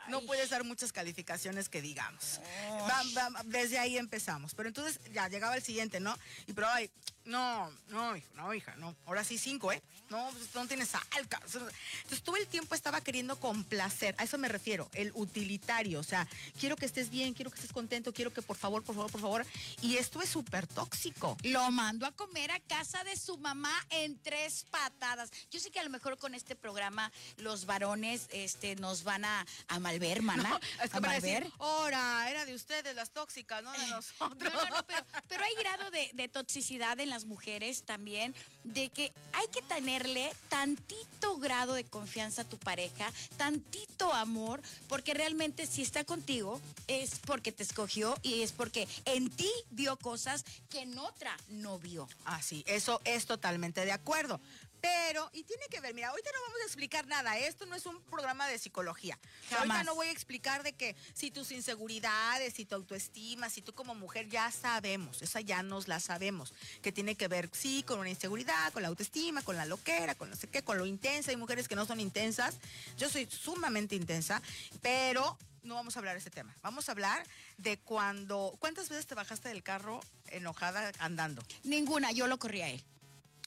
no 0.09 0.21
puedes 0.21 0.49
dar 0.49 0.63
muchas 0.63 0.91
calificaciones 0.91 1.69
que 1.69 1.81
digamos. 1.81 2.39
Va- 2.69 3.03
va- 3.29 3.41
desde 3.45 3.79
ahí 3.79 3.97
empezamos. 3.97 4.53
Pero 4.55 4.69
entonces 4.69 4.99
ya 5.13 5.27
llegaba 5.29 5.55
el 5.55 5.63
siguiente, 5.63 5.99
¿no? 5.99 6.15
Y 6.47 6.53
pero 6.53 6.67
ay, 6.69 6.91
no, 7.25 7.71
no, 7.89 8.15
hijo, 8.15 8.27
no, 8.35 8.53
hija, 8.53 8.75
no. 8.77 8.95
Ahora 9.05 9.23
sí 9.23 9.37
cinco, 9.37 9.71
¿eh? 9.71 9.81
No, 10.09 10.29
pues 10.31 10.53
no 10.55 10.67
tienes 10.67 10.93
alca. 10.93 11.39
Entonces 11.45 12.21
todo 12.23 12.35
el 12.35 12.47
tiempo 12.47 12.75
estaba 12.75 12.99
queriendo 12.99 13.39
complacer. 13.39 14.13
A 14.17 14.23
eso 14.23 14.37
me 14.37 14.49
refiero, 14.49 14.89
el 14.93 15.11
utilitario. 15.13 15.99
O 15.99 16.03
sea, 16.03 16.27
quiero 16.59 16.75
que 16.75 16.85
estés 16.85 17.09
bien, 17.09 17.33
quiero 17.33 17.49
que 17.51 17.55
estés 17.55 17.71
contento, 17.71 18.11
quiero 18.13 18.33
que 18.33 18.41
por 18.41 18.57
favor, 18.57 18.83
por 18.83 18.95
favor, 18.95 19.11
por 19.11 19.21
favor. 19.21 19.45
Y 19.81 19.97
esto 19.97 20.21
es 20.21 20.29
súper 20.29 20.67
tóxico. 20.67 21.37
Lo 21.43 21.71
mando 21.71 22.05
a 22.05 22.11
comer 22.11 22.51
a 22.51 22.59
casa 22.59 23.03
de 23.03 23.15
su 23.15 23.37
mamá 23.37 23.71
en 23.89 24.19
tres 24.19 24.65
patadas. 24.69 25.31
Yo 25.49 25.59
sé 25.59 25.71
que 25.71 25.79
a 25.79 25.83
lo 25.83 25.89
mejor 25.89 26.17
con 26.17 26.33
este 26.35 26.55
programa 26.55 27.11
los 27.37 27.65
varones 27.65 28.27
este, 28.31 28.75
nos 28.75 29.03
van 29.03 29.23
a, 29.23 29.45
a 29.67 29.79
malver, 29.79 30.21
mana. 30.23 30.59
Es 30.83 30.89
que 30.89 30.97
a 30.97 31.01
malver. 31.01 31.47
ahora, 31.59 32.29
era 32.29 32.45
de 32.45 32.55
ustedes 32.55 32.95
las 32.95 33.11
tóxicas, 33.11 33.63
no 33.63 33.71
de 33.71 33.87
nosotros. 33.87 34.31
No, 34.41 34.49
no, 34.49 34.77
no, 34.77 34.85
pero, 34.87 35.05
pero 35.27 35.43
hay 35.43 35.53
grado 35.55 35.91
de, 35.91 36.09
de 36.13 36.27
toxicidad 36.27 36.99
en 36.99 37.10
las 37.11 37.25
mujeres 37.25 37.83
también, 37.83 38.33
de 38.63 38.89
que 38.89 39.11
hay 39.33 39.47
que 39.49 39.61
tenerle 39.61 40.31
tantito 40.49 41.37
grado 41.37 41.73
de 41.73 41.83
confianza 41.83 42.41
a 42.41 42.49
tu 42.49 42.57
pareja, 42.57 43.11
tantito 43.37 44.11
amor, 44.13 44.61
porque 44.87 45.13
realmente 45.13 45.67
si 45.67 45.83
está 45.83 46.03
contigo 46.03 46.59
es 46.87 47.19
porque 47.19 47.51
te 47.51 47.61
escogió 47.61 48.15
y 48.23 48.41
es 48.41 48.51
porque 48.51 48.87
en 49.05 49.29
ti 49.29 49.51
vio 49.69 49.97
cosas 49.97 50.43
que 50.69 50.81
en 50.81 50.97
otra 50.97 51.37
no 51.49 51.77
vio. 51.77 52.07
Ah, 52.25 52.41
sí, 52.41 52.63
eso 52.65 53.01
es 53.03 53.27
totalmente 53.27 53.85
de 53.85 53.91
acuerdo. 53.91 54.39
Pero, 54.81 55.29
y 55.33 55.43
tiene 55.43 55.67
que 55.69 55.79
ver, 55.79 55.93
mira, 55.93 56.09
ahorita 56.09 56.31
no 56.33 56.41
vamos 56.47 56.61
a 56.61 56.65
explicar 56.65 57.05
nada, 57.05 57.37
esto 57.37 57.65
no 57.67 57.75
es 57.75 57.85
un 57.85 58.01
programa 58.03 58.47
de 58.47 58.57
psicología. 58.57 59.17
Ahorita 59.55 59.83
no 59.83 59.93
voy 59.93 60.07
a 60.07 60.11
explicar 60.11 60.63
de 60.63 60.73
que 60.73 60.95
si 61.13 61.29
tus 61.29 61.51
inseguridades, 61.51 62.55
si 62.55 62.65
tu 62.65 62.75
autoestima, 62.75 63.49
si 63.49 63.61
tú 63.61 63.73
como 63.73 63.93
mujer 63.93 64.27
ya 64.27 64.51
sabemos, 64.51 65.21
esa 65.21 65.39
ya 65.41 65.61
nos 65.61 65.87
la 65.87 65.99
sabemos, 65.99 66.53
que 66.81 66.91
tiene 66.91 67.15
que 67.15 67.27
ver, 67.27 67.49
sí, 67.53 67.83
con 67.83 67.99
una 67.99 68.09
inseguridad, 68.09 68.73
con 68.73 68.81
la 68.81 68.87
autoestima, 68.87 69.43
con 69.43 69.55
la 69.55 69.65
loquera, 69.65 70.15
con 70.15 70.29
no 70.29 70.35
sé 70.35 70.47
qué, 70.47 70.63
con 70.63 70.77
lo 70.77 70.85
intensa. 70.85 71.31
Hay 71.31 71.37
mujeres 71.37 71.67
que 71.67 71.75
no 71.75 71.85
son 71.85 71.99
intensas. 71.99 72.57
Yo 72.97 73.09
soy 73.09 73.27
sumamente 73.29 73.95
intensa, 73.95 74.41
pero 74.81 75.37
no 75.63 75.75
vamos 75.75 75.95
a 75.95 75.99
hablar 75.99 76.15
de 76.15 76.21
ese 76.21 76.31
tema. 76.31 76.55
Vamos 76.63 76.89
a 76.89 76.93
hablar 76.93 77.23
de 77.57 77.77
cuando, 77.77 78.55
¿cuántas 78.59 78.89
veces 78.89 79.05
te 79.05 79.15
bajaste 79.15 79.49
del 79.49 79.61
carro 79.61 80.01
enojada 80.27 80.91
andando? 80.99 81.43
Ninguna, 81.63 82.11
yo 82.11 82.27
lo 82.27 82.39
corrí 82.39 82.61
a 82.61 82.69
él. 82.69 82.83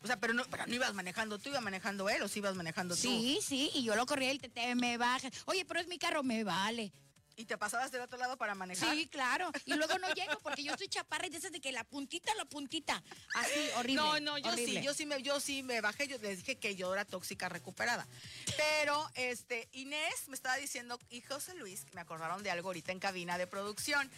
O 0.05 0.07
sea, 0.07 0.21
pero 0.21 0.35
no, 0.35 0.45
pero 0.45 0.67
no 0.67 0.75
ibas 0.75 0.93
manejando 0.93 1.39
tú, 1.39 1.49
iba 1.49 1.61
manejando 1.63 2.09
él 2.11 2.21
o 2.23 2.29
sí 2.29 2.39
ibas 2.41 2.55
manejando 2.55 2.95
tú. 2.95 3.01
Sí, 3.01 3.39
sí, 3.43 3.71
y 3.75 3.85
yo 3.85 3.97
lo 3.97 4.05
corrí 4.05 4.27
a 4.27 4.31
él, 4.31 4.39
te, 4.39 4.51
te- 4.51 4.75
me 4.75 4.99
baja. 4.99 5.31
Oye, 5.47 5.65
pero 5.65 5.81
es 5.81 5.89
mi 5.89 5.99
carro, 5.99 6.23
me 6.23 6.45
vale. 6.45 6.93
Y 7.37 7.47
te 7.47 7.59
pasabas 7.59 7.91
del 7.91 8.03
otro 8.03 8.17
lado 8.17 8.37
para 8.37 8.55
manejar. 8.55 8.95
Sí, 8.95 9.09
claro. 9.09 9.51
Y 9.65 9.75
luego 9.75 9.99
no 9.99 10.09
llego 10.13 10.39
porque 10.41 10.63
yo 10.63 10.77
soy 10.77 10.87
chaparra 10.87 11.27
y 11.27 11.31
de 11.31 11.39
esas 11.39 11.51
de 11.51 11.61
que 11.61 11.73
la 11.73 11.83
puntita, 11.83 12.33
la 12.37 12.45
puntita. 12.45 13.03
Así, 13.35 13.51
horrible. 13.77 13.97
No, 13.97 14.21
no, 14.21 14.39
yo 14.39 14.53
horrible. 14.53 14.79
sí, 14.81 14.87
yo 14.87 14.95
sí 14.95 15.05
me, 15.05 15.21
yo 15.21 15.41
sí 15.41 15.65
me 15.65 15.81
bajé, 15.81 16.07
yo 16.07 16.17
les 16.19 16.37
dije 16.39 16.59
que 16.59 16.77
yo 16.77 16.93
era 16.95 17.05
tóxica 17.05 17.49
recuperada. 17.49 18.07
Pero 18.57 19.11
este, 19.15 19.69
Inés 19.73 20.29
me 20.29 20.35
estaba 20.37 20.57
diciendo, 20.59 20.97
y 21.11 21.23
José 21.23 21.55
Luis, 21.57 21.85
que 21.85 21.95
me 21.95 22.03
acordaron 22.03 22.43
de 22.45 22.53
algo 22.53 22.69
ahorita 22.69 22.93
en 22.93 23.01
cabina 23.01 23.37
de 23.37 23.49
producción, 23.49 24.09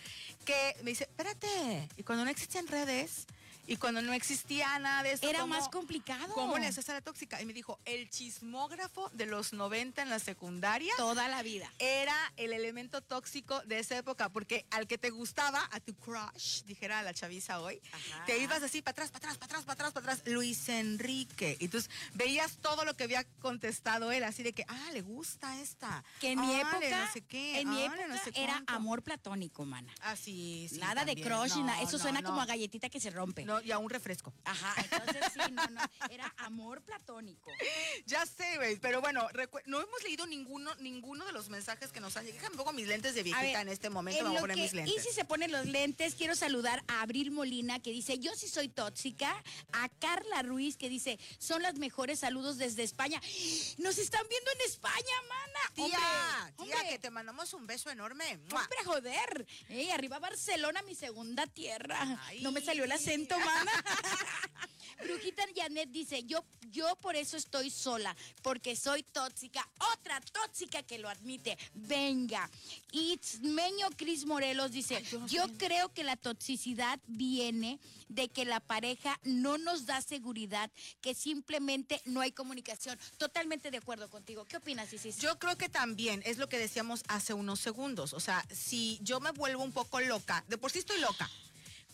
que 0.44 0.76
me 0.82 0.90
dice, 0.90 1.04
espérate, 1.04 1.88
y 1.96 2.02
cuando 2.02 2.24
no 2.24 2.30
existían 2.30 2.66
redes, 2.66 3.26
y 3.66 3.76
cuando 3.76 4.02
no 4.02 4.12
existía 4.12 4.78
nada 4.78 5.02
de 5.02 5.12
eso. 5.12 5.28
Era 5.28 5.40
¿cómo- 5.40 5.54
más 5.54 5.68
complicado. 5.68 6.34
¿Cómo 6.34 6.58
le 6.58 6.66
haces 6.66 6.88
a 6.88 6.94
la 6.94 7.00
tóxica? 7.00 7.40
Y 7.42 7.46
me 7.46 7.52
dijo, 7.52 7.78
el 7.84 8.08
chismógrafo 8.10 9.10
de 9.12 9.26
los 9.26 9.52
90 9.52 10.02
en 10.02 10.08
la 10.10 10.18
secundaria 10.18 10.92
Toda 10.96 11.28
la 11.28 11.42
vida. 11.42 11.70
era 11.78 12.14
el 12.36 12.52
elemento 12.52 13.00
tóxico 13.02 13.60
de 13.62 13.78
esa 13.78 13.96
época, 13.96 14.28
porque 14.28 14.66
al 14.70 14.86
que 14.86 14.98
te 14.98 15.10
gustaba, 15.10 15.68
a 15.72 15.80
tu 15.80 15.94
crush, 15.94 16.62
dijera 16.64 17.02
la 17.02 17.12
chaviza 17.14 17.60
hoy, 17.60 17.80
Ajá. 17.92 18.24
te 18.26 18.38
ibas 18.38 18.62
así 18.62 18.82
para 18.82 18.92
atrás, 18.92 19.10
para 19.10 19.18
atrás, 19.18 19.36
para 19.38 19.46
atrás, 19.46 19.64
para 19.64 19.72
atrás, 19.74 19.92
para 19.92 20.12
atrás, 20.14 20.32
Luis 20.32 20.68
Enrique. 20.68 21.56
Y 21.60 21.64
entonces 21.66 21.90
veías 22.14 22.58
todo 22.58 22.84
lo 22.84 22.94
que 22.96 23.04
había 23.04 23.24
contestado 23.40 24.12
él, 24.12 24.24
así 24.24 24.42
de 24.42 24.52
que, 24.52 24.64
ah, 24.68 24.90
le 24.92 25.02
gusta 25.02 25.60
esta. 25.60 26.04
Que 26.20 26.32
en 26.32 26.40
mi 26.40 26.54
Ah, 26.54 26.60
época, 26.60 26.80
le 26.80 26.90
no 26.90 27.12
sé 27.12 27.22
qué, 27.22 27.60
en 27.60 27.70
mi 27.70 27.82
ah, 27.82 27.86
época 27.86 28.06
no 28.08 28.16
sé 28.22 28.32
era 28.34 28.62
amor 28.66 29.02
platónico, 29.02 29.64
mana. 29.64 29.92
Ah, 30.02 30.16
sí, 30.16 30.68
sí, 30.70 30.78
nada 30.78 31.04
de 31.04 31.14
crush, 31.16 31.56
No, 31.56 31.64
nada. 31.66 31.82
Eso 31.82 31.98
suena 31.98 32.22
como 32.22 32.40
a 32.40 32.46
galletita 32.46 32.88
que 32.88 33.00
se 33.00 33.10
rompe. 33.10 33.44
No, 33.44 33.55
y 33.62 33.70
a 33.72 33.78
un 33.78 33.90
refresco. 33.90 34.32
Ajá, 34.44 34.74
entonces 34.82 35.24
sí, 35.32 35.52
no, 35.52 35.66
no. 35.68 35.80
Era 36.10 36.32
amor 36.38 36.82
platónico. 36.82 37.50
Ya 38.06 38.24
sé, 38.24 38.56
güey, 38.56 38.76
pero 38.76 39.00
bueno, 39.00 39.26
no 39.64 39.80
hemos 39.80 40.02
leído 40.04 40.26
ninguno, 40.26 40.72
ninguno 40.76 41.24
de 41.24 41.32
los 41.32 41.48
mensajes 41.48 41.90
que 41.90 41.98
nos 41.98 42.16
han 42.16 42.24
llegado. 42.24 42.40
Déjame 42.40 42.56
pongo 42.56 42.72
mis 42.72 42.86
lentes 42.86 43.14
de 43.14 43.22
viejita 43.24 43.58
ver, 43.58 43.62
en 43.62 43.68
este 43.68 43.90
momento, 43.90 44.20
en 44.20 44.24
me 44.24 44.30
voy 44.30 44.38
a 44.38 44.40
poner 44.42 44.56
que 44.56 44.62
mis 44.62 44.72
lentes. 44.74 44.94
Isi 44.96 45.12
se 45.12 45.24
pone 45.24 45.48
los 45.48 45.66
lentes, 45.66 46.14
quiero 46.14 46.36
saludar 46.36 46.84
a 46.86 47.02
Abril 47.02 47.32
Molina 47.32 47.80
que 47.80 47.90
dice, 47.90 48.18
yo 48.18 48.34
sí 48.36 48.48
soy 48.48 48.68
tóxica, 48.68 49.42
a 49.72 49.88
Carla 49.88 50.42
Ruiz 50.42 50.76
que 50.76 50.88
dice, 50.88 51.18
son 51.38 51.62
las 51.62 51.74
mejores 51.76 52.20
saludos 52.20 52.58
desde 52.58 52.82
España. 52.84 53.20
Nos 53.78 53.98
están 53.98 54.24
viendo 54.28 54.50
en 54.52 54.60
España, 54.62 54.94
mana. 55.28 55.58
Tía, 55.74 55.84
Hombre, 55.84 55.98
tía, 55.98 56.76
hombre. 56.76 56.90
que 56.90 56.98
te 56.98 57.10
mandamos 57.10 57.52
un 57.54 57.66
beso 57.66 57.90
enorme. 57.90 58.38
Hombre, 58.52 58.78
joder. 58.84 59.46
Ey, 59.68 59.90
arriba 59.90 60.18
Barcelona, 60.18 60.82
mi 60.82 60.94
segunda 60.94 61.46
tierra. 61.46 62.18
Ay. 62.26 62.40
No 62.42 62.52
me 62.52 62.60
salió 62.60 62.84
el 62.84 62.92
acento, 62.92 63.36
mana. 63.46 63.72
Brujita 65.02 65.44
Janet 65.54 65.90
dice, 65.90 66.24
yo, 66.24 66.44
yo 66.72 66.96
por 66.96 67.16
eso 67.16 67.36
estoy 67.36 67.70
sola, 67.70 68.16
porque 68.42 68.76
soy 68.76 69.02
tóxica. 69.02 69.68
Otra 69.92 70.20
tóxica 70.20 70.82
que 70.82 70.98
lo 70.98 71.08
admite. 71.08 71.56
Venga. 71.74 72.50
Itzmeño 72.92 73.90
Cris 73.96 74.24
Morelos 74.24 74.72
dice, 74.72 75.02
yo 75.28 75.46
creo 75.58 75.92
que 75.92 76.02
la 76.02 76.16
toxicidad 76.16 76.98
viene 77.06 77.78
de 78.08 78.28
que 78.28 78.44
la 78.44 78.60
pareja 78.60 79.18
no 79.22 79.58
nos 79.58 79.86
da 79.86 80.00
seguridad, 80.00 80.70
que 81.00 81.14
simplemente 81.14 82.00
no 82.04 82.20
hay 82.20 82.32
comunicación. 82.32 82.98
Totalmente 83.18 83.70
de 83.70 83.78
acuerdo 83.78 84.08
contigo. 84.08 84.44
¿Qué 84.44 84.56
opinas, 84.56 84.92
Isis? 84.92 85.18
Yo 85.18 85.38
creo 85.38 85.56
que 85.56 85.68
también 85.68 86.22
es 86.24 86.38
lo 86.38 86.48
que 86.48 86.58
decíamos 86.58 87.02
hace 87.08 87.34
unos 87.34 87.60
segundos. 87.60 88.12
O 88.14 88.20
sea, 88.20 88.46
si 88.50 88.98
yo 89.02 89.20
me 89.20 89.30
vuelvo 89.32 89.62
un 89.62 89.72
poco 89.72 90.00
loca, 90.00 90.44
de 90.48 90.56
por 90.56 90.70
sí 90.70 90.78
estoy 90.78 91.00
loca. 91.00 91.28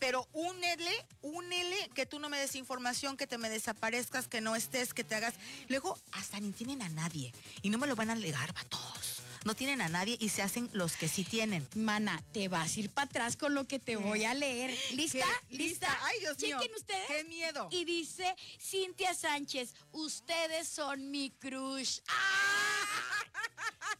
Pero 0.02 0.26
únele, 0.32 1.06
únele 1.20 1.88
que 1.94 2.06
tú 2.06 2.18
no 2.18 2.28
me 2.28 2.36
des 2.36 2.56
información, 2.56 3.16
que 3.16 3.28
te 3.28 3.38
me 3.38 3.48
desaparezcas, 3.48 4.26
que 4.26 4.40
no 4.40 4.56
estés, 4.56 4.94
que 4.94 5.04
te 5.04 5.14
hagas. 5.14 5.34
Luego, 5.68 5.96
hasta 6.10 6.40
ni 6.40 6.50
tienen 6.50 6.82
a 6.82 6.88
nadie. 6.88 7.32
Y 7.62 7.70
no 7.70 7.78
me 7.78 7.86
lo 7.86 7.94
van 7.94 8.10
a 8.10 8.14
alegar, 8.14 8.52
todos. 8.68 9.22
No 9.44 9.54
tienen 9.54 9.80
a 9.80 9.88
nadie 9.88 10.16
y 10.18 10.30
se 10.30 10.42
hacen 10.42 10.68
los 10.72 10.96
que 10.96 11.06
sí 11.06 11.22
tienen. 11.22 11.68
Mana, 11.76 12.20
te 12.32 12.48
vas 12.48 12.76
a 12.76 12.80
ir 12.80 12.90
para 12.90 13.04
atrás 13.04 13.36
con 13.36 13.54
lo 13.54 13.68
que 13.68 13.78
te 13.78 13.94
voy 13.94 14.24
a 14.24 14.34
leer. 14.34 14.76
¿Lista? 14.90 15.24
¿Qué? 15.48 15.56
¿Lista? 15.56 15.96
Ay, 16.02 16.18
Dios 16.18 16.36
mío. 16.40 16.58
Chequen 16.60 16.76
ustedes. 16.76 17.06
Qué 17.06 17.22
miedo. 17.22 17.68
Y 17.70 17.84
dice 17.84 18.34
Cintia 18.60 19.14
Sánchez, 19.14 19.72
ustedes 19.92 20.66
son 20.66 21.12
mi 21.12 21.30
crush. 21.30 22.00
¡Ah! 22.08 22.62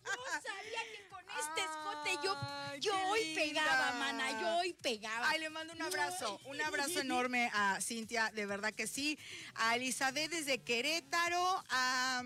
Yo 0.04 0.32
sabía 0.42 0.80
que 0.96 1.08
con 1.08 1.21
este 1.40 1.60
escote 1.60 2.18
yo, 2.24 2.36
yo 2.80 3.08
hoy 3.08 3.24
linda. 3.24 3.62
pegaba, 3.62 3.92
mana, 3.92 4.40
yo 4.40 4.56
hoy 4.56 4.72
pegaba. 4.74 5.28
Ay, 5.28 5.40
le 5.40 5.50
mando 5.50 5.72
un 5.72 5.82
abrazo, 5.82 6.40
un 6.46 6.60
abrazo 6.60 7.00
enorme 7.00 7.50
a 7.54 7.80
Cintia, 7.80 8.30
de 8.34 8.46
verdad 8.46 8.72
que 8.72 8.86
sí. 8.86 9.18
A 9.54 9.76
Elizabeth 9.76 10.30
desde 10.30 10.58
Querétaro, 10.58 11.64
a 11.70 12.22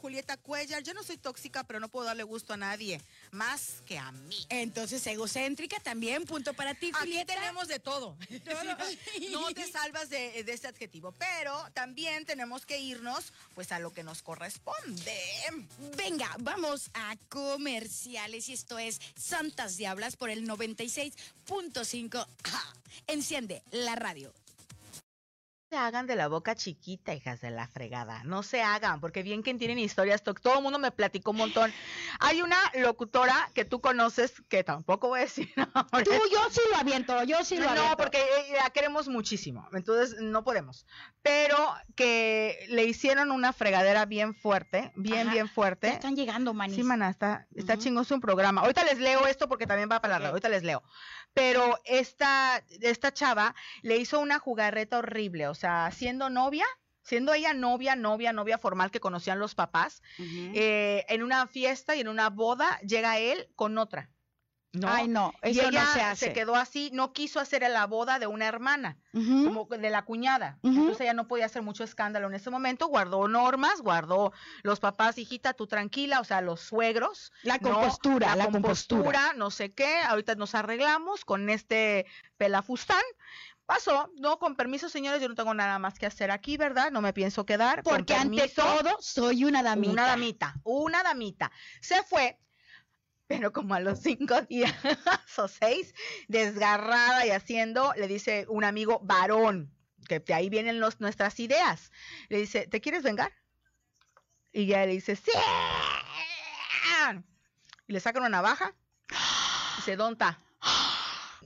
Julieta 0.00 0.36
Cuellar. 0.36 0.82
Yo 0.82 0.94
no 0.94 1.02
soy 1.02 1.16
tóxica, 1.16 1.64
pero 1.64 1.80
no 1.80 1.88
puedo 1.88 2.06
darle 2.06 2.22
gusto 2.22 2.52
a 2.52 2.56
nadie, 2.56 3.00
más 3.30 3.82
que 3.86 3.98
a 3.98 4.10
mí. 4.12 4.46
Entonces, 4.48 5.06
egocéntrica 5.06 5.80
también, 5.80 6.24
punto 6.24 6.54
para 6.54 6.74
ti, 6.74 6.88
Aquí 6.88 6.98
Julieta. 7.00 7.34
tenemos 7.34 7.68
de 7.68 7.78
todo. 7.78 8.16
No 9.30 9.52
te 9.52 9.70
salvas 9.70 10.10
de, 10.10 10.42
de 10.44 10.52
este 10.52 10.68
adjetivo, 10.68 11.12
pero 11.12 11.68
también 11.74 12.24
tenemos 12.24 12.66
que 12.66 12.78
irnos 12.78 13.32
pues 13.54 13.72
a 13.72 13.78
lo 13.78 13.92
que 13.92 14.02
nos 14.02 14.22
corresponde. 14.22 15.18
Venga, 15.96 16.34
vamos 16.40 16.90
a 16.94 17.16
comerciales 17.88 18.50
y 18.50 18.52
esto 18.52 18.78
es 18.78 19.00
Santas 19.16 19.78
Diablas 19.78 20.16
por 20.16 20.28
el 20.28 20.46
96.5. 20.46 22.26
Enciende 23.06 23.62
la 23.70 23.94
radio. 23.94 24.30
Se 25.70 25.76
hagan 25.76 26.06
de 26.06 26.16
la 26.16 26.28
boca 26.28 26.54
chiquita, 26.54 27.12
hijas 27.12 27.42
de 27.42 27.50
la 27.50 27.66
fregada. 27.68 28.22
No 28.24 28.42
se 28.42 28.62
hagan, 28.62 29.00
porque 29.00 29.22
bien 29.22 29.42
que 29.42 29.52
tienen 29.54 29.78
historias, 29.78 30.22
to- 30.22 30.32
todo 30.32 30.56
el 30.56 30.62
mundo 30.62 30.78
me 30.78 30.90
platicó 30.90 31.32
un 31.32 31.36
montón. 31.36 31.70
Hay 32.20 32.40
una 32.40 32.56
locutora 32.74 33.50
que 33.54 33.66
tú 33.66 33.80
conoces, 33.80 34.32
que 34.48 34.64
tampoco 34.64 35.08
voy 35.08 35.20
a 35.20 35.22
decir. 35.24 35.52
Tú, 36.04 36.10
yo 36.32 36.50
sí 36.50 36.60
lo 36.70 36.76
aviento, 36.78 37.22
yo 37.24 37.44
sí 37.44 37.56
lo 37.58 37.64
No, 37.64 37.70
aviento. 37.72 37.96
porque 37.98 38.18
eh, 38.18 38.54
la 38.56 38.70
queremos 38.70 39.08
muchísimo, 39.08 39.68
entonces 39.74 40.18
no 40.20 40.42
podemos. 40.42 40.86
Pero 41.22 41.56
que 41.94 42.64
le 42.70 42.84
hicieron 42.84 43.30
una 43.30 43.52
fregadera 43.52 44.06
bien 44.06 44.34
fuerte, 44.34 44.90
bien, 44.96 45.26
Ajá. 45.26 45.32
bien 45.34 45.48
fuerte. 45.48 45.88
están 45.88 46.16
llegando, 46.16 46.54
manis. 46.54 46.76
Sí, 46.76 46.82
mana, 46.82 47.10
está, 47.10 47.46
está 47.54 47.76
chingón 47.76 48.06
su 48.06 48.18
programa. 48.20 48.62
Ahorita 48.62 48.84
les 48.84 48.98
leo 48.98 49.26
esto 49.26 49.48
porque 49.48 49.66
también 49.66 49.90
va 49.90 50.00
para 50.00 50.12
la 50.12 50.16
Ok. 50.16 50.20
radio, 50.22 50.30
ahorita 50.32 50.48
les 50.48 50.62
leo. 50.62 50.82
Pero 51.34 51.78
esta, 51.84 52.64
esta 52.80 53.12
chava 53.12 53.54
le 53.82 53.96
hizo 53.96 54.18
una 54.20 54.38
jugarreta 54.38 54.98
horrible, 54.98 55.48
o 55.48 55.54
sea, 55.54 55.90
siendo 55.92 56.30
novia, 56.30 56.66
siendo 57.02 57.32
ella 57.32 57.54
novia, 57.54 57.96
novia, 57.96 58.32
novia 58.32 58.58
formal 58.58 58.90
que 58.90 59.00
conocían 59.00 59.38
los 59.38 59.54
papás, 59.54 60.02
eh, 60.18 61.06
en 61.08 61.22
una 61.22 61.46
fiesta 61.46 61.94
y 61.96 62.00
en 62.00 62.08
una 62.08 62.28
boda 62.28 62.78
llega 62.80 63.18
él 63.18 63.48
con 63.54 63.78
otra. 63.78 64.10
¿No? 64.78 64.88
Ay, 64.88 65.08
no, 65.08 65.32
y 65.42 65.58
ella 65.60 65.84
no 65.84 65.92
se 65.92 66.00
hace. 66.00 66.32
quedó 66.32 66.54
así, 66.54 66.90
no 66.92 67.12
quiso 67.12 67.40
hacer 67.40 67.62
la 67.68 67.86
boda 67.86 68.18
de 68.18 68.26
una 68.26 68.46
hermana, 68.46 68.98
como 69.12 69.66
de 69.66 69.90
la 69.90 70.04
cuñada. 70.04 70.58
Entonces 70.62 71.00
ella 71.00 71.14
no 71.14 71.28
podía 71.28 71.46
hacer 71.46 71.62
mucho 71.62 71.84
escándalo 71.84 72.28
en 72.28 72.34
ese 72.34 72.50
momento, 72.50 72.86
guardó 72.86 73.26
normas, 73.28 73.80
guardó 73.80 74.32
los 74.62 74.80
papás, 74.80 75.18
hijita, 75.18 75.54
tú 75.54 75.66
tranquila, 75.66 76.20
o 76.20 76.24
sea, 76.24 76.40
los 76.40 76.60
suegros. 76.60 77.32
La 77.42 77.58
¿no? 77.58 77.72
compostura, 77.72 78.36
la, 78.36 78.44
compostura. 78.44 79.02
compostura, 79.02 79.32
no 79.36 79.50
sé 79.50 79.72
qué, 79.72 80.00
ahorita 80.00 80.34
nos 80.34 80.54
arreglamos 80.54 81.24
con 81.24 81.50
este 81.50 82.06
pelafustán. 82.36 83.02
Pasó, 83.68 84.10
no, 84.16 84.38
con 84.38 84.56
permiso, 84.56 84.88
señores, 84.88 85.20
yo 85.20 85.28
no 85.28 85.34
tengo 85.34 85.52
nada 85.52 85.78
más 85.78 85.98
que 85.98 86.06
hacer 86.06 86.30
aquí, 86.30 86.56
¿verdad? 86.56 86.90
No 86.90 87.02
me 87.02 87.12
pienso 87.12 87.44
quedar. 87.44 87.82
Porque 87.82 88.14
ante 88.14 88.48
todo, 88.48 88.96
soy 88.98 89.44
una 89.44 89.62
damita. 89.62 89.92
Una 89.92 90.06
damita, 90.06 90.54
una 90.64 91.02
damita. 91.02 91.52
Se 91.82 92.02
fue, 92.02 92.38
pero 93.28 93.52
como 93.52 93.74
a 93.74 93.80
los 93.80 94.00
cinco 94.00 94.40
días 94.48 94.74
o 95.36 95.46
seis, 95.46 95.94
desgarrada 96.26 97.24
y 97.26 97.30
haciendo, 97.30 97.92
le 97.96 98.08
dice 98.08 98.46
un 98.48 98.64
amigo 98.64 99.00
varón, 99.04 99.70
que 100.08 100.18
de 100.18 100.34
ahí 100.34 100.48
vienen 100.48 100.80
los, 100.80 101.00
nuestras 101.00 101.38
ideas. 101.38 101.92
Le 102.30 102.38
dice, 102.38 102.66
¿te 102.66 102.80
quieres 102.80 103.02
vengar? 103.02 103.32
Y 104.50 104.66
ya 104.66 104.84
le 104.86 104.92
dice, 104.92 105.14
sí. 105.14 105.30
Y 107.86 107.92
le 107.92 108.00
saca 108.00 108.18
una 108.18 108.28
navaja. 108.30 108.74
Dice, 109.76 109.96
¿dónde 109.96 110.24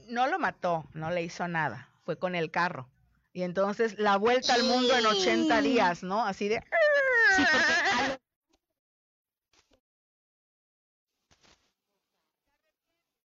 No 0.07 0.27
lo 0.27 0.39
mató, 0.39 0.89
no 0.93 1.11
le 1.11 1.21
hizo 1.23 1.47
nada. 1.47 1.89
Fue 2.05 2.17
con 2.17 2.33
el 2.35 2.49
carro. 2.49 2.89
Y 3.33 3.43
entonces 3.43 3.97
la 3.99 4.17
vuelta 4.17 4.53
al 4.53 4.63
mundo 4.63 4.95
en 4.95 5.05
80 5.05 5.61
días, 5.61 6.03
¿no? 6.03 6.25
Así 6.25 6.47
de... 6.47 6.63
Sí, 7.35 7.43
porque 7.51 7.73
a 8.03 8.07
lo- 8.09 8.17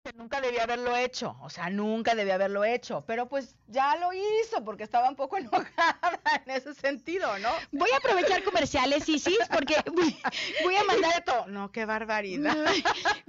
que 0.03 0.06
nunca 0.17 0.41
debía 0.41 0.63
haberlo 0.63 0.95
hecho, 0.95 1.37
o 1.41 1.49
sea, 1.49 1.69
nunca 1.69 2.15
debía 2.15 2.35
haberlo 2.35 2.63
hecho, 2.65 3.03
pero 3.05 3.29
pues 3.29 3.55
ya 3.67 3.95
lo 3.97 4.11
hizo 4.13 4.63
porque 4.65 4.83
estaba 4.83 5.07
un 5.09 5.15
poco 5.15 5.37
enojada 5.37 6.19
en 6.45 6.51
ese 6.51 6.73
sentido, 6.73 7.37
¿no? 7.39 7.49
Voy 7.71 7.89
a 7.93 7.97
aprovechar 7.97 8.43
comerciales, 8.43 9.07
Isis, 9.07 9.37
porque 9.53 9.75
voy, 9.93 10.17
voy 10.63 10.75
a 10.75 10.83
mandar 10.83 11.23
no, 11.47 11.71
qué 11.71 11.85
barbaridad. 11.85 12.55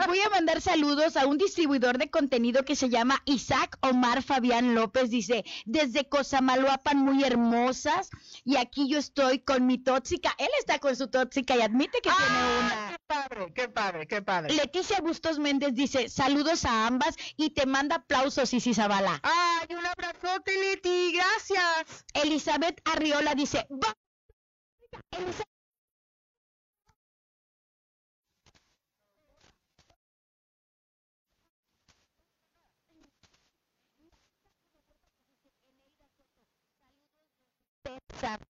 Voy 0.06 0.20
a 0.20 0.30
mandar 0.30 0.60
saludos 0.60 1.16
a 1.16 1.26
un 1.26 1.38
distribuidor 1.38 1.98
de 1.98 2.10
contenido 2.10 2.64
que 2.64 2.76
se 2.76 2.88
llama 2.88 3.22
Isaac 3.24 3.76
Omar 3.80 4.22
Fabián 4.22 4.74
López. 4.74 5.10
Dice, 5.10 5.44
desde 5.64 6.08
Cosamaloapan, 6.08 6.98
muy 6.98 7.24
hermosas. 7.24 8.10
Y 8.44 8.56
aquí 8.56 8.88
yo 8.88 8.98
estoy 8.98 9.40
con 9.40 9.66
mi 9.66 9.78
tóxica. 9.78 10.34
Él 10.38 10.48
está 10.58 10.78
con 10.78 10.96
su 10.96 11.08
tóxica 11.08 11.56
y 11.56 11.62
admite 11.62 12.00
que 12.00 12.10
tiene 12.10 12.16
Ah, 12.18 12.60
una. 12.60 12.97
Qué 13.08 13.14
padre, 13.14 13.52
qué 13.54 13.68
padre, 13.70 14.06
qué 14.06 14.20
padre. 14.20 14.52
Leticia 14.52 15.00
Bustos 15.00 15.38
Méndez 15.38 15.72
dice, 15.74 16.10
saludos 16.10 16.66
a 16.66 16.86
ambas 16.86 17.16
y 17.38 17.50
te 17.54 17.64
manda 17.64 17.96
aplausos, 17.96 18.52
Isis 18.52 18.76
Zavala. 18.76 19.18
Ay, 19.22 19.74
un 19.74 19.86
abrazote, 19.86 20.52
Leti, 20.58 21.12
gracias. 21.14 22.04
Elizabeth 22.12 22.78
Arriola 22.84 23.34
dice, 23.34 23.66
"Va- 23.70 23.94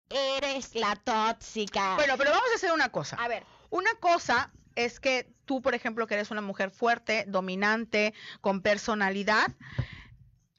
Eres 0.09 0.73
la 0.75 0.95
tóxica. 0.95 1.95
Bueno, 1.95 2.15
pero 2.17 2.31
vamos 2.31 2.49
a 2.51 2.55
hacer 2.55 2.71
una 2.71 2.89
cosa. 2.89 3.17
a 3.19 3.27
ver, 3.27 3.43
Una 3.69 3.93
cosa 3.99 4.51
es 4.75 4.99
que 4.99 5.31
tú, 5.45 5.61
por 5.61 5.75
ejemplo, 5.75 6.07
que 6.07 6.13
eres 6.15 6.31
una 6.31 6.41
mujer 6.41 6.71
fuerte, 6.71 7.25
dominante, 7.27 8.13
con 8.41 8.61
personalidad, 8.61 9.47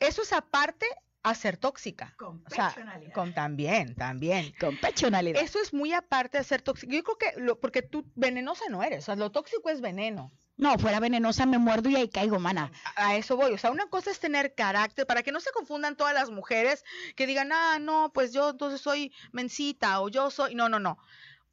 eso 0.01 0.23
es 0.23 0.33
aparte 0.33 0.87
a 1.23 1.35
ser 1.35 1.57
tóxica. 1.57 2.15
con 2.17 2.43
O 2.47 2.51
sea, 2.51 2.73
personalidad. 2.73 3.13
con 3.13 3.35
también, 3.35 3.95
también. 3.95 4.55
Con 4.59 4.77
personalidad. 4.79 5.43
Eso 5.43 5.61
es 5.61 5.73
muy 5.73 5.93
aparte 5.93 6.39
de 6.39 6.45
ser 6.45 6.63
tóxico. 6.63 6.93
Yo 6.93 7.03
creo 7.03 7.19
que, 7.19 7.41
lo, 7.41 7.61
porque 7.61 7.83
tú 7.83 8.07
venenosa 8.15 8.65
no 8.71 8.83
eres, 8.83 9.05
o 9.05 9.07
sea, 9.07 9.17
lo 9.17 9.31
tóxico 9.31 9.69
es 9.71 9.81
veneno. 9.81 10.33
No, 10.57 10.77
fuera 10.77 10.99
venenosa 10.99 11.47
me 11.47 11.59
muerdo 11.59 11.89
y 11.89 11.95
ahí 11.95 12.09
caigo, 12.09 12.41
mana. 12.41 12.73
A 12.97 13.11
a 13.11 13.17
eso 13.17 13.37
voy. 13.37 13.53
O 13.53 13.59
sea, 13.59 13.71
una 13.71 13.87
cosa 13.87 14.11
es 14.11 14.19
tener 14.19 14.55
carácter, 14.55 15.07
para 15.07 15.23
que 15.23 15.31
no 15.31 15.39
se 15.39 15.53
confundan 15.53 15.97
todas 15.97 16.15
las 16.15 16.31
mujeres 16.31 16.85
que 17.15 17.29
digan, 17.29 17.53
ah, 17.53 17.79
no, 17.81 18.11
pues 18.13 18.33
yo 18.33 18.51
entonces 18.51 18.81
soy 18.81 19.13
mencita 19.31 20.01
o 20.01 20.09
yo 20.09 20.33
soy. 20.33 20.57
No, 20.57 20.69
no, 20.69 20.81
no. 20.81 20.99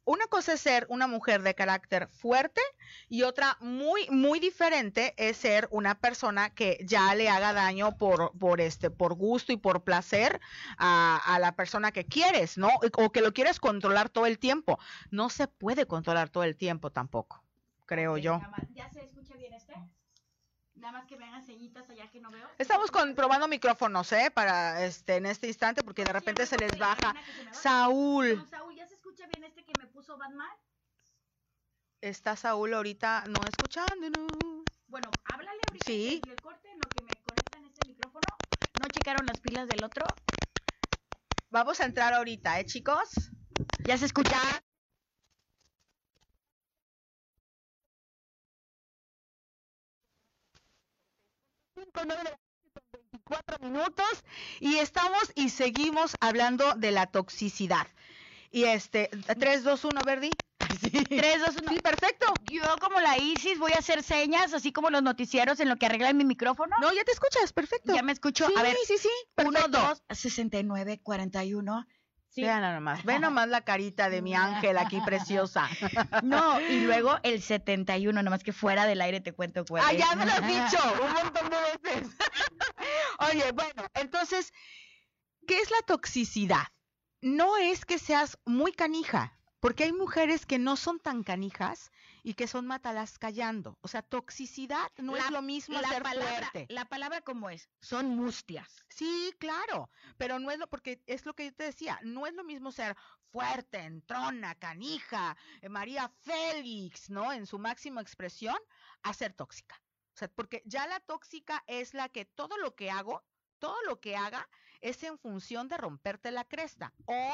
Una 0.06 0.28
cosa 0.28 0.52
es 0.52 0.60
ser 0.60 0.86
una 0.88 1.08
mujer 1.08 1.42
de 1.42 1.56
carácter 1.56 2.06
fuerte 2.06 2.60
y 3.08 3.24
otra 3.24 3.56
muy, 3.58 4.08
muy 4.08 4.38
diferente 4.38 5.14
es 5.16 5.36
ser 5.36 5.66
una 5.72 5.98
persona 5.98 6.50
que 6.50 6.78
ya 6.84 7.12
le 7.16 7.28
haga 7.28 7.52
daño 7.52 7.98
por, 7.98 8.30
por 8.38 8.60
este, 8.60 8.88
por 8.88 9.14
gusto 9.14 9.52
y 9.52 9.56
por 9.56 9.82
placer 9.82 10.40
a, 10.78 11.20
a 11.26 11.40
la 11.40 11.56
persona 11.56 11.90
que 11.90 12.06
quieres, 12.06 12.56
¿no? 12.56 12.70
O 12.96 13.10
que 13.10 13.20
lo 13.20 13.32
quieres 13.32 13.58
controlar 13.58 14.08
todo 14.08 14.26
el 14.26 14.38
tiempo. 14.38 14.78
No 15.10 15.28
se 15.28 15.48
puede 15.48 15.86
controlar 15.86 16.28
todo 16.28 16.44
el 16.44 16.56
tiempo 16.56 16.92
tampoco, 16.92 17.42
creo 17.84 18.16
yo. 18.16 18.40
¿Ya 18.74 18.88
se 18.88 19.02
escucha 19.02 19.34
bien 19.34 19.54
este? 19.54 19.74
Nada 20.86 20.98
más 21.00 21.08
que 21.08 21.16
me 21.16 21.24
hagan 21.24 21.42
allá 21.42 22.10
que 22.12 22.20
no 22.20 22.30
veo. 22.30 22.48
Estamos 22.58 22.92
con, 22.92 23.16
probando 23.16 23.48
micrófonos, 23.48 24.12
¿eh? 24.12 24.30
Para 24.32 24.84
este, 24.84 25.16
en 25.16 25.26
este 25.26 25.48
instante, 25.48 25.82
porque 25.82 26.04
de 26.04 26.12
repente 26.12 26.46
se 26.46 26.58
les 26.58 26.78
baja. 26.78 27.12
Saúl, 27.50 28.46
Saúl, 28.48 28.72
¿ya 28.76 28.86
se 28.86 28.94
escucha 28.94 29.26
bien 29.26 29.42
este 29.42 29.64
que 29.64 29.72
me 29.80 29.88
puso 29.88 30.16
Batman? 30.16 30.46
está 32.00 32.36
Saúl 32.36 32.72
ahorita 32.72 33.24
no 33.26 33.40
escuchándonos. 33.48 34.62
Bueno, 34.86 35.10
háblale 35.24 35.58
ahorita 35.66 35.84
Sí. 35.84 36.22
el 36.24 36.36
corte 36.36 36.70
en 36.70 36.78
lo 36.78 36.88
que 36.88 37.02
me 37.02 37.14
conectan 37.24 37.64
este 37.64 37.88
micrófono. 37.88 38.28
¿No 38.80 38.86
checaron 38.86 39.26
las 39.26 39.40
pilas 39.40 39.66
del 39.66 39.82
otro? 39.82 40.06
Vamos 41.50 41.80
a 41.80 41.84
entrar 41.84 42.14
ahorita, 42.14 42.60
¿eh, 42.60 42.64
chicos? 42.64 43.32
¿Ya 43.84 43.98
se 43.98 44.04
escucha? 44.04 44.38
Cuatro 53.24 53.58
minutos 53.60 54.24
y 54.60 54.76
estamos 54.76 55.32
y 55.34 55.48
seguimos 55.48 56.14
hablando 56.20 56.74
de 56.74 56.92
la 56.92 57.06
toxicidad. 57.06 57.86
Y 58.50 58.64
este, 58.64 59.10
3, 59.38 59.64
2, 59.64 59.84
1, 59.84 60.00
Verdi. 60.04 60.30
Sí. 60.80 60.90
3, 60.90 61.40
2, 61.40 61.56
1. 61.62 61.72
Sí, 61.72 61.80
perfecto. 61.80 62.26
Yo 62.44 62.62
como 62.80 63.00
la 63.00 63.18
Isis 63.18 63.58
voy 63.58 63.72
a 63.72 63.78
hacer 63.78 64.02
señas, 64.02 64.52
así 64.52 64.72
como 64.72 64.90
los 64.90 65.02
noticieros 65.02 65.58
en 65.60 65.68
lo 65.68 65.76
que 65.76 65.86
arreglan 65.86 66.16
mi 66.16 66.24
micrófono. 66.24 66.76
No, 66.80 66.92
ya 66.92 67.02
te 67.04 67.12
escuchas, 67.12 67.52
perfecto. 67.52 67.94
Ya 67.94 68.02
me 68.02 68.12
escucho. 68.12 68.46
Sí, 68.46 68.54
a 68.56 68.62
ver, 68.62 68.76
sí, 68.86 68.98
sí. 68.98 69.10
1, 69.38 69.50
perfecto. 69.52 69.78
2, 69.78 70.02
69, 70.10 71.00
41. 71.02 71.86
Sí. 72.36 72.42
Vean 72.42 72.60
nada 72.60 72.80
más, 72.80 73.02
ve 73.02 73.18
nomás 73.18 73.48
la 73.48 73.62
carita 73.62 74.10
de 74.10 74.20
mi 74.20 74.34
ángel 74.34 74.76
aquí 74.76 75.00
preciosa. 75.00 75.68
No, 76.22 76.60
y 76.60 76.80
luego 76.82 77.16
el 77.22 77.40
71, 77.40 78.22
nomás 78.22 78.44
que 78.44 78.52
fuera 78.52 78.84
del 78.84 79.00
aire 79.00 79.22
te 79.22 79.32
cuento 79.32 79.64
cuál 79.64 79.82
Ah, 79.86 79.92
es. 79.92 79.98
ya 79.98 80.14
me 80.14 80.26
lo 80.26 80.32
has 80.32 80.46
dicho 80.46 80.78
un 81.02 81.12
montón 81.14 81.48
de 81.48 81.56
veces. 81.82 82.14
Oye, 83.30 83.52
bueno, 83.52 83.84
entonces, 83.94 84.52
¿qué 85.46 85.58
es 85.60 85.70
la 85.70 85.80
toxicidad? 85.86 86.66
No 87.22 87.56
es 87.56 87.86
que 87.86 87.98
seas 87.98 88.38
muy 88.44 88.72
canija, 88.72 89.38
porque 89.58 89.84
hay 89.84 89.92
mujeres 89.92 90.44
que 90.44 90.58
no 90.58 90.76
son 90.76 91.00
tan 91.00 91.22
canijas 91.22 91.90
y 92.26 92.34
que 92.34 92.48
son 92.48 92.66
matalas 92.66 93.20
callando. 93.20 93.78
O 93.82 93.86
sea, 93.86 94.02
toxicidad 94.02 94.90
no 94.96 95.16
es 95.16 95.30
lo 95.30 95.42
mismo 95.42 95.80
la 95.80 95.88
ser 95.88 96.02
palabra, 96.02 96.50
fuerte. 96.50 96.66
la 96.70 96.84
palabra 96.84 97.20
como 97.20 97.50
es, 97.50 97.70
son 97.80 98.16
mustias. 98.16 98.84
Sí, 98.88 99.32
claro, 99.38 99.90
pero 100.18 100.40
no 100.40 100.50
es 100.50 100.58
lo, 100.58 100.66
porque 100.66 101.00
es 101.06 101.24
lo 101.24 101.34
que 101.34 101.44
yo 101.44 101.54
te 101.54 101.62
decía, 101.62 102.00
no 102.02 102.26
es 102.26 102.34
lo 102.34 102.42
mismo 102.42 102.72
ser 102.72 102.96
fuerte, 103.30 103.78
entrona, 103.78 104.56
canija, 104.56 105.36
eh, 105.62 105.68
María 105.68 106.08
Félix, 106.22 107.10
¿no? 107.10 107.32
En 107.32 107.46
su 107.46 107.60
máxima 107.60 108.00
expresión, 108.00 108.58
a 109.04 109.14
ser 109.14 109.32
tóxica. 109.32 109.80
O 110.12 110.18
sea, 110.18 110.26
porque 110.26 110.64
ya 110.66 110.88
la 110.88 110.98
tóxica 110.98 111.62
es 111.68 111.94
la 111.94 112.08
que 112.08 112.24
todo 112.24 112.58
lo 112.58 112.74
que 112.74 112.90
hago, 112.90 113.22
todo 113.60 113.80
lo 113.84 114.00
que 114.00 114.16
haga, 114.16 114.48
es 114.80 115.00
en 115.04 115.16
función 115.16 115.68
de 115.68 115.76
romperte 115.76 116.32
la 116.32 116.42
cresta 116.42 116.92
o 117.04 117.32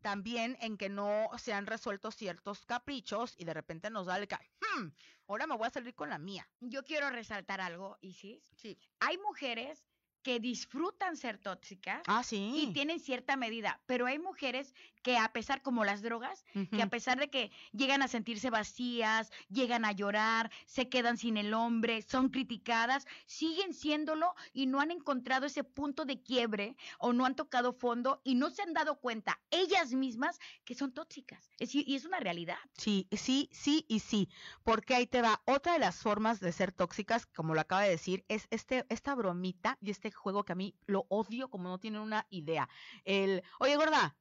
también 0.00 0.56
en 0.60 0.76
que 0.76 0.88
no 0.88 1.28
se 1.38 1.52
han 1.52 1.66
resuelto 1.66 2.10
ciertos 2.10 2.64
caprichos 2.66 3.34
y 3.38 3.44
de 3.44 3.54
repente 3.54 3.90
nos 3.90 4.06
da 4.06 4.16
el 4.18 4.26
ca- 4.28 4.40
"Hmm, 4.60 4.88
ahora 5.26 5.46
me 5.46 5.56
voy 5.56 5.66
a 5.66 5.70
salir 5.70 5.94
con 5.94 6.08
la 6.10 6.18
mía. 6.18 6.48
Yo 6.60 6.84
quiero 6.84 7.10
resaltar 7.10 7.60
algo, 7.60 7.98
Isis. 8.00 8.42
Sí. 8.56 8.78
Hay 9.00 9.18
mujeres 9.18 9.84
que 10.22 10.38
disfrutan 10.38 11.16
ser 11.16 11.38
tóxicas 11.38 12.02
Ah, 12.06 12.22
sí. 12.22 12.52
y 12.54 12.72
tienen 12.74 13.00
cierta 13.00 13.36
medida, 13.36 13.80
pero 13.86 14.04
hay 14.06 14.18
mujeres 14.18 14.74
que 15.02 15.16
a 15.16 15.32
pesar 15.32 15.62
como 15.62 15.84
las 15.84 16.02
drogas, 16.02 16.44
que 16.70 16.82
a 16.82 16.88
pesar 16.88 17.18
de 17.18 17.30
que 17.30 17.50
llegan 17.72 18.02
a 18.02 18.08
sentirse 18.08 18.50
vacías, 18.50 19.30
llegan 19.48 19.84
a 19.84 19.92
llorar, 19.92 20.50
se 20.66 20.88
quedan 20.88 21.16
sin 21.16 21.36
el 21.36 21.54
hombre, 21.54 22.02
son 22.02 22.28
criticadas, 22.28 23.06
siguen 23.26 23.74
siéndolo 23.74 24.34
y 24.52 24.66
no 24.66 24.80
han 24.80 24.90
encontrado 24.90 25.46
ese 25.46 25.64
punto 25.64 26.04
de 26.04 26.22
quiebre 26.22 26.76
o 26.98 27.12
no 27.12 27.24
han 27.24 27.36
tocado 27.36 27.72
fondo 27.72 28.20
y 28.24 28.34
no 28.34 28.50
se 28.50 28.62
han 28.62 28.72
dado 28.72 29.00
cuenta 29.00 29.40
ellas 29.50 29.92
mismas 29.92 30.38
que 30.64 30.74
son 30.74 30.92
tóxicas. 30.92 31.50
Es- 31.58 31.74
y 31.74 31.94
es 31.94 32.04
una 32.04 32.20
realidad. 32.20 32.58
Sí, 32.76 33.08
sí, 33.12 33.48
sí 33.52 33.84
y 33.88 34.00
sí, 34.00 34.28
porque 34.64 34.94
ahí 34.94 35.06
te 35.06 35.22
va. 35.22 35.42
Otra 35.46 35.72
de 35.74 35.78
las 35.78 35.96
formas 36.02 36.40
de 36.40 36.52
ser 36.52 36.72
tóxicas, 36.72 37.26
como 37.26 37.54
lo 37.54 37.60
acaba 37.60 37.82
de 37.82 37.90
decir, 37.90 38.24
es 38.28 38.46
este, 38.50 38.86
esta 38.88 39.14
bromita 39.14 39.78
y 39.80 39.90
este 39.90 40.10
juego 40.10 40.44
que 40.44 40.52
a 40.52 40.56
mí 40.56 40.74
lo 40.86 41.06
odio 41.08 41.48
como 41.48 41.68
no 41.68 41.78
tienen 41.78 42.00
una 42.00 42.26
idea. 42.30 42.68
El, 43.04 43.42
oye, 43.58 43.76
gorda, 43.76 44.16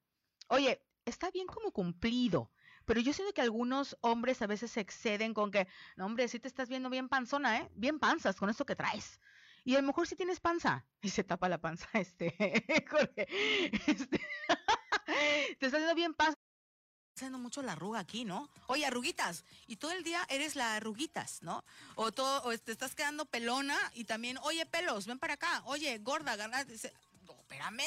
oye, 0.50 0.82
está 1.06 1.32
bien 1.32 1.48
como 1.48 1.72
cumplido, 1.72 2.52
pero 2.86 3.02
yo 3.02 3.14
siento 3.14 3.34
que 3.34 3.42
algunos 3.42 3.98
hombres 4.02 4.42
a 4.42 4.48
veces 4.48 4.76
exceden 4.78 5.34
con 5.34 5.52
que, 5.52 5.68
no, 5.96 6.06
hombre, 6.06 6.28
sí 6.28 6.40
te 6.40 6.48
estás 6.48 6.70
viendo 6.70 6.90
bien 6.90 7.08
panzona, 7.08 7.60
¿eh? 7.60 7.72
Bien 7.76 8.00
panzas 8.00 8.36
con 8.36 8.50
esto 8.50 8.66
que 8.66 8.76
traes. 8.76 9.20
Y 9.64 9.76
a 9.76 9.82
lo 9.82 9.88
mejor 9.88 10.08
sí 10.08 10.16
tienes 10.16 10.40
panza. 10.40 10.86
Y 11.02 11.10
se 11.10 11.24
tapa 11.24 11.50
la 11.50 11.60
panza, 11.60 11.88
este. 11.94 12.34
Este, 13.88 14.22
te 15.60 15.66
estás 15.66 15.80
viendo 15.80 15.96
bien 15.96 16.14
panza. 16.14 16.36
haciendo 17.16 17.38
mucho 17.38 17.62
la 17.62 17.74
arruga 17.74 18.00
aquí, 18.00 18.26
¿no? 18.26 18.50
Oye, 18.68 18.86
arruguitas. 18.86 19.46
Y 19.68 19.76
todo 19.76 19.92
el 19.92 20.04
día 20.04 20.26
eres 20.30 20.56
la 20.56 20.76
arruguitas, 20.76 21.44
¿no? 21.44 21.64
O 21.96 22.12
todo, 22.12 22.42
o 22.44 22.58
te 22.58 22.72
estás 22.72 22.96
quedando 22.96 23.26
pelona 23.26 23.78
y 23.94 24.06
también, 24.06 24.40
oye, 24.42 24.66
pelos, 24.66 25.06
ven 25.06 25.20
para 25.20 25.36
acá. 25.36 25.62
Oye, 25.66 26.00
gorda, 26.00 26.36
gana. 26.36 26.66
No, 27.22 27.34
espérame. 27.42 27.84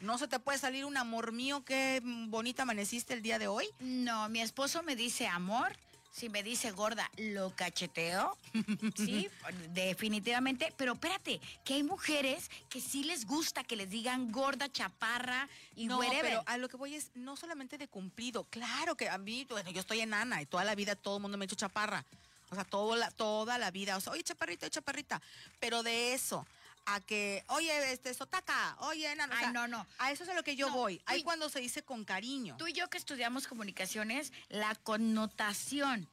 No 0.00 0.16
se 0.16 0.28
te 0.28 0.38
puede 0.38 0.58
salir 0.58 0.86
un 0.86 0.96
amor 0.96 1.32
mío, 1.32 1.62
qué 1.64 2.00
bonita 2.02 2.62
amaneciste 2.62 3.12
el 3.12 3.22
día 3.22 3.38
de 3.38 3.48
hoy. 3.48 3.68
No, 3.80 4.28
mi 4.30 4.40
esposo 4.40 4.82
me 4.82 4.96
dice 4.96 5.26
amor. 5.26 5.76
Si 6.10 6.28
me 6.28 6.42
dice 6.42 6.72
gorda, 6.72 7.08
lo 7.16 7.54
cacheteo. 7.54 8.36
Sí, 8.96 9.28
definitivamente. 9.68 10.74
Pero 10.76 10.94
espérate, 10.94 11.40
que 11.64 11.74
hay 11.74 11.82
mujeres 11.82 12.50
que 12.68 12.80
sí 12.80 13.04
les 13.04 13.26
gusta 13.26 13.62
que 13.62 13.76
les 13.76 13.88
digan 13.88 14.32
gorda, 14.32 14.68
chaparra 14.70 15.48
y 15.76 15.86
no, 15.86 16.00
pero 16.20 16.42
a 16.46 16.56
lo 16.56 16.68
que 16.68 16.76
voy 16.76 16.94
es 16.94 17.10
no 17.14 17.36
solamente 17.36 17.78
de 17.78 17.86
cumplido. 17.86 18.44
Claro 18.44 18.96
que 18.96 19.08
a 19.08 19.18
mí, 19.18 19.46
bueno, 19.48 19.70
yo 19.70 19.80
estoy 19.80 20.00
enana 20.00 20.42
y 20.42 20.46
toda 20.46 20.64
la 20.64 20.74
vida 20.74 20.96
todo 20.96 21.18
el 21.18 21.22
mundo 21.22 21.38
me 21.38 21.44
ha 21.44 21.46
hecho 21.46 21.56
chaparra. 21.56 22.04
O 22.50 22.54
sea, 22.56 22.64
todo 22.64 22.96
la, 22.96 23.10
toda 23.12 23.58
la 23.58 23.70
vida. 23.70 23.96
O 23.96 24.00
sea, 24.00 24.12
oye, 24.12 24.24
chaparrita, 24.24 24.66
oye, 24.66 24.70
chaparrita. 24.70 25.22
Pero 25.60 25.84
de 25.84 26.14
eso 26.14 26.44
a 26.86 27.00
que, 27.00 27.44
oye, 27.48 27.92
este, 27.92 28.12
sotaca, 28.14 28.76
oye, 28.80 29.10
enano. 29.10 29.32
o 29.32 29.36
Ay, 29.36 29.42
sea, 29.44 29.52
no, 29.52 29.68
no. 29.68 29.86
A 29.98 30.10
eso 30.12 30.24
es 30.24 30.28
a 30.30 30.34
lo 30.34 30.42
que 30.42 30.56
yo 30.56 30.68
No, 30.68 30.74
voy. 30.76 31.00
Ahí 31.06 31.22
cuando 31.22 31.48
se 31.48 31.60
dice 31.60 31.82
con 31.82 32.04
cariño. 32.04 32.56
Tú 32.56 32.66
y 32.66 32.72
yo 32.72 32.88
que 32.90 32.98
estudiamos 32.98 33.46
comunicaciones, 33.46 34.32
la 34.48 34.74
connotación 34.74 36.08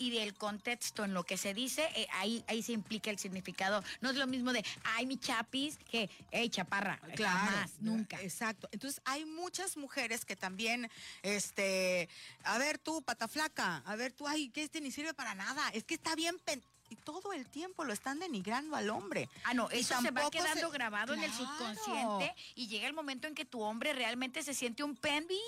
y 0.00 0.10
del 0.10 0.32
contexto 0.34 1.04
en 1.04 1.12
lo 1.12 1.24
que 1.24 1.36
se 1.36 1.54
dice, 1.54 1.88
eh, 1.96 2.06
ahí, 2.12 2.44
ahí 2.46 2.62
se 2.62 2.70
implica 2.72 3.10
el 3.10 3.18
significado. 3.18 3.82
No 4.00 4.10
es 4.10 4.16
lo 4.16 4.28
mismo 4.28 4.52
de, 4.52 4.64
ay, 4.84 5.06
mi 5.06 5.16
chapis, 5.18 5.76
que, 5.90 6.08
hey, 6.30 6.48
chaparra. 6.50 7.00
Jamás, 7.16 7.72
nunca. 7.80 8.20
Exacto. 8.22 8.68
Entonces 8.70 9.00
hay 9.04 9.24
muchas 9.24 9.76
mujeres 9.76 10.24
que 10.24 10.36
también, 10.36 10.88
este, 11.22 12.08
a 12.44 12.58
ver 12.58 12.78
tú, 12.78 13.02
pata 13.02 13.26
flaca, 13.26 13.78
a 13.86 13.96
ver 13.96 14.12
tú, 14.12 14.28
ay, 14.28 14.50
que 14.50 14.62
este 14.62 14.80
ni 14.80 14.92
sirve 14.92 15.14
para 15.14 15.34
nada. 15.34 15.68
Es 15.70 15.82
que 15.84 15.94
está 15.94 16.14
bien 16.14 16.38
pen- 16.44 16.62
y 16.90 16.96
todo 16.96 17.32
el 17.32 17.46
tiempo 17.46 17.84
lo 17.84 17.92
están 17.92 18.18
denigrando 18.18 18.76
al 18.76 18.90
hombre. 18.90 19.28
Ah, 19.44 19.54
no, 19.54 19.68
Y 19.72 19.78
eso 19.80 20.00
se 20.00 20.10
va 20.10 20.30
quedando 20.30 20.68
se- 20.70 20.72
grabado 20.72 21.14
en 21.14 21.22
el 21.22 21.32
subconsciente 21.32 22.34
y 22.54 22.66
llega 22.68 22.86
el 22.86 22.92
momento 22.94 23.26
en 23.26 23.34
que 23.34 23.44
tu 23.44 23.60
hombre 23.62 23.92
realmente 23.92 24.42
se 24.42 24.54
siente 24.54 24.82
un 24.82 24.96
pen, 24.96 25.26
bip, 25.26 25.38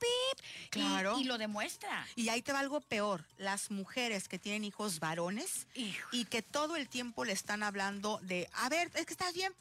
bip, 0.00 0.70
Claro. 0.70 1.18
y, 1.18 1.24
lo 1.24 1.38
demuestra. 1.38 2.06
Y 2.16 2.28
ahí 2.28 2.42
te 2.42 2.52
va 2.52 2.60
algo 2.60 2.80
peor, 2.80 3.24
las 3.38 3.70
mujeres 3.70 4.28
que 4.28 4.38
tienen 4.38 4.64
hijos 4.64 5.00
varones 5.00 5.66
Hijo. 5.74 6.08
y 6.12 6.24
que 6.26 6.42
todo 6.42 6.76
el 6.76 6.88
tiempo 6.88 7.24
le 7.24 7.32
están 7.32 7.62
hablando 7.62 8.18
de, 8.22 8.48
a 8.54 8.68
ver, 8.68 8.90
es 8.94 9.06
que 9.06 9.12
estás 9.12 9.32
bien, 9.34 9.54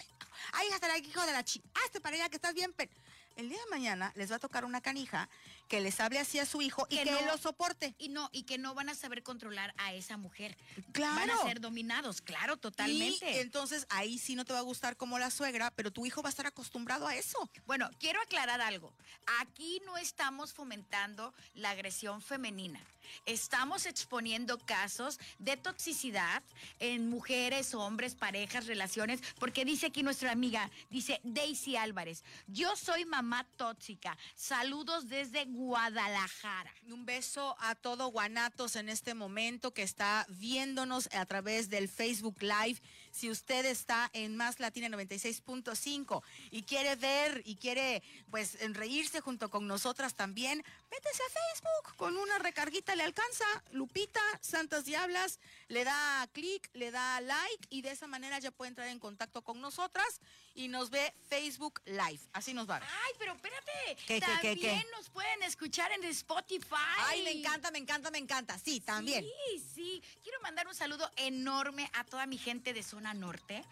ay, 0.53 0.67
hasta 0.73 0.93
el 0.95 1.05
hijo 1.05 1.21
de 1.25 1.31
la 1.31 1.43
chi, 1.43 1.61
hazte 1.85 2.01
para 2.01 2.15
allá 2.15 2.29
que 2.29 2.35
estás 2.37 2.53
bien, 2.53 2.73
pe-". 2.73 2.89
el 3.37 3.49
día 3.49 3.57
de 3.63 3.69
mañana 3.69 4.11
les 4.15 4.31
va 4.31 4.35
a 4.35 4.39
tocar 4.39 4.65
una 4.65 4.81
canija 4.81 5.29
que 5.71 5.79
les 5.79 6.01
hable 6.01 6.19
así 6.19 6.37
a 6.37 6.45
su 6.45 6.61
hijo 6.61 6.85
y 6.89 6.97
Que 6.97 7.05
que, 7.05 7.11
no- 7.11 7.19
él 7.19 7.25
lo 7.27 7.37
soporte. 7.37 7.95
Y 7.97 8.09
no, 8.09 8.29
y 8.33 8.43
que 8.43 8.57
no 8.57 8.73
van 8.75 8.89
a 8.89 8.93
saber 8.93 9.23
controlar 9.23 9.73
a 9.77 9.93
esa 9.93 10.17
mujer. 10.17 10.57
Claro. 10.91 11.15
Van 11.15 11.29
a 11.31 11.41
ser 11.43 11.61
dominados, 11.61 12.19
claro, 12.19 12.57
totalmente. 12.57 13.31
Y 13.37 13.37
entonces 13.39 13.85
ahí 13.87 14.17
sí 14.19 14.35
no 14.35 14.43
te 14.43 14.51
va 14.51 14.59
a 14.59 14.63
gustar 14.63 14.97
como 14.97 15.17
la 15.17 15.31
suegra, 15.31 15.71
pero 15.71 15.89
tu 15.89 16.05
hijo 16.05 16.21
va 16.21 16.27
a 16.27 16.31
estar 16.31 16.45
acostumbrado 16.45 17.07
a 17.07 17.15
eso. 17.15 17.49
Bueno, 17.67 17.89
quiero 18.01 18.19
aclarar 18.21 18.59
algo. 18.59 18.93
Aquí 19.39 19.81
no 19.85 19.97
estamos 19.97 20.51
fomentando 20.51 21.33
la 21.53 21.69
agresión 21.69 22.21
femenina. 22.21 22.83
Estamos 23.25 23.85
exponiendo 23.85 24.57
casos 24.59 25.19
de 25.39 25.57
toxicidad 25.57 26.43
en 26.79 27.09
mujeres, 27.09 27.73
hombres, 27.73 28.15
parejas, 28.15 28.67
relaciones, 28.67 29.21
porque 29.39 29.65
dice 29.65 29.87
aquí 29.87 30.03
nuestra 30.03 30.31
amiga, 30.31 30.69
dice 30.89 31.19
Daisy 31.23 31.75
Álvarez, 31.75 32.23
yo 32.47 32.75
soy 32.75 33.05
mamá 33.05 33.45
tóxica. 33.57 34.17
Saludos 34.35 35.07
desde 35.07 35.45
Guadalajara. 35.45 36.73
Un 36.89 37.05
beso 37.05 37.55
a 37.59 37.75
todo 37.75 38.07
Guanatos 38.07 38.75
en 38.75 38.89
este 38.89 39.13
momento 39.13 39.73
que 39.73 39.83
está 39.83 40.25
viéndonos 40.29 41.09
a 41.13 41.25
través 41.25 41.69
del 41.69 41.89
Facebook 41.89 42.41
Live. 42.41 42.81
Si 43.11 43.29
usted 43.29 43.65
está 43.65 44.09
en 44.13 44.35
Más 44.35 44.59
Latina 44.59 44.87
96.5 44.89 46.23
y 46.51 46.63
quiere 46.63 46.95
ver 46.95 47.41
y 47.45 47.55
quiere 47.55 48.03
pues 48.29 48.57
reírse 48.73 49.21
junto 49.21 49.49
con 49.49 49.67
nosotras 49.67 50.15
también, 50.15 50.63
métese 50.89 51.23
a 51.23 51.29
Facebook 51.29 51.95
con 51.97 52.17
una 52.17 52.39
recarguita 52.39 52.95
le 52.95 53.03
alcanza. 53.03 53.45
Lupita, 53.71 54.21
Santas 54.41 54.85
Diablas, 54.85 55.39
le 55.67 55.83
da 55.83 56.27
clic, 56.33 56.69
le 56.73 56.91
da 56.91 57.21
like 57.21 57.67
y 57.69 57.81
de 57.81 57.91
esa 57.91 58.07
manera 58.07 58.39
ya 58.39 58.51
puede 58.51 58.69
entrar 58.69 58.87
en 58.87 58.99
contacto 58.99 59.41
con 59.41 59.61
nosotras 59.61 60.21
y 60.53 60.67
nos 60.67 60.89
ve 60.89 61.13
Facebook 61.29 61.81
Live. 61.85 62.19
Así 62.33 62.53
nos 62.53 62.69
va. 62.69 62.77
Ay, 62.77 63.13
pero 63.17 63.33
espérate. 63.33 63.71
¿Qué, 64.07 64.19
qué, 64.19 64.25
qué, 64.41 64.47
También 64.49 64.81
qué? 64.81 64.87
nos 64.95 65.09
pueden 65.09 65.43
escuchar 65.43 65.91
en 65.91 66.03
Spotify. 66.05 66.75
Ay, 66.99 67.23
me 67.23 67.31
encanta, 67.31 67.71
me 67.71 67.77
encanta, 67.77 68.11
me 68.11 68.17
encanta. 68.17 68.57
Sí, 68.59 68.79
también. 68.79 69.23
Sí, 69.23 69.65
sí. 69.73 70.03
Quiero 70.23 70.41
mandar 70.41 70.67
un 70.67 70.75
saludo 70.75 71.09
enorme 71.15 71.89
a 71.93 72.03
toda 72.03 72.25
mi 72.25 72.37
gente 72.37 72.73
de 72.73 72.83
Zona 73.01 73.13
Norte, 73.15 73.65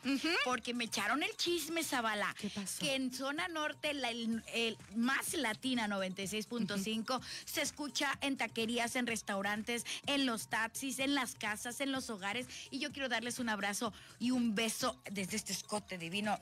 porque 0.44 0.74
me 0.74 0.86
echaron 0.86 1.22
el 1.22 1.38
chisme, 1.38 1.84
Zabala. 1.84 2.36
¿Qué 2.40 2.50
pasó? 2.50 2.80
Que 2.80 2.96
en 2.96 3.14
Zona 3.14 3.48
Norte, 3.48 3.94
la, 3.94 4.10
el, 4.10 4.44
el 4.56 4.76
más 4.96 5.36
latina 5.36 5.88
96.5, 5.88 7.22
se 7.46 7.62
escucha 7.62 8.18
en 8.22 8.38
taquerías, 8.38 8.96
en 8.96 9.06
restaurantes, 9.06 9.86
en 10.08 10.26
los 10.26 10.48
taxis, 10.48 10.98
en 10.98 11.14
las 11.14 11.36
casas, 11.36 11.80
en 11.80 11.92
los 11.92 12.10
hogares. 12.10 12.48
Y 12.72 12.80
yo 12.80 12.92
quiero 12.92 13.08
darles 13.08 13.38
un 13.38 13.50
abrazo 13.50 13.94
y 14.18 14.32
un 14.32 14.56
beso 14.56 15.00
desde 15.12 15.38
este 15.38 15.54
escote 15.54 16.00
divino 16.00 16.40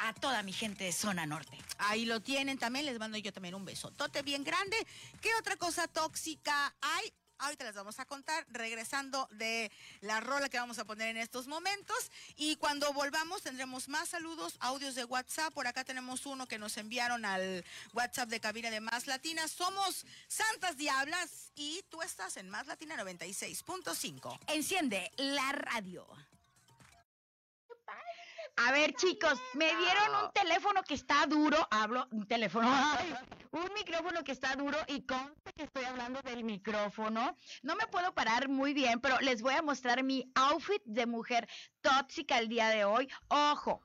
a 0.00 0.12
toda 0.14 0.42
mi 0.42 0.52
gente 0.52 0.82
de 0.82 0.92
Zona 0.92 1.26
Norte. 1.26 1.56
Ahí 1.78 2.06
lo 2.06 2.18
tienen 2.18 2.58
también, 2.58 2.86
les 2.86 2.98
mando 2.98 3.18
yo 3.18 3.32
también 3.32 3.54
un 3.54 3.64
besotote 3.64 4.22
bien 4.22 4.42
grande. 4.42 4.76
¿Qué 5.20 5.30
otra 5.38 5.54
cosa 5.54 5.86
tóxica 5.86 6.74
hay? 6.80 7.12
Ahorita 7.38 7.64
les 7.64 7.74
vamos 7.74 7.98
a 8.00 8.04
contar, 8.04 8.46
regresando 8.50 9.28
de 9.32 9.70
la 10.00 10.20
rola 10.20 10.48
que 10.48 10.58
vamos 10.58 10.78
a 10.78 10.84
poner 10.84 11.08
en 11.08 11.16
estos 11.16 11.46
momentos. 11.46 12.10
Y 12.36 12.56
cuando 12.56 12.92
volvamos 12.92 13.42
tendremos 13.42 13.88
más 13.88 14.08
saludos, 14.08 14.56
audios 14.60 14.94
de 14.94 15.04
WhatsApp. 15.04 15.52
Por 15.54 15.66
acá 15.66 15.84
tenemos 15.84 16.26
uno 16.26 16.46
que 16.46 16.58
nos 16.58 16.76
enviaron 16.76 17.24
al 17.24 17.64
WhatsApp 17.92 18.28
de 18.28 18.40
Cabina 18.40 18.70
de 18.70 18.80
Más 18.80 19.06
Latina. 19.06 19.46
Somos 19.48 20.04
Santas 20.26 20.76
Diablas 20.76 21.52
y 21.54 21.84
tú 21.88 22.02
estás 22.02 22.36
en 22.36 22.50
Más 22.50 22.66
Latina 22.66 22.96
96.5. 22.96 24.38
Enciende 24.48 25.10
la 25.16 25.52
radio. 25.52 26.06
A 28.66 28.72
ver, 28.72 28.92
chicos, 28.94 29.40
me 29.54 29.66
dieron 29.66 30.24
un 30.24 30.32
teléfono 30.32 30.82
que 30.82 30.94
está 30.94 31.26
duro. 31.26 31.56
Hablo, 31.70 32.08
un 32.10 32.26
teléfono. 32.26 32.68
un 33.52 33.72
micrófono 33.74 34.24
que 34.24 34.32
está 34.32 34.56
duro 34.56 34.76
y 34.88 35.02
conste 35.06 35.52
que 35.54 35.62
estoy 35.62 35.84
hablando 35.84 36.20
del 36.22 36.42
micrófono. 36.42 37.36
No 37.62 37.76
me 37.76 37.86
puedo 37.86 38.12
parar 38.14 38.48
muy 38.48 38.74
bien, 38.74 39.00
pero 39.00 39.18
les 39.20 39.42
voy 39.42 39.54
a 39.54 39.62
mostrar 39.62 40.02
mi 40.02 40.30
outfit 40.34 40.82
de 40.84 41.06
mujer 41.06 41.48
tóxica 41.80 42.38
el 42.38 42.48
día 42.48 42.68
de 42.68 42.84
hoy. 42.84 43.08
Ojo, 43.28 43.80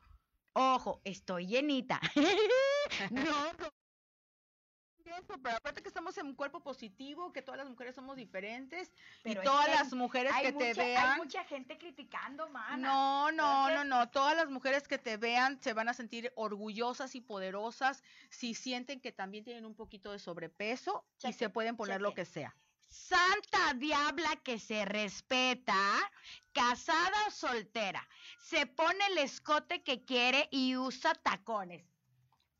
ojo, 0.53 1.01
estoy 1.03 1.45
llenita. 1.45 2.01
no, 3.12 3.51
eso, 5.17 5.38
pero 5.41 5.58
aparte 5.58 5.82
que 5.82 5.88
estamos 5.88 6.17
en 6.17 6.28
un 6.28 6.36
cuerpo 6.36 6.62
positivo, 6.62 7.32
que 7.32 7.41
todas 7.41 7.58
las 7.58 7.69
mujeres 7.69 7.95
somos 7.95 8.15
diferentes 8.15 8.91
Pero 9.23 9.41
y 9.41 9.45
todas 9.45 9.67
las 9.69 9.93
mujeres 9.93 10.34
que 10.41 10.52
te 10.52 10.73
vean. 10.73 11.12
Hay 11.13 11.17
mucha 11.17 11.43
gente 11.45 11.78
criticando, 11.78 12.49
mana. 12.49 12.78
No, 12.78 13.32
no, 13.32 13.67
Entonces- 13.69 13.89
no, 13.89 13.99
no. 13.99 14.10
Todas 14.10 14.36
las 14.36 14.49
mujeres 14.49 14.88
que 14.88 14.97
te 14.97 15.17
vean 15.17 15.62
se 15.62 15.73
van 15.73 15.89
a 15.89 15.93
sentir 15.93 16.32
orgullosas 16.36 17.15
y 17.15 17.21
poderosas 17.21 18.04
si 18.30 18.54
sienten 18.54 18.99
que 18.99 19.12
también 19.12 19.43
tienen 19.43 19.65
un 19.65 19.76
poquito 19.76 20.12
de 20.12 20.19
sobrepeso 20.19 21.06
y 21.23 21.34
se 21.34 21.49
pueden 21.49 21.76
poner 21.78 22.02
lo 22.02 22.13
que 22.13 22.26
sea. 22.26 22.56
Santa 22.89 23.73
diabla 23.76 24.36
que 24.43 24.60
se 24.60 24.86
respeta, 24.86 25.76
casada 26.52 27.28
o 27.28 27.32
soltera, 27.32 28.08
se 28.39 28.67
pone 28.67 28.99
el 29.08 29.17
escote 29.17 29.82
que 29.82 30.06
quiere 30.06 30.47
y 30.52 30.78
usa 30.78 31.15
tacones. 31.15 31.84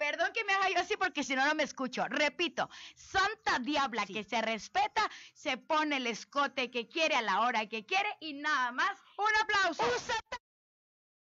Perdón 0.04 0.34
que 0.34 0.44
me 0.44 0.52
haga 0.52 0.70
yo 0.70 0.80
así 0.80 0.98
porque 0.98 1.24
si 1.24 1.34
no, 1.34 1.46
no 1.46 1.56
me 1.56 1.63
escucho. 1.63 2.06
Repito, 2.10 2.70
santa 2.94 3.58
diabla 3.60 4.06
Sí. 4.06 4.13
que 4.13 4.26
se 4.26 4.42
respeta, 4.42 5.10
se 5.34 5.56
pone 5.58 5.96
el 5.96 6.08
escote 6.08 6.70
que 6.70 6.89
quiere 6.89 7.16
a 7.16 7.22
la 7.22 7.39
hora 7.39 7.66
que 7.68 7.86
quiere 7.86 8.10
y 8.20 8.34
nada 8.34 8.74
más. 8.74 8.98
Un 9.18 9.34
aplauso. 9.42 9.82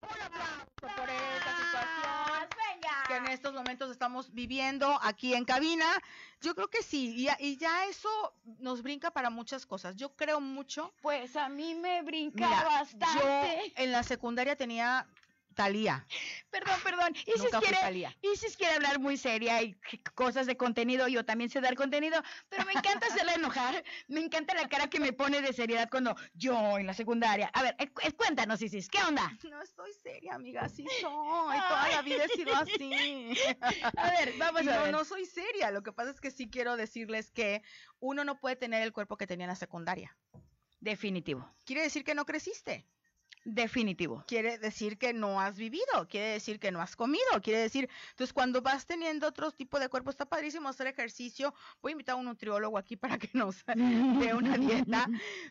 Un 0.03 0.21
aplauso 0.21 0.65
por 0.79 1.09
esta 1.09 1.57
situación 1.57 2.49
Venga. 2.73 3.03
que 3.09 3.15
en 3.17 3.27
estos 3.27 3.53
momentos 3.53 3.91
estamos 3.91 4.33
viviendo 4.33 4.97
aquí 5.03 5.33
en 5.33 5.43
cabina. 5.43 5.85
Yo 6.39 6.55
creo 6.55 6.69
que 6.69 6.81
sí, 6.81 7.13
y 7.15 7.23
ya, 7.25 7.35
y 7.41 7.57
ya 7.57 7.85
eso 7.85 8.09
nos 8.59 8.81
brinca 8.83 9.11
para 9.11 9.29
muchas 9.29 9.65
cosas. 9.65 9.97
Yo 9.97 10.15
creo 10.15 10.39
mucho. 10.39 10.93
Pues 11.01 11.35
a 11.35 11.49
mí 11.49 11.75
me 11.75 12.01
brinca 12.03 12.47
Mira, 12.47 12.63
bastante. 12.63 13.73
yo 13.75 13.83
en 13.83 13.91
la 13.91 14.03
secundaria 14.03 14.55
tenía 14.55 15.05
Talía. 15.55 16.05
Perdón, 16.49 16.79
perdón. 16.83 17.13
Y 17.25 17.31
si 17.33 17.43
Nunca 17.43 17.59
fui 17.59 17.67
quiere, 17.67 17.81
Thalía. 17.81 18.17
Isis 18.21 18.55
quiere 18.57 18.75
hablar 18.75 18.99
muy 18.99 19.17
seria 19.17 19.61
y 19.61 19.75
cosas 20.15 20.47
de 20.47 20.55
contenido, 20.57 21.07
yo 21.07 21.25
también 21.25 21.49
sé 21.49 21.61
dar 21.61 21.75
contenido, 21.75 22.21
pero 22.49 22.65
me 22.65 22.73
encanta 22.73 23.07
hacerla 23.07 23.33
enojar, 23.33 23.83
me 24.07 24.21
encanta 24.21 24.53
la 24.53 24.67
cara 24.69 24.89
que 24.89 24.99
me 24.99 25.13
pone 25.13 25.41
de 25.41 25.53
seriedad 25.53 25.89
cuando 25.89 26.15
yo 26.33 26.77
en 26.77 26.87
la 26.87 26.93
secundaria. 26.93 27.49
A 27.53 27.63
ver, 27.63 27.75
eh, 27.79 27.91
eh, 28.03 28.11
cuéntanos, 28.13 28.61
Isis, 28.61 28.87
¿qué 28.89 28.99
onda? 29.03 29.31
No 29.51 29.61
estoy 29.61 29.91
seria, 29.93 30.35
amiga, 30.35 30.69
sí 30.69 30.85
soy. 31.01 31.57
Toda 31.57 31.89
la 31.89 32.01
vida 32.01 32.23
he 32.25 32.29
sido 32.29 32.55
así. 32.55 33.33
A 33.97 34.09
ver, 34.11 34.33
vamos 34.37 34.63
Y 34.63 34.69
a 34.69 34.75
no, 34.77 34.83
ver. 34.83 34.91
no 34.91 35.03
soy 35.03 35.25
seria. 35.25 35.71
Lo 35.71 35.83
que 35.83 35.91
pasa 35.91 36.11
es 36.11 36.21
que 36.21 36.31
sí 36.31 36.49
quiero 36.49 36.77
decirles 36.77 37.31
que 37.31 37.61
uno 37.99 38.23
no 38.23 38.39
puede 38.39 38.55
tener 38.55 38.81
el 38.81 38.93
cuerpo 38.93 39.17
que 39.17 39.27
tenía 39.27 39.45
en 39.45 39.49
la 39.49 39.55
secundaria. 39.55 40.15
Definitivo, 40.79 41.47
Quiere 41.65 41.83
decir 41.83 42.03
que 42.03 42.15
no 42.15 42.25
creciste. 42.25 42.87
Definitivo. 43.43 44.23
Quiere 44.27 44.57
decir 44.57 44.97
que 44.97 45.13
no 45.13 45.41
has 45.41 45.57
vivido. 45.57 46.07
Quiere 46.09 46.29
decir 46.29 46.59
que 46.59 46.71
no 46.71 46.81
has 46.81 46.95
comido. 46.95 47.41
Quiere 47.41 47.59
decir, 47.59 47.89
entonces 48.11 48.33
cuando 48.33 48.61
vas 48.61 48.85
teniendo 48.85 49.27
otro 49.27 49.51
tipo 49.51 49.79
de 49.79 49.89
cuerpo, 49.89 50.09
está 50.09 50.25
padrísimo 50.25 50.69
hacer 50.69 50.87
ejercicio. 50.87 51.53
Voy 51.81 51.91
a 51.91 51.93
invitar 51.93 52.13
a 52.13 52.15
un 52.17 52.25
nutriólogo 52.25 52.77
aquí 52.77 52.95
para 52.95 53.17
que 53.17 53.29
nos 53.33 53.63
dé 54.25 54.33
una 54.33 54.57
dieta. 54.57 55.07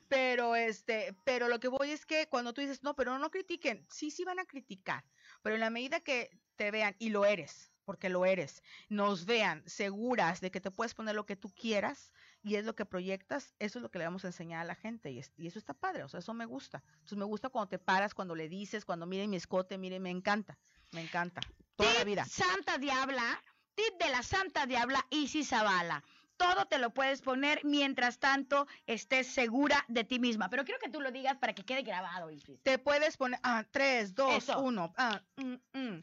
Pero 0.09 0.57
este, 0.57 1.14
pero 1.24 1.48
lo 1.48 1.61
que 1.61 1.68
voy 1.68 1.90
es 1.90 2.07
que 2.07 2.29
cuando 2.29 2.53
tú 2.53 2.61
dices, 2.61 2.83
no, 2.83 2.94
pero 2.94 3.18
no 3.18 3.31
critiquen, 3.31 3.87
sí, 3.90 4.11
sí 4.11 4.24
van 4.24 4.38
a 4.38 4.44
criticar. 4.44 5.05
Pero 5.42 5.55
en 5.55 5.61
la 5.61 5.70
medida 5.70 6.00
que 6.00 6.31
te 6.57 6.70
vean, 6.70 6.94
y 6.98 7.09
lo 7.09 7.24
eres, 7.24 7.72
porque 7.85 8.09
lo 8.09 8.24
eres, 8.24 8.62
nos 8.88 9.24
vean 9.24 9.62
seguras 9.66 10.40
de 10.40 10.50
que 10.50 10.61
te 10.61 10.70
puedes 10.70 10.94
poner 10.94 11.14
lo 11.14 11.26
que 11.26 11.37
tú 11.37 11.53
quieras 11.53 12.12
y 12.42 12.57
es 12.57 12.64
lo 12.64 12.74
que 12.74 12.87
proyectas, 12.87 13.55
eso 13.59 13.79
es 13.79 13.83
lo 13.83 13.90
que 13.90 13.98
le 13.98 14.05
vamos 14.07 14.24
a 14.24 14.29
enseñar 14.29 14.61
a 14.61 14.64
la 14.64 14.74
gente 14.74 15.11
y, 15.11 15.18
es- 15.18 15.33
y 15.37 15.46
eso 15.46 15.59
está 15.59 15.74
padre, 15.74 16.03
o 16.05 16.09
sea, 16.09 16.20
eso 16.20 16.33
me 16.35 16.46
gusta. 16.46 16.83
Entonces 16.94 17.18
me 17.18 17.24
gusta 17.24 17.48
cuando 17.50 17.68
te 17.68 17.79
paras, 17.79 18.14
cuando 18.14 18.35
le 18.35 18.48
dices, 18.48 18.85
cuando 18.85 19.07
miren 19.07 19.31
mi 19.31 19.37
escote, 19.37 19.76
miren, 19.79 20.03
me 20.03 20.11
encanta, 20.11 20.59
me 20.92 21.00
encanta, 21.03 21.40
toda 21.76 21.92
la 21.94 22.05
vida. 22.05 22.24
Santa 22.24 22.79
Diabla, 22.79 23.42
tip 23.74 23.94
de 24.03 24.11
la 24.11 24.22
Santa 24.22 24.66
Diabla 24.66 25.07
Isis 25.11 25.48
Zavala. 25.50 26.03
Todo 26.37 26.64
te 26.64 26.79
lo 26.79 26.88
puedes 26.94 27.20
poner 27.20 27.61
mientras 27.64 28.18
tanto 28.18 28.66
estés 28.87 29.26
segura 29.26 29.85
de 29.88 30.05
ti 30.05 30.18
misma. 30.18 30.48
Pero 30.48 30.64
quiero 30.64 30.81
que 30.81 30.88
tú 30.88 31.03
lo 31.03 31.11
digas 31.12 31.37
para 31.37 31.53
que 31.53 31.66
quede 31.66 31.83
grabado, 31.83 32.31
Isis. 32.31 32.62
Te 32.62 32.79
puedes 32.79 33.18
poner, 33.18 33.38
ah, 33.42 33.66
tres, 33.70 34.14
dos, 34.14 34.44
Eso. 34.44 34.59
uno, 34.62 34.90
ah, 34.96 35.20
mm, 35.37 35.53
mm. 35.74 36.00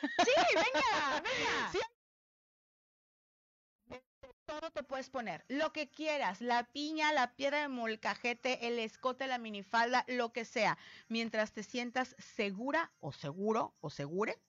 Sí, 0.00 0.30
venga, 0.54 1.20
venga. 1.22 1.22
Sí. 1.72 1.78
Todo 4.50 4.72
te 4.72 4.82
puedes 4.82 5.10
poner, 5.10 5.44
lo 5.46 5.72
que 5.72 5.88
quieras, 5.88 6.40
la 6.40 6.64
piña, 6.64 7.12
la 7.12 7.36
piedra 7.36 7.60
de 7.60 7.68
molcajete, 7.68 8.66
el 8.66 8.80
escote, 8.80 9.28
la 9.28 9.38
minifalda, 9.38 10.04
lo 10.08 10.32
que 10.32 10.44
sea. 10.44 10.76
Mientras 11.08 11.52
te 11.52 11.62
sientas 11.62 12.16
segura 12.18 12.90
o 12.98 13.12
seguro 13.12 13.76
o 13.80 13.90
segure, 13.90 14.40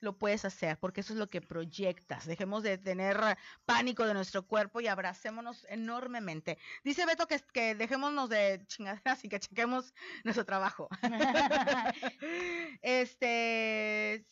lo 0.00 0.18
puedes 0.18 0.44
hacer, 0.44 0.76
porque 0.80 1.02
eso 1.02 1.12
es 1.12 1.20
lo 1.20 1.30
que 1.30 1.40
proyectas. 1.40 2.26
Dejemos 2.26 2.64
de 2.64 2.78
tener 2.78 3.16
pánico 3.64 4.04
de 4.04 4.14
nuestro 4.14 4.44
cuerpo 4.44 4.80
y 4.80 4.88
abracémonos 4.88 5.64
enormemente. 5.70 6.58
Dice 6.82 7.06
Beto 7.06 7.28
que, 7.28 7.40
que 7.52 7.76
dejémonos 7.76 8.28
de 8.28 8.60
chingaderas 8.66 9.24
y 9.24 9.28
que 9.28 9.38
chequemos 9.38 9.94
nuestro 10.24 10.44
trabajo. 10.44 10.88
este, 12.82 14.24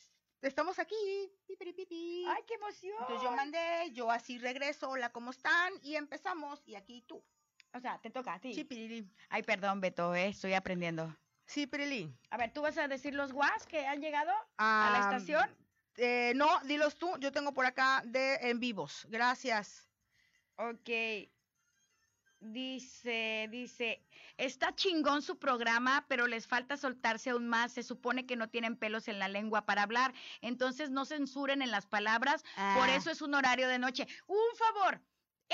estamos 0.43 0.79
aquí. 0.79 0.95
Ay, 2.29 2.43
qué 2.47 2.55
emoción. 2.55 2.97
Entonces 3.01 3.23
yo 3.23 3.33
mandé, 3.33 3.91
yo 3.93 4.11
así 4.11 4.39
regreso, 4.39 4.91
hola, 4.91 5.11
¿cómo 5.11 5.31
están? 5.31 5.73
Y 5.83 5.97
empezamos, 5.97 6.63
y 6.67 6.75
aquí 6.75 7.03
tú. 7.07 7.23
O 7.75 7.81
sea, 7.81 7.99
te 7.99 8.11
toca 8.11 8.35
a 8.35 8.41
ti. 8.41 8.55
Sí, 8.55 8.65
pirili. 8.65 9.09
Ay, 9.31 9.43
perdón, 9.43 9.81
Beto, 9.81 10.15
eh, 10.15 10.29
estoy 10.29 10.53
aprendiendo. 10.55 11.17
Sí, 11.47 11.67
pirili. 11.67 12.13
A 12.31 12.37
ver, 12.37 12.53
¿tú 12.53 12.63
vas 12.63 12.77
a 12.79 12.89
decir 12.89 13.15
los 13.15 13.33
guas 13.33 13.67
que 13.67 13.87
han 13.87 14.01
llegado 14.01 14.33
a 14.59 14.91
la 14.93 14.99
estación? 15.01 15.57
eh, 15.97 16.33
no, 16.37 16.61
dilos 16.65 16.97
tú, 16.97 17.17
yo 17.19 17.33
tengo 17.33 17.53
por 17.53 17.67
acá 17.67 18.03
de 18.05 18.35
en 18.37 18.61
vivos. 18.61 19.07
Gracias. 19.09 19.89
Ok. 20.57 20.89
Dice, 22.45 23.47
dice, 23.53 24.03
está 24.37 24.75
chingón 24.75 25.23
su 25.23 25.39
programa, 25.39 26.05
pero 26.09 26.27
les 26.27 26.49
falta 26.49 26.77
soltarse 26.77 27.31
aún 27.31 27.47
más. 27.49 27.73
Se 27.73 27.85
supone 27.85 28.27
que 28.27 28.35
no 28.35 28.49
tienen 28.49 28.77
pelos 28.77 29.07
en 29.07 29.21
la 29.21 29.29
lengua 29.29 29.65
para 29.65 29.85
hablar, 29.85 30.13
entonces 30.41 30.91
no 30.91 31.05
censuren 31.05 31.63
en 31.63 31.71
las 31.71 31.87
palabras. 31.87 32.43
Por 32.43 32.89
Ah. 32.89 32.97
eso 32.97 33.11
es 33.13 33.23
un 33.23 33.35
horario 33.35 33.69
de 33.69 33.79
noche. 33.79 34.09
Un 34.27 34.57
favor, 34.57 35.01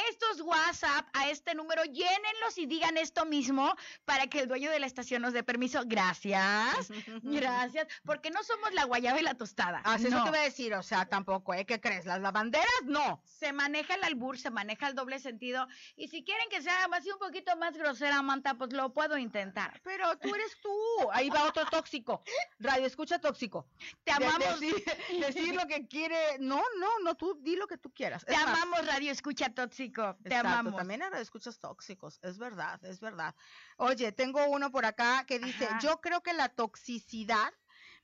estos 0.09 0.41
WhatsApp 0.43 1.07
a 1.13 1.29
este 1.31 1.55
número, 1.55 1.85
llénenlos 1.85 2.57
y 2.57 2.67
digan 2.67 2.97
esto 2.97 3.25
mismo 3.25 3.75
para 4.05 4.27
que 4.27 4.41
el 4.41 4.49
dueño 4.49 4.71
de 4.71 4.79
la 4.81 4.87
estación 4.87 5.23
nos 5.23 5.33
dé 5.33 5.43
permiso. 5.43 5.83
Gracias. 5.87 6.89
Gracias, 7.23 7.87
porque 8.05 8.31
no 8.31 8.43
somos 8.43 8.73
la 8.73 8.85
guayaba 8.85 9.19
y 9.21 9.23
la 9.23 9.35
tostada. 9.35 9.81
Así 9.85 10.05
no. 10.05 10.17
eso 10.17 10.25
te 10.25 10.31
voy 10.31 10.39
a 10.39 10.43
decir, 10.43 10.75
o 10.75 10.83
sea, 10.83 11.07
tampoco, 11.07 11.55
¿eh? 11.55 11.65
¿Qué 11.65 11.81
crees? 11.81 12.07
¿Las 12.07 12.21
lavanderas? 12.21 12.67
No. 12.85 13.23
se 13.25 13.53
maneja 13.53 13.95
el 13.95 14.05
albur, 14.05 14.39
se 14.39 14.51
maneja 14.51 14.89
el 14.89 14.95
doble 14.95 15.19
sentido. 15.19 15.67
Y 15.97 16.09
si 16.09 16.25
quieren 16.25 16.49
que 16.51 16.63
sea 16.63 16.85
así 16.93 17.11
un 17.11 17.19
poquito 17.19 17.57
más 17.57 17.77
grosera, 17.77 18.21
Manta, 18.23 18.55
pues 18.55 18.73
lo 18.73 18.93
puedo 18.93 19.17
intentar. 19.19 19.81
Pero 19.85 20.17
tú 20.19 20.35
eres 20.35 20.57
tú. 20.61 20.71
Ahí 21.13 21.31
va 21.31 21.45
otro 21.45 21.65
tóxico. 21.67 22.23
Radio, 22.59 22.87
escucha 22.87 23.19
tóxico. 23.21 23.67
Te 24.05 24.13
De- 24.19 24.27
amamos, 24.27 24.61
decir, 24.61 24.85
decir 25.21 25.55
lo 25.55 25.67
que 25.67 25.87
quiere. 25.87 26.39
No, 26.41 26.63
no, 26.79 26.99
no, 27.03 27.15
tú 27.15 27.39
di 27.41 27.57
lo 27.57 27.67
que 27.67 27.79
tú 27.79 27.93
quieras. 27.93 28.25
te 28.25 28.33
Es 28.33 28.39
más, 28.39 28.63
amamos, 28.63 28.87
Radio 28.87 29.13
Escucha 29.13 29.49
Tóxico. 29.51 29.88
Te 30.27 30.35
Exacto, 30.35 30.37
amamos. 30.37 30.75
También 30.75 31.03
ahora 31.03 31.21
escuchas 31.21 31.59
tóxicos, 31.61 32.19
es 32.23 32.39
verdad, 32.39 32.85
es 32.85 33.01
verdad. 33.01 33.35
Oye, 33.77 34.13
tengo 34.13 34.47
uno 34.49 34.71
por 34.71 34.85
acá 34.87 35.25
que 35.27 35.39
dice, 35.39 35.67
Ajá. 35.67 35.79
yo 35.79 36.01
creo 36.01 36.23
que 36.23 36.33
la 36.35 36.49
toxicidad 36.51 37.53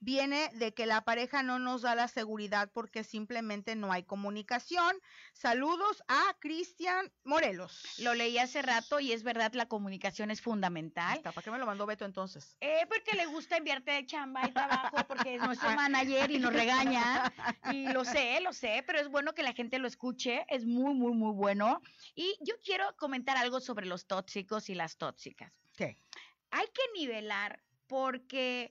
viene 0.04 0.50
de 0.54 0.74
que 0.74 0.84
la 0.84 1.02
pareja 1.02 1.42
no 1.42 1.58
nos 1.58 1.82
da 1.82 1.94
la 1.94 2.08
seguridad 2.08 2.70
porque 2.72 3.04
simplemente 3.04 3.74
no 3.74 3.90
hay 3.90 4.02
comunicación. 4.02 4.96
Saludos 5.32 6.04
a 6.08 6.36
Cristian 6.40 7.10
Morelos. 7.24 7.82
Lo 7.98 8.14
leí 8.14 8.38
hace 8.38 8.60
rato 8.60 9.00
y 9.00 9.12
es 9.12 9.22
verdad, 9.22 9.52
la 9.54 9.66
comunicación 9.66 10.30
es 10.30 10.42
fundamental. 10.42 11.20
¿Para 11.22 11.40
qué 11.40 11.50
me 11.50 11.58
lo 11.58 11.66
mandó 11.66 11.86
Beto 11.86 12.04
entonces? 12.04 12.56
Eh, 12.60 12.86
porque 12.86 13.16
le 13.16 13.26
gusta 13.26 13.56
enviarte 13.56 13.92
de 13.92 14.06
chamba 14.06 14.46
y 14.46 14.52
trabajo, 14.52 14.96
porque 15.08 15.36
es 15.36 15.42
nuestro 15.42 15.70
manager 15.76 16.30
y 16.30 16.38
nos 16.38 16.52
regaña. 16.52 17.32
Y 17.72 17.88
lo 17.88 18.04
sé, 18.04 18.40
lo 18.42 18.52
sé, 18.52 18.84
pero 18.86 19.00
es 19.00 19.08
bueno 19.08 19.34
que 19.34 19.42
la 19.42 19.54
gente 19.54 19.78
lo 19.78 19.88
escuche, 19.88 20.44
es 20.48 20.66
muy, 20.66 20.94
muy, 20.94 21.14
muy 21.14 21.32
bueno. 21.32 21.80
Y 22.14 22.36
yo 22.42 22.54
quiero 22.62 22.94
comentar 22.96 23.38
algo 23.38 23.60
sobre 23.60 23.86
los 23.86 24.06
tóxicos 24.06 24.68
y 24.68 24.74
las 24.74 24.98
tóxicas. 24.98 25.50
¿Qué? 25.74 25.98
Hay 26.50 26.66
que 26.66 27.00
nivelar 27.00 27.60
porque 27.86 28.70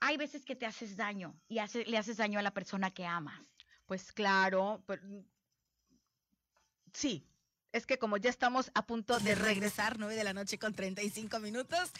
hay 0.00 0.16
veces 0.16 0.44
que 0.44 0.56
te 0.56 0.66
haces 0.66 0.96
daño 0.96 1.34
y 1.48 1.58
hace- 1.58 1.84
le 1.84 1.98
haces 1.98 2.16
daño 2.18 2.38
a 2.38 2.42
la 2.42 2.52
persona 2.52 2.90
que 2.90 3.04
amas. 3.06 3.40
Pues 3.86 4.12
claro, 4.12 4.82
sí, 6.92 7.26
es 7.72 7.86
que 7.86 7.98
como 7.98 8.16
ya 8.16 8.30
estamos 8.30 8.70
a 8.74 8.86
punto 8.86 9.18
de 9.18 9.34
regresar. 9.34 9.44
regresar, 9.46 9.98
9 9.98 10.14
de 10.16 10.24
la 10.24 10.32
noche 10.32 10.58
con 10.58 10.74
35 10.74 11.38
minutos. 11.40 11.90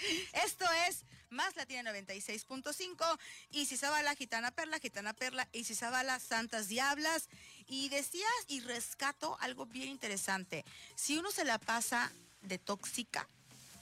Esto 0.45 0.65
es 0.89 1.05
Más 1.29 1.55
Latina 1.57 1.83
96.5. 1.83 3.05
Isis 3.51 3.81
Zabala, 3.81 4.15
Gitana 4.15 4.51
Perla, 4.53 4.79
Gitana 4.79 5.13
Perla, 5.13 5.49
Isis 5.53 5.79
Zabala, 5.81 6.19
Santas 6.19 6.69
Diablas. 6.69 7.29
Y 7.67 7.89
decías, 7.91 8.31
y 8.49 8.61
rescato 8.61 9.37
algo 9.41 9.67
bien 9.67 9.89
interesante. 9.89 10.65
Si 10.95 11.19
uno 11.19 11.31
se 11.31 11.45
la 11.45 11.59
pasa 11.59 12.11
de 12.43 12.59
tóxica, 12.59 13.29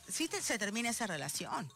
sí 0.08 0.26
te- 0.26 0.42
se 0.42 0.58
termina 0.58 0.90
esa 0.90 1.06
relación. 1.06 1.70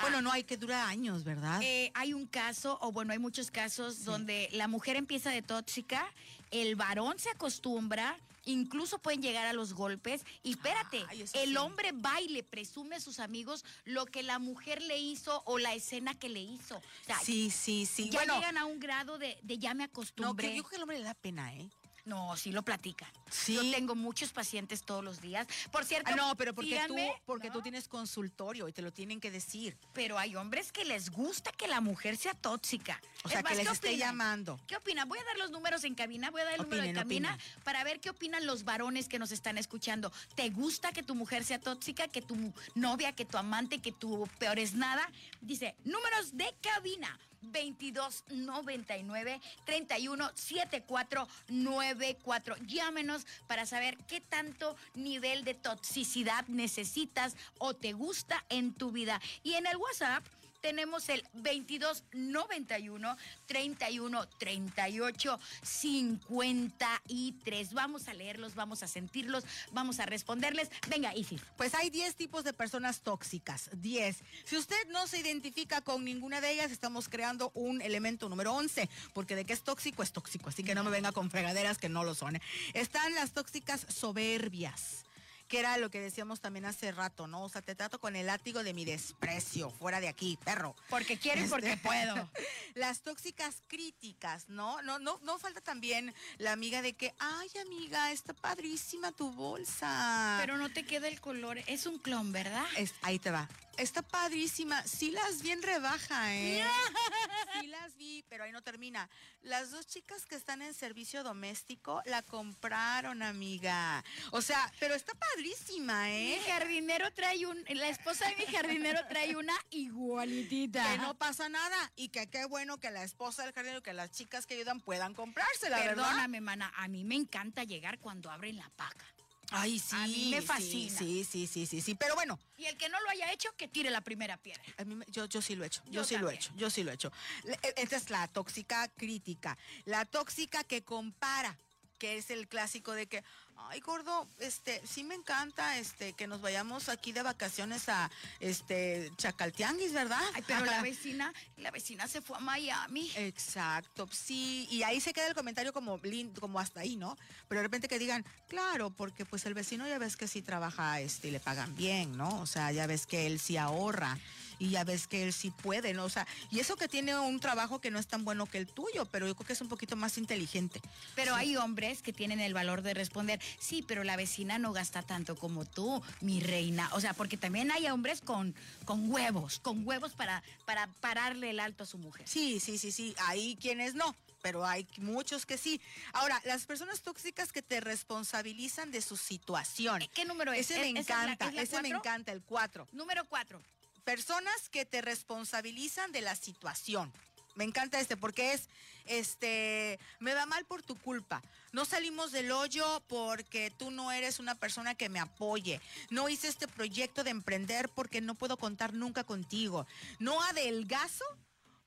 Bueno, 0.00 0.22
no 0.22 0.32
hay 0.32 0.44
que 0.44 0.56
durar 0.56 0.86
años, 0.88 1.24
¿verdad? 1.24 1.60
Eh, 1.62 1.90
hay 1.94 2.12
un 2.12 2.26
caso, 2.26 2.78
o 2.80 2.92
bueno, 2.92 3.12
hay 3.12 3.18
muchos 3.18 3.50
casos 3.50 4.04
donde 4.04 4.48
la 4.52 4.68
mujer 4.68 4.96
empieza 4.96 5.30
de 5.30 5.42
tóxica, 5.42 6.06
el 6.50 6.76
varón 6.76 7.18
se 7.18 7.30
acostumbra, 7.30 8.18
incluso 8.44 8.98
pueden 8.98 9.20
llegar 9.22 9.46
a 9.46 9.52
los 9.52 9.74
golpes. 9.74 10.22
Y 10.42 10.52
espérate, 10.52 11.04
eso 11.12 11.38
el 11.38 11.50
sí. 11.50 11.56
hombre 11.56 11.92
va 11.92 12.20
y 12.20 12.28
le 12.28 12.42
presume 12.42 12.96
a 12.96 13.00
sus 13.00 13.18
amigos 13.20 13.64
lo 13.84 14.06
que 14.06 14.22
la 14.22 14.38
mujer 14.38 14.80
le 14.82 14.98
hizo 14.98 15.42
o 15.44 15.58
la 15.58 15.74
escena 15.74 16.14
que 16.14 16.28
le 16.28 16.40
hizo. 16.40 16.76
O 16.76 16.82
sea, 17.04 17.18
sí, 17.18 17.50
sí, 17.50 17.86
sí. 17.86 18.08
ya 18.10 18.20
bueno, 18.20 18.36
llegan 18.36 18.56
a 18.56 18.64
un 18.64 18.80
grado 18.80 19.18
de, 19.18 19.38
de 19.42 19.58
ya 19.58 19.74
me 19.74 19.84
no, 19.84 19.88
que 19.88 19.92
acostumbré. 19.92 20.56
yo 20.56 20.62
creo 20.62 20.70
que 20.70 20.76
al 20.76 20.82
hombre 20.82 20.98
le 20.98 21.04
da 21.04 21.14
pena, 21.14 21.52
¿eh? 21.54 21.68
No, 22.06 22.36
sí 22.36 22.52
lo 22.52 22.62
platican. 22.62 23.10
Sí. 23.30 23.54
Yo 23.54 23.62
tengo 23.72 23.94
muchos 23.96 24.30
pacientes 24.32 24.82
todos 24.84 25.02
los 25.04 25.20
días. 25.20 25.46
Por 25.72 25.84
cierto, 25.84 26.12
Ah, 26.12 26.16
no, 26.16 26.36
pero 26.36 26.54
porque 26.54 26.80
tú, 26.86 26.94
porque 27.26 27.48
¿no? 27.48 27.54
tú 27.54 27.62
tienes 27.62 27.88
consultorio 27.88 28.68
y 28.68 28.72
te 28.72 28.80
lo 28.80 28.92
tienen 28.92 29.20
que 29.20 29.30
decir. 29.32 29.76
Pero 29.92 30.16
hay 30.16 30.36
hombres 30.36 30.70
que 30.70 30.84
les 30.84 31.10
gusta 31.10 31.50
que 31.50 31.66
la 31.66 31.80
mujer 31.80 32.16
sea 32.16 32.32
tóxica. 32.34 33.00
O 33.24 33.28
sea, 33.28 33.38
Es 33.40 33.44
más, 33.44 33.50
que 33.52 33.58
les 33.58 33.66
¿qué 33.66 33.72
esté 33.74 33.88
opinan? 33.88 34.08
llamando. 34.08 34.60
¿Qué 34.68 34.76
opinan? 34.76 35.08
Voy 35.08 35.18
a 35.18 35.24
dar 35.24 35.36
los 35.38 35.50
números 35.50 35.82
en 35.82 35.96
cabina, 35.96 36.30
voy 36.30 36.42
a 36.42 36.44
dar 36.44 36.54
el 36.54 36.62
número 36.62 36.82
de 36.82 36.88
Opinen, 36.90 37.02
cabina 37.02 37.34
opinen. 37.34 37.62
para 37.64 37.82
ver 37.82 37.98
qué 38.00 38.10
opinan 38.10 38.46
los 38.46 38.62
varones 38.62 39.08
que 39.08 39.18
nos 39.18 39.32
están 39.32 39.58
escuchando. 39.58 40.12
¿Te 40.36 40.48
gusta 40.50 40.92
que 40.92 41.02
tu 41.02 41.16
mujer 41.16 41.42
sea 41.44 41.58
tóxica, 41.58 42.06
que 42.06 42.22
tu 42.22 42.52
novia, 42.76 43.12
que 43.12 43.24
tu 43.24 43.36
amante, 43.36 43.80
que 43.80 43.90
tu 43.90 44.28
peor 44.38 44.60
es 44.60 44.74
nada? 44.74 45.10
Dice, 45.40 45.74
números 45.84 46.36
de 46.36 46.54
cabina. 46.62 47.18
2299 47.42 49.40
317494. 49.64 52.56
Llámenos 52.66 53.26
para 53.46 53.66
saber 53.66 53.96
qué 54.06 54.20
tanto 54.20 54.76
nivel 54.94 55.44
de 55.44 55.54
toxicidad 55.54 56.44
necesitas 56.48 57.36
o 57.58 57.74
te 57.74 57.92
gusta 57.92 58.44
en 58.48 58.72
tu 58.72 58.90
vida. 58.90 59.20
Y 59.42 59.52
en 59.54 59.66
el 59.66 59.76
WhatsApp 59.76 60.24
tenemos 60.66 61.08
el 61.10 61.22
2291 61.34 63.16
31 63.46 64.28
38 64.36 65.40
53. 65.62 67.72
Vamos 67.72 68.08
a 68.08 68.14
leerlos, 68.14 68.56
vamos 68.56 68.82
a 68.82 68.88
sentirlos, 68.88 69.44
vamos 69.70 70.00
a 70.00 70.06
responderles. 70.06 70.68
Venga, 70.88 71.14
Isis. 71.14 71.40
Pues 71.56 71.72
hay 71.76 71.90
10 71.90 72.16
tipos 72.16 72.42
de 72.42 72.52
personas 72.52 73.02
tóxicas. 73.02 73.70
10. 73.74 74.24
Si 74.44 74.56
usted 74.56 74.88
no 74.88 75.06
se 75.06 75.20
identifica 75.20 75.82
con 75.82 76.04
ninguna 76.04 76.40
de 76.40 76.50
ellas, 76.50 76.72
estamos 76.72 77.08
creando 77.08 77.52
un 77.54 77.80
elemento 77.80 78.28
número 78.28 78.52
11. 78.52 78.90
Porque 79.14 79.36
de 79.36 79.44
que 79.44 79.52
es 79.52 79.62
tóxico, 79.62 80.02
es 80.02 80.10
tóxico. 80.10 80.48
Así 80.48 80.64
que 80.64 80.74
no 80.74 80.82
me 80.82 80.90
venga 80.90 81.12
con 81.12 81.30
fregaderas 81.30 81.78
que 81.78 81.88
no 81.88 82.02
lo 82.02 82.16
son. 82.16 82.40
Están 82.74 83.14
las 83.14 83.30
tóxicas 83.30 83.86
soberbias. 83.88 85.05
Que 85.48 85.60
era 85.60 85.76
lo 85.76 85.90
que 85.90 86.00
decíamos 86.00 86.40
también 86.40 86.64
hace 86.66 86.90
rato, 86.90 87.26
¿no? 87.26 87.44
O 87.44 87.48
sea, 87.48 87.62
te 87.62 87.74
trato 87.74 88.00
con 88.00 88.16
el 88.16 88.26
látigo 88.26 88.64
de 88.64 88.74
mi 88.74 88.84
desprecio. 88.84 89.70
Fuera 89.70 90.00
de 90.00 90.08
aquí, 90.08 90.38
perro. 90.44 90.74
Porque 90.90 91.18
quiero 91.18 91.44
y 91.44 91.48
porque 91.48 91.72
Este, 91.74 91.86
puedo. 91.86 92.28
Las 92.74 93.00
tóxicas 93.02 93.62
críticas, 93.68 94.48
¿no? 94.48 94.82
No, 94.82 94.98
no, 94.98 95.18
no 95.22 95.38
falta 95.38 95.60
también 95.60 96.12
la 96.38 96.52
amiga 96.52 96.82
de 96.82 96.94
que, 96.94 97.14
ay, 97.18 97.48
amiga, 97.64 98.10
está 98.12 98.32
padrísima 98.34 99.12
tu 99.12 99.30
bolsa. 99.32 100.38
Pero 100.40 100.56
no 100.56 100.72
te 100.72 100.84
queda 100.84 101.06
el 101.08 101.20
color. 101.20 101.58
Es 101.66 101.86
un 101.86 101.98
clon, 101.98 102.32
¿verdad? 102.32 102.66
Es- 102.76 102.94
ahí 103.02 103.18
te 103.18 103.30
va. 103.30 103.48
Está 103.76 104.02
padrísima. 104.02 104.82
Sí 104.84 105.10
las 105.10 105.42
vi 105.42 105.50
en 105.50 105.62
rebaja, 105.62 106.34
¿eh? 106.34 106.64
Sí 107.60 107.66
las 107.68 107.96
vi, 107.96 108.22
pero 108.28 108.44
ahí 108.44 108.52
no 108.52 108.62
termina. 108.62 109.08
Las 109.42 109.70
dos 109.70 109.86
chicas 109.86 110.26
que 110.26 110.34
están 110.34 110.62
en 110.62 110.74
servicio 110.74 111.22
doméstico 111.22 112.02
la 112.04 112.22
compraron, 112.22 113.22
amiga. 113.22 114.04
O 114.32 114.42
sea, 114.42 114.70
pero 114.78 114.94
está 114.94 115.14
padrísima, 115.14 116.04
Mi 116.06 116.32
¿eh? 116.32 116.40
jardinero 116.46 117.12
trae 117.12 117.46
un. 117.46 117.64
La 117.68 117.88
esposa 117.88 118.28
de 118.28 118.36
mi 118.36 118.46
jardinero 118.46 119.00
trae 119.08 119.36
una 119.36 119.56
igualitita. 119.70 120.92
Que 120.92 120.98
no 120.98 121.14
pasa 121.14 121.48
nada 121.48 121.92
y 121.96 122.08
que 122.08 122.28
qué 122.28 122.44
bueno 122.44 122.78
que 122.78 122.90
la 122.90 123.04
esposa 123.04 123.44
del 123.44 123.52
jardinero, 123.52 123.82
que 123.82 123.92
las 123.92 124.10
chicas 124.10 124.46
que 124.46 124.54
ayudan 124.54 124.80
puedan 124.80 125.14
comprársela, 125.14 125.78
¿verdad? 125.78 126.04
Perdóname, 126.04 126.40
mana. 126.40 126.72
A 126.76 126.88
mí 126.88 127.04
me 127.04 127.14
encanta 127.14 127.64
llegar 127.64 127.98
cuando 127.98 128.30
abren 128.30 128.56
la 128.56 128.70
paca. 128.76 129.06
Ay, 129.50 129.78
sí. 129.78 129.94
A 129.96 130.06
mí 130.06 130.28
me 130.30 130.42
fascina. 130.42 130.98
Sí, 130.98 131.24
sí, 131.24 131.46
sí, 131.46 131.66
sí, 131.66 131.80
sí. 131.80 131.94
Pero 131.94 132.14
bueno, 132.14 132.38
Y 132.58 132.64
el 132.66 132.76
que 132.76 132.88
no 132.88 133.00
lo 133.00 133.08
haya 133.10 133.30
hecho, 133.32 133.48
que 133.56 133.68
tire 133.68 133.90
la 133.90 134.00
primera 134.00 134.36
piedra. 134.36 134.62
A 134.78 134.84
mí 134.84 134.96
yo, 135.08 135.26
yo 135.26 135.40
sí 135.42 135.54
lo 135.54 135.64
he 135.64 135.66
hecho, 135.68 135.82
yo, 135.86 135.92
Yo 135.92 136.04
sí 136.04 136.16
lo 136.18 136.30
he 136.30 136.34
hecho, 136.34 136.52
yo 136.56 136.70
sí 136.70 136.82
lo 136.82 136.90
he 136.90 136.94
hecho. 136.94 137.12
Le- 137.44 137.58
e- 137.62 137.74
Esta 137.76 137.96
es 137.96 138.10
la 138.10 138.26
tóxica 138.28 138.88
crítica, 138.88 139.56
la 139.84 140.04
tóxica 140.04 140.64
que 140.64 140.82
compara, 140.82 141.56
que 141.98 142.16
es 142.18 142.30
el 142.30 142.48
clásico 142.48 142.92
de 142.92 143.06
que, 143.06 143.22
ay 143.58 143.80
gordo, 143.80 144.28
este, 144.38 144.82
sí 144.86 145.04
me 145.04 145.14
encanta, 145.14 145.78
este, 145.78 146.12
que 146.12 146.26
nos 146.26 146.40
vayamos 146.40 146.88
aquí 146.88 147.12
de 147.12 147.22
vacaciones 147.22 147.88
a, 147.88 148.10
este, 148.40 149.12
Chacaltianguis, 149.16 149.92
¿verdad? 149.92 150.22
Ay, 150.34 150.42
pero 150.46 150.64
la 150.64 150.82
vecina, 150.82 151.32
la 151.56 151.70
vecina 151.70 152.06
se 152.08 152.20
fue 152.20 152.36
a 152.36 152.40
Miami. 152.40 153.10
Exacto, 153.16 154.08
sí, 154.12 154.66
y 154.70 154.82
ahí 154.82 155.00
se 155.00 155.12
queda 155.12 155.28
el 155.28 155.34
comentario 155.34 155.72
como 155.72 156.00
como 156.40 156.60
hasta 156.60 156.80
ahí, 156.80 156.96
¿no? 156.96 157.16
Pero 157.48 157.60
de 157.60 157.64
repente 157.64 157.88
que 157.88 157.98
digan, 157.98 158.24
claro, 158.48 158.90
porque 158.90 159.24
pues 159.24 159.44
el 159.46 159.54
vecino 159.54 159.86
ya 159.86 159.98
ves 159.98 160.16
que 160.16 160.28
sí 160.28 160.42
trabaja 160.42 161.00
este 161.00 161.28
y 161.28 161.30
le 161.30 161.40
pagan 161.40 161.74
bien, 161.74 162.16
¿no? 162.16 162.40
O 162.40 162.46
sea, 162.46 162.72
ya 162.72 162.86
ves 162.86 163.06
que 163.06 163.26
él 163.26 163.40
sí 163.40 163.56
ahorra 163.56 164.18
y 164.58 164.70
ya 164.70 164.84
ves 164.84 165.06
que 165.06 165.22
él 165.24 165.32
sí 165.32 165.50
puede, 165.50 165.92
¿no? 165.94 166.04
O 166.04 166.08
sea, 166.08 166.26
y 166.50 166.60
eso 166.60 166.76
que 166.76 166.88
tiene 166.88 167.16
un 167.18 167.40
trabajo 167.40 167.80
que 167.80 167.90
no 167.90 167.98
es 167.98 168.06
tan 168.06 168.24
bueno 168.24 168.46
que 168.46 168.58
el 168.58 168.66
tuyo, 168.66 169.04
pero 169.06 169.26
yo 169.26 169.34
creo 169.34 169.46
que 169.46 169.52
es 169.52 169.60
un 169.60 169.68
poquito 169.68 169.96
más 169.96 170.18
inteligente. 170.18 170.80
Pero 171.14 171.34
hay 171.34 171.56
hombres 171.56 172.02
que 172.02 172.12
tienen 172.12 172.40
el 172.40 172.54
valor 172.54 172.82
de 172.82 172.94
responder, 172.94 173.40
sí, 173.58 173.82
pero 173.86 174.04
la 174.04 174.16
vecina 174.16 174.58
no 174.58 174.72
gasta 174.72 175.02
tanto 175.02 175.36
como 175.36 175.64
tú, 175.64 176.02
mi 176.20 176.40
reina. 176.40 176.88
O 176.92 177.00
sea, 177.00 177.12
porque 177.14 177.36
también 177.36 177.70
hay 177.70 177.86
hombres 177.88 178.20
con, 178.20 178.54
con 178.84 179.10
huevos, 179.10 179.58
con 179.60 179.86
huevos 179.86 180.12
para, 180.12 180.42
para 180.64 180.86
pararle 181.00 181.50
el 181.50 181.60
alto 181.60 181.84
a 181.84 181.86
su 181.86 181.98
mujer. 181.98 182.26
Sí, 182.28 182.60
sí, 182.60 182.78
sí, 182.78 182.92
sí, 182.92 183.14
hay 183.26 183.56
quienes 183.56 183.94
no, 183.94 184.14
pero 184.42 184.64
hay 184.64 184.86
muchos 184.98 185.44
que 185.46 185.58
sí. 185.58 185.80
Ahora, 186.12 186.40
las 186.44 186.64
personas 186.66 187.02
tóxicas 187.02 187.52
que 187.52 187.62
te 187.62 187.80
responsabilizan 187.80 188.90
de 188.90 189.02
su 189.02 189.16
situación. 189.16 190.02
¿Qué 190.14 190.24
número 190.24 190.52
es? 190.52 190.70
Ese 190.70 190.80
me 190.80 191.00
¿Es- 191.00 191.06
esa 191.06 191.20
es 191.20 191.26
la- 191.26 191.32
encanta, 191.32 191.48
es 191.48 191.54
la 191.54 191.62
ese 191.62 191.82
me 191.82 191.88
encanta, 191.90 192.32
el 192.32 192.42
4. 192.42 192.88
Número 192.92 193.24
cuatro. 193.26 193.60
Personas 194.06 194.68
que 194.70 194.86
te 194.86 195.02
responsabilizan 195.02 196.12
de 196.12 196.20
la 196.20 196.36
situación. 196.36 197.12
Me 197.56 197.64
encanta 197.64 197.98
este 197.98 198.16
porque 198.16 198.52
es, 198.52 198.68
este, 199.06 199.98
me 200.20 200.32
va 200.32 200.46
mal 200.46 200.64
por 200.64 200.82
tu 200.82 200.94
culpa. 200.94 201.42
No 201.72 201.84
salimos 201.84 202.30
del 202.30 202.52
hoyo 202.52 203.02
porque 203.08 203.72
tú 203.76 203.90
no 203.90 204.12
eres 204.12 204.38
una 204.38 204.54
persona 204.54 204.94
que 204.94 205.08
me 205.08 205.18
apoye. 205.18 205.80
No 206.08 206.28
hice 206.28 206.46
este 206.46 206.68
proyecto 206.68 207.24
de 207.24 207.30
emprender 207.30 207.88
porque 207.88 208.20
no 208.20 208.36
puedo 208.36 208.56
contar 208.56 208.94
nunca 208.94 209.24
contigo. 209.24 209.88
No 210.20 210.40
adelgazo 210.44 211.24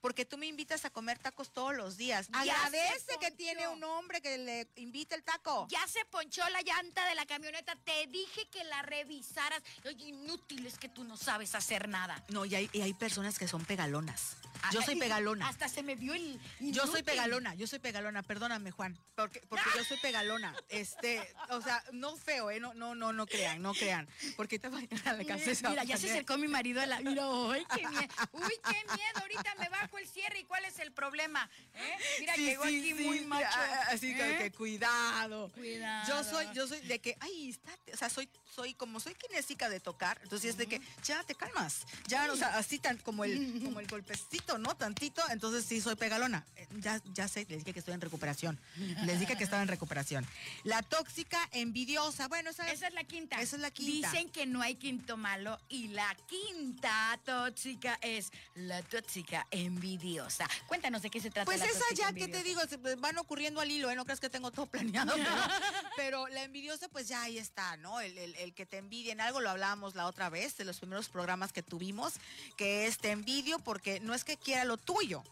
porque 0.01 0.25
tú 0.25 0.37
me 0.37 0.47
invitas 0.47 0.85
a 0.85 0.89
comer 0.89 1.19
tacos 1.19 1.51
todos 1.51 1.75
los 1.75 1.97
días. 1.97 2.29
Agradece 2.31 3.17
que 3.19 3.31
tiene 3.31 3.67
un 3.67 3.83
hombre 3.83 4.21
que 4.21 4.37
le 4.37 4.67
invita 4.75 5.15
el 5.15 5.23
taco. 5.23 5.67
Ya 5.69 5.85
se 5.87 6.03
ponchó 6.05 6.47
la 6.49 6.61
llanta 6.61 7.05
de 7.07 7.15
la 7.15 7.25
camioneta. 7.25 7.75
Te 7.83 8.07
dije 8.07 8.47
que 8.49 8.63
la 8.63 8.81
revisaras. 8.81 9.61
Oye, 9.85 10.09
inútil 10.09 10.65
es 10.65 10.77
que 10.77 10.89
tú 10.89 11.03
no 11.03 11.17
sabes 11.17 11.55
hacer 11.55 11.87
nada. 11.87 12.23
No, 12.29 12.45
y 12.45 12.55
hay, 12.55 12.69
y 12.73 12.81
hay 12.81 12.93
personas 12.93 13.37
que 13.37 13.47
son 13.47 13.65
pegalonas. 13.65 14.37
Yo 14.71 14.81
soy 14.81 14.95
pegalona. 14.95 15.47
Hasta 15.47 15.67
se 15.67 15.83
me 15.83 15.95
vio 15.95 16.13
el. 16.13 16.39
Yo 16.59 16.85
soy 16.87 17.03
pegalona, 17.03 17.53
yo 17.55 17.67
soy 17.67 17.79
pegalona, 17.79 18.23
perdóname 18.23 18.71
Juan, 18.71 18.97
porque, 19.15 19.41
porque 19.49 19.65
yo 19.75 19.83
soy 19.83 19.97
pegalona. 19.97 20.55
Este, 20.69 21.21
o 21.49 21.61
sea, 21.61 21.83
no 21.91 22.15
feo, 22.15 22.51
eh, 22.51 22.59
no, 22.59 22.73
no, 22.73 22.95
no, 22.95 23.13
no 23.13 23.25
crean, 23.25 23.61
no 23.61 23.73
crean. 23.73 24.07
Porque 24.35 24.59
te 24.59 24.69
va 24.69 24.79
a 24.79 24.81
ir 24.81 24.89
a 25.05 25.13
la 25.13 25.25
casa. 25.25 25.69
Mira, 25.69 25.83
ya 25.83 25.97
se 25.97 26.09
acercó 26.09 26.37
mi 26.37 26.47
marido 26.47 26.81
a 26.81 26.85
la. 26.85 26.99
Mira, 26.99 27.27
uy, 27.29 27.65
qué 27.73 27.87
miedo. 27.87 28.13
Uy, 28.33 28.53
qué 28.63 28.95
miedo. 28.95 29.19
Ahorita 29.21 29.55
me 29.55 29.69
bajo 29.69 29.97
el 29.97 30.07
cierre. 30.07 30.39
¿Y 30.39 30.43
cuál 30.43 30.65
es 30.65 30.79
el 30.79 30.91
problema? 30.91 31.49
¿Eh? 31.73 31.97
Mira, 32.19 32.35
Sí, 32.35 32.45
llegó 32.45 32.63
sí, 32.65 32.79
aquí 32.79 32.97
sí, 32.97 33.03
muy 33.05 33.19
macho. 33.25 33.47
Así 33.89 34.11
¿Eh? 34.11 34.37
que 34.37 34.51
cuidado. 34.51 35.49
Cuidado. 35.49 36.07
Yo 36.07 36.23
soy, 36.23 36.47
yo 36.53 36.67
soy 36.67 36.79
de 36.81 36.99
que, 36.99 37.17
ay, 37.19 37.49
estate, 37.49 37.93
o 37.93 37.97
sea, 37.97 38.09
soy, 38.09 38.29
soy, 38.45 38.73
como 38.73 38.99
soy 38.99 39.15
kinésica 39.15 39.69
de 39.69 39.79
tocar, 39.79 40.19
entonces 40.23 40.51
es 40.51 40.57
de 40.57 40.67
que, 40.67 40.81
ya 41.03 41.23
te 41.23 41.35
calmas. 41.35 41.85
Ya, 42.07 42.31
o 42.31 42.35
sea, 42.35 42.57
así 42.57 42.79
tan, 42.79 42.97
como 42.97 43.23
el, 43.23 43.61
como 43.65 43.79
el 43.79 43.87
golpecito, 43.87 44.48
¿no? 44.57 44.75
Tantito, 44.75 45.21
entonces 45.29 45.65
sí 45.65 45.81
soy 45.81 45.95
pegalona. 45.95 46.45
Eh, 46.55 46.67
Ya, 46.79 47.01
ya 47.13 47.27
sé, 47.27 47.45
les 47.49 47.59
dije 47.59 47.73
que 47.73 47.79
estoy 47.79 47.93
en 47.93 48.01
recuperación. 48.01 48.59
Les 49.05 49.19
dije 49.19 49.35
que 49.35 49.43
estaba 49.43 49.61
en 49.61 49.67
recuperación. 49.67 50.25
La 50.63 50.81
tóxica 50.81 51.37
envidiosa, 51.51 52.27
bueno, 52.27 52.49
esa, 52.51 52.69
Esa 52.71 52.87
es 52.87 52.93
la 52.93 53.03
quinta. 53.03 53.41
Esa 53.41 53.55
es 53.57 53.61
la 53.61 53.71
quinta. 53.71 54.09
Dicen 54.11 54.29
que 54.29 54.45
no 54.45 54.61
hay 54.61 54.75
quinto 54.75 55.17
malo 55.17 55.59
y 55.69 55.89
la 55.89 56.15
quinta 56.27 57.19
tóxica 57.25 57.97
es 58.01 58.31
la 58.55 58.81
tóxica 58.83 59.45
envidiosa. 59.51 60.47
Cuéntanos 60.67 61.01
de 61.01 61.09
qué 61.09 61.19
se 61.21 61.29
trata 61.29 61.45
Pues 61.45 61.59
la 61.59 61.65
esa 61.65 61.85
ya 61.95 62.13
que 62.13 62.27
te 62.27 62.43
digo, 62.43 62.61
van 62.99 63.17
ocurriendo 63.17 63.59
al 63.61 63.69
hilo, 63.69 63.89
¿eh? 63.89 63.95
No 63.95 64.05
creas 64.05 64.19
que 64.19 64.29
tengo 64.29 64.51
todo 64.51 64.65
planeado, 64.65 65.13
pero, 65.15 65.25
pero 65.97 66.27
la 66.29 66.43
envidiosa, 66.43 66.87
pues 66.89 67.07
ya 67.07 67.21
ahí 67.23 67.37
está, 67.37 67.77
¿no? 67.77 67.99
El, 68.01 68.17
el- 68.17 68.35
el 68.35 68.53
que 68.53 68.65
te 68.65 68.77
envidia 68.77 69.11
en 69.11 69.21
algo, 69.21 69.41
lo 69.41 69.49
hablábamos 69.49 69.95
la 69.95 70.05
otra 70.05 70.29
vez, 70.29 70.55
de 70.57 70.65
los 70.65 70.79
primeros 70.79 71.09
programas 71.09 71.51
que 71.51 71.61
tuvimos, 71.63 72.13
que 72.55 72.87
es 72.87 72.97
te 72.97 73.11
envidio 73.11 73.59
porque 73.59 73.99
no 73.99 74.13
es 74.13 74.23
que 74.23 74.37
quiera 74.43 74.65
lo 74.65 74.77
tuyo. 74.77 75.23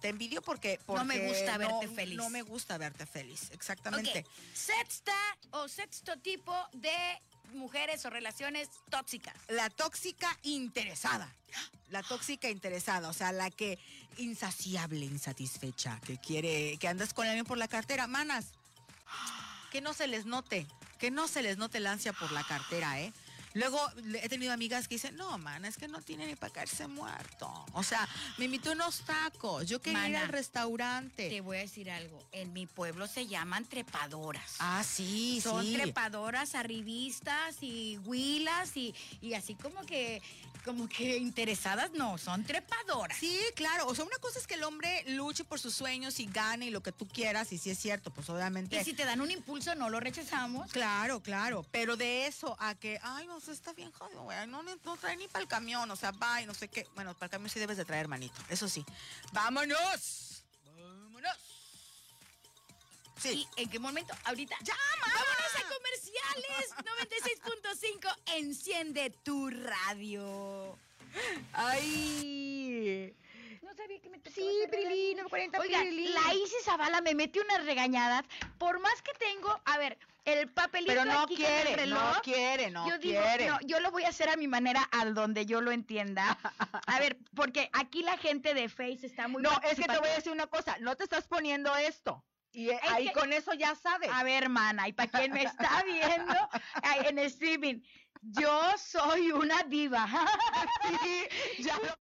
Te 0.00 0.08
envidio 0.08 0.40
porque, 0.40 0.80
No 0.88 1.04
me 1.04 1.18
gusta 1.28 1.58
verte 1.58 1.86
no- 1.86 1.94
feliz. 1.94 2.16
No 2.16 2.30
me 2.30 2.42
gusta 2.42 2.78
verte 2.78 3.04
feliz, 3.06 3.50
exactamente. 3.52 4.24
Sexta 4.54 5.14
o 5.50 5.68
sexto 5.68 6.16
tipo 6.18 6.54
de 6.72 6.90
mujeres 7.52 8.04
o 8.06 8.10
relaciones 8.10 8.68
tóxicas? 8.88 9.34
La 9.48 9.68
tóxica 9.68 10.38
interesada. 10.42 11.30
La 11.90 12.02
tóxica 12.02 12.48
interesada, 12.48 13.08
o 13.08 13.12
sea, 13.12 13.32
la 13.32 13.50
que 13.50 13.78
insaciable, 14.16 15.04
insatisfecha, 15.04 16.00
que 16.06 16.16
quiere, 16.18 16.78
que 16.78 16.88
andas 16.88 17.12
con 17.12 17.26
alguien 17.26 17.44
por 17.44 17.58
la 17.58 17.68
cartera. 17.68 18.06
Manas, 18.06 18.46
que 19.70 19.80
no 19.80 19.92
se 19.92 20.06
les 20.06 20.24
note, 20.24 20.66
que 20.98 21.10
no 21.10 21.28
se 21.28 21.42
les 21.42 21.58
note 21.58 21.78
el 21.78 21.86
ansia 21.86 22.12
por 22.12 22.32
la 22.32 22.44
cartera, 22.44 23.00
¿eh? 23.00 23.12
Luego 23.54 23.78
he 24.22 24.28
tenido 24.28 24.52
amigas 24.52 24.86
que 24.86 24.94
dicen, 24.94 25.16
no, 25.16 25.36
man, 25.38 25.64
es 25.64 25.76
que 25.76 25.88
no 25.88 26.00
tiene 26.00 26.26
ni 26.26 26.36
para 26.36 26.52
caerse 26.52 26.86
muerto. 26.86 27.50
O 27.72 27.82
sea, 27.82 28.08
me 28.38 28.44
invitó 28.44 28.72
unos 28.72 29.00
tacos, 29.00 29.66
yo 29.66 29.80
quería 29.80 30.06
ir 30.08 30.12
Mana, 30.14 30.24
al 30.26 30.28
restaurante. 30.32 31.28
Te 31.28 31.40
voy 31.40 31.56
a 31.56 31.60
decir 31.60 31.90
algo. 31.90 32.24
En 32.32 32.52
mi 32.52 32.66
pueblo 32.66 33.06
se 33.08 33.26
llaman 33.26 33.64
trepadoras. 33.64 34.56
Ah, 34.60 34.84
sí, 34.84 35.40
Son 35.40 35.64
sí. 35.64 35.74
trepadoras, 35.74 36.54
arribistas 36.54 37.56
y 37.62 37.98
huilas 38.04 38.76
y, 38.76 38.94
y 39.20 39.34
así 39.34 39.54
como 39.56 39.80
que, 39.84 40.22
como 40.60 40.88
que 40.88 41.16
interesadas, 41.16 41.90
no, 41.92 42.18
son 42.18 42.44
trepadoras. 42.44 43.16
Sí, 43.18 43.38
claro. 43.54 43.86
O 43.86 43.94
sea, 43.94 44.04
una 44.04 44.18
cosa 44.18 44.38
es 44.38 44.46
que 44.46 44.54
el 44.54 44.64
hombre 44.64 45.04
luche 45.08 45.44
por 45.44 45.58
sus 45.58 45.74
sueños 45.74 46.20
y 46.20 46.26
gane 46.26 46.66
y 46.66 46.70
lo 46.70 46.82
que 46.82 46.92
tú 46.92 47.06
quieras, 47.06 47.52
y 47.52 47.58
si 47.58 47.70
es 47.70 47.78
cierto, 47.78 48.10
pues 48.10 48.28
obviamente. 48.30 48.80
Y 48.80 48.84
si 48.84 48.92
te 48.92 49.04
dan 49.04 49.20
un 49.20 49.30
impulso, 49.30 49.74
no 49.74 49.90
lo 49.90 50.00
rechazamos. 50.00 50.70
Claro, 50.72 51.20
claro. 51.20 51.64
Pero 51.70 51.96
de 51.96 52.26
eso 52.26 52.56
a 52.60 52.74
que, 52.74 52.98
ay, 53.02 53.26
no 53.26 53.40
sé, 53.40 53.52
está 53.52 53.72
bien 53.72 53.90
jodido, 53.92 54.22
güey. 54.22 54.46
No, 54.46 54.62
no, 54.62 54.76
no 54.84 54.96
trae 54.96 55.16
ni 55.16 55.28
para 55.28 55.42
el 55.42 55.48
camión, 55.48 55.90
o 55.90 55.96
sea, 55.96 56.10
va 56.12 56.42
y 56.42 56.46
no 56.46 56.54
sé 56.54 56.68
qué. 56.68 56.86
Bueno, 56.94 57.14
para 57.14 57.26
el 57.26 57.30
camión 57.30 57.50
sí 57.50 57.58
debes 57.58 57.76
de 57.76 57.84
traer, 57.84 58.08
manito. 58.08 58.40
Eso 58.48 58.68
sí. 58.68 58.84
¡Vámonos! 59.32 60.44
¡Vámonos! 60.76 61.59
Sí. 63.20 63.46
¿Y 63.56 63.62
en 63.62 63.68
qué 63.70 63.78
momento? 63.78 64.14
Ahorita. 64.24 64.56
¡Ya, 64.62 64.74
Vámonos 65.00 65.56
a 65.56 65.62
comerciales. 65.74 66.74
96.5. 68.04 68.16
Enciende 68.36 69.10
tu 69.22 69.50
radio. 69.50 70.78
Ay. 71.52 73.14
No 73.62 73.74
sabía 73.74 74.00
que 74.00 74.08
me 74.10 74.18
tocaba 74.18 74.34
Sí, 74.34 74.48
hacer 74.64 74.70
Prilín, 74.70 75.10
relajo. 75.16 75.28
40 75.30 75.60
Oiga, 75.60 75.80
Prilín. 75.80 76.14
la 76.14 76.34
Isis 76.34 76.64
Zavala 76.64 77.00
me 77.00 77.14
mete 77.14 77.40
unas 77.40 77.64
regañadas. 77.64 78.24
Por 78.58 78.80
más 78.80 79.02
que 79.02 79.12
tengo, 79.14 79.60
a 79.64 79.78
ver, 79.78 79.98
el 80.24 80.48
papelito 80.50 80.92
Pero 80.92 81.04
no 81.04 81.20
aquí 81.20 81.36
con 81.36 81.44
el 81.44 81.50
quiere, 81.62 81.76
reloj, 81.76 82.14
no 82.16 82.22
quiere, 82.22 82.70
no 82.70 82.88
yo 82.88 82.98
digo, 82.98 83.22
quiere. 83.22 83.46
no, 83.46 83.58
yo 83.62 83.80
lo 83.80 83.90
voy 83.90 84.04
a 84.04 84.08
hacer 84.08 84.28
a 84.28 84.36
mi 84.36 84.48
manera, 84.48 84.88
a 84.92 85.04
donde 85.06 85.46
yo 85.46 85.60
lo 85.60 85.72
entienda. 85.72 86.38
A 86.86 86.98
ver, 87.00 87.16
porque 87.34 87.70
aquí 87.72 88.02
la 88.02 88.16
gente 88.18 88.54
de 88.54 88.68
Face 88.68 89.06
está 89.06 89.28
muy 89.28 89.42
No, 89.42 89.50
es 89.62 89.78
que 89.78 89.86
te 89.86 89.98
voy 89.98 90.08
a 90.08 90.14
decir 90.14 90.32
una 90.32 90.46
cosa, 90.46 90.76
no 90.80 90.96
te 90.96 91.04
estás 91.04 91.26
poniendo 91.26 91.74
esto. 91.76 92.24
Y 92.52 92.70
eh, 92.70 92.80
Es 92.82 92.90
ahí 92.90 93.06
que- 93.06 93.12
con 93.12 93.32
eso 93.32 93.52
ya 93.54 93.74
sabes. 93.74 94.10
A 94.12 94.22
ver, 94.24 94.48
mana, 94.48 94.88
y 94.88 94.92
para 94.92 95.10
quien 95.10 95.32
me 95.32 95.44
está 95.44 95.82
viendo 95.84 96.34
en 97.06 97.18
streaming, 97.18 97.80
yo 98.22 98.76
soy 98.78 99.32
una 99.32 99.62
diva. 99.64 100.06
Sí, 101.02 101.62
ya 101.62 101.76
lo- 101.78 101.96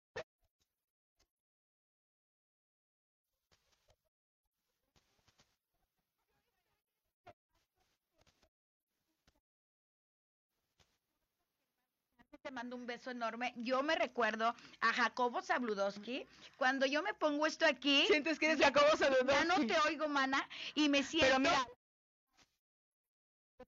Te 12.43 12.46
mando 12.57 12.75
un 12.75 12.87
beso 12.87 13.11
enorme. 13.11 13.53
Yo 13.57 13.83
me 13.83 13.95
recuerdo 13.97 14.55
a 14.81 14.93
Jacobo 14.95 15.43
Zabludowski. 15.43 16.27
Cuando 16.57 16.87
yo 16.87 17.03
me 17.03 17.13
pongo 17.13 17.47
esto 17.47 17.67
aquí, 17.67 18.07
sientes 18.07 18.39
que 18.39 18.47
eres 18.47 18.65
Jacobo 18.65 18.87
ya 19.29 19.45
no 19.45 19.57
te 19.67 19.79
oigo, 19.87 20.09
mana, 20.09 20.49
y 20.75 20.89
me 20.89 21.03
siento... 21.03 21.27
Pero 21.29 21.39
mira, 21.41 21.67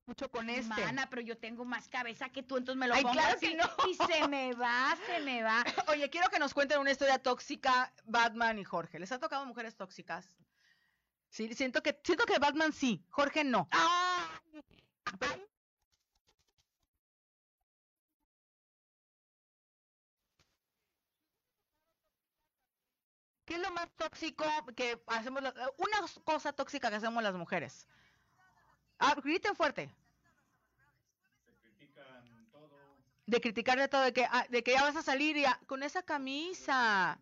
mucho 0.06 0.30
con 0.30 0.48
este. 0.48 0.68
Mana, 0.68 1.06
pero 1.10 1.20
yo 1.20 1.36
tengo 1.36 1.66
más 1.66 1.86
cabeza 1.88 2.30
que 2.30 2.42
tú, 2.42 2.56
entonces 2.56 2.80
me 2.80 2.88
lo 2.88 2.94
Ay, 2.94 3.02
pongo 3.02 3.12
claro 3.12 3.36
así 3.36 3.48
que 3.50 3.56
no. 3.56 3.64
y 3.90 3.94
se 3.94 4.26
me 4.26 4.54
va, 4.54 4.96
se 5.06 5.20
me 5.20 5.42
va. 5.42 5.62
Oye, 5.88 6.08
quiero 6.08 6.30
que 6.30 6.38
nos 6.38 6.54
cuenten 6.54 6.78
una 6.78 6.90
historia 6.90 7.18
tóxica 7.18 7.92
Batman 8.04 8.58
y 8.58 8.64
Jorge. 8.64 8.98
¿Les 8.98 9.12
ha 9.12 9.18
tocado 9.18 9.44
mujeres 9.44 9.76
tóxicas? 9.76 10.26
Sí, 11.28 11.52
siento 11.52 11.82
que 11.82 12.00
siento 12.02 12.24
que 12.24 12.38
Batman 12.38 12.72
sí, 12.72 13.04
Jorge 13.10 13.44
no. 13.44 13.68
Ay, 13.70 14.62
Pero- 15.18 15.47
¿Qué 23.48 23.54
es 23.54 23.60
lo 23.60 23.70
más 23.70 23.88
tóxico 23.96 24.44
que 24.76 25.00
hacemos? 25.06 25.42
las- 25.42 25.54
Una 25.78 25.96
cosa 26.22 26.52
tóxica 26.52 26.90
que 26.90 26.96
hacemos 26.96 27.22
las 27.22 27.32
mujeres. 27.34 27.86
Ah, 28.98 29.14
griten 29.24 29.56
fuerte. 29.56 29.90
De 33.24 33.40
criticar 33.40 33.78
de 33.78 33.88
todo, 33.88 34.02
de 34.02 34.12
que, 34.12 34.24
ah, 34.26 34.44
de 34.50 34.62
que 34.62 34.72
ya 34.72 34.82
vas 34.82 34.96
a 34.96 35.02
salir 35.02 35.34
y 35.38 35.42
ya- 35.42 35.58
con 35.66 35.82
esa 35.82 36.02
camisa. 36.02 37.18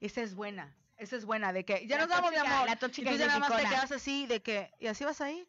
Esa 0.00 0.22
es 0.22 0.34
buena, 0.34 0.74
esa 0.96 1.14
es 1.14 1.24
buena, 1.24 1.52
de 1.52 1.64
que 1.64 1.86
ya 1.86 1.96
La 1.98 2.02
nos 2.06 2.08
damos 2.10 2.30
de 2.32 2.36
tóxica- 2.38 2.56
amor. 2.56 2.66
la 2.68 2.74
y 2.74 2.76
tóxica 2.76 3.10
tú 3.10 3.14
es 3.14 3.20
ya 3.20 3.26
nada 3.28 3.38
más 3.38 3.56
te 3.56 3.68
quedas 3.68 3.92
así, 3.92 4.26
de 4.26 4.42
que, 4.42 4.72
y 4.80 4.88
así 4.88 5.04
vas 5.04 5.20
a 5.20 5.30
ir. 5.30 5.48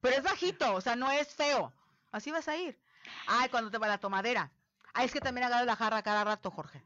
Pero 0.00 0.16
es 0.16 0.22
bajito, 0.22 0.74
o 0.74 0.80
sea, 0.80 0.96
no 0.96 1.10
es 1.10 1.28
feo. 1.34 1.72
Así 2.10 2.30
vas 2.30 2.48
a 2.48 2.56
ir. 2.56 2.78
Ay, 3.26 3.50
cuando 3.50 3.70
te 3.70 3.76
va 3.78 3.86
la 3.86 3.98
tomadera. 3.98 4.50
Ay, 4.94 5.06
es 5.06 5.12
que 5.12 5.20
también 5.20 5.46
agarras 5.46 5.66
la 5.66 5.76
jarra 5.76 6.02
cada 6.02 6.24
rato, 6.24 6.50
Jorge. 6.50 6.82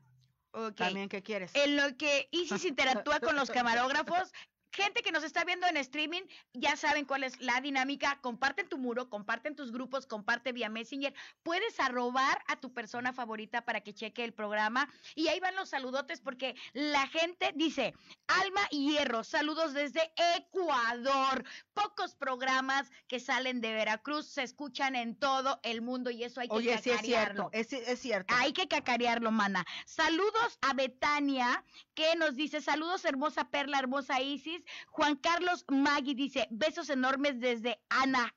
Ok. 0.53 0.75
También, 0.75 1.09
¿qué 1.09 1.23
quieres? 1.23 1.55
En 1.55 1.77
lo 1.77 1.97
que 1.97 2.29
Isis 2.31 2.65
interactúa 2.65 3.21
con 3.21 3.37
los 3.37 3.51
camarógrafos, 3.51 4.33
gente 4.73 5.03
que 5.03 5.13
nos 5.13 5.25
está 5.25 5.45
viendo 5.45 5.67
en 5.67 5.77
streaming, 5.77 6.23
ya 6.53 6.77
saben 6.77 7.05
cuál 7.05 7.25
es 7.25 7.41
la 7.41 7.61
dinámica. 7.61 8.19
Comparten 8.21 8.69
tu 8.69 8.79
muro, 8.79 9.09
comparten 9.09 9.57
tus 9.57 9.73
grupos, 9.73 10.07
comparte 10.07 10.53
vía 10.53 10.69
Messenger. 10.69 11.13
Puedes 11.43 11.79
arrobar 11.81 12.43
a 12.49 12.57
tu 12.57 12.73
persona 12.73 13.13
favorita 13.13 13.65
para 13.65 13.81
que 13.81 13.95
cheque 13.95 14.25
el 14.25 14.33
programa. 14.33 14.89
Y 15.15 15.29
ahí 15.29 15.41
van 15.41 15.57
los 15.57 15.71
saludotes 15.71 16.21
porque 16.21 16.55
la 16.73 17.07
gente 17.09 17.53
dice, 17.55 17.95
Alma 18.27 18.67
Hierro, 18.71 19.25
saludos 19.25 19.75
desde 19.75 20.13
Ecuador. 20.37 21.45
Pocos 21.75 22.15
programas 22.15 22.91
que 23.09 23.21
salen 23.21 23.61
de 23.61 23.73
Veracruz 23.73 24.27
se 24.27 24.43
escuchan 24.43 24.95
en 24.97 25.17
todo 25.17 25.61
el 25.63 25.83
mundo 25.83 26.11
y 26.11 26.25
eso 26.25 26.41
hay 26.41 26.49
que 26.49 26.55
Oye, 26.55 26.79
sí 26.79 26.91
es 26.91 26.97
cacarearlo. 26.97 27.51
cierto, 27.51 27.77
es, 27.77 27.89
es 27.89 28.01
cierto. 28.01 28.35
Hay 28.37 28.53
que 28.53 28.69
cacarearlo, 28.69 29.31
mana. 29.31 29.65
Saludos 29.87 30.59
a 30.61 30.75
Betania, 30.75 31.65
que 31.95 32.17
nos 32.17 32.37
dice, 32.37 32.61
saludos 32.61 33.05
hermosa 33.05 33.51
Perla, 33.51 33.79
hermosa 33.79 34.21
Isis. 34.21 34.60
Juan 34.91 35.17
Carlos 35.17 35.65
Magui 35.69 36.15
dice, 36.15 36.47
besos 36.51 36.91
enormes 36.91 37.41
desde 37.41 37.81
Ana, 37.89 38.33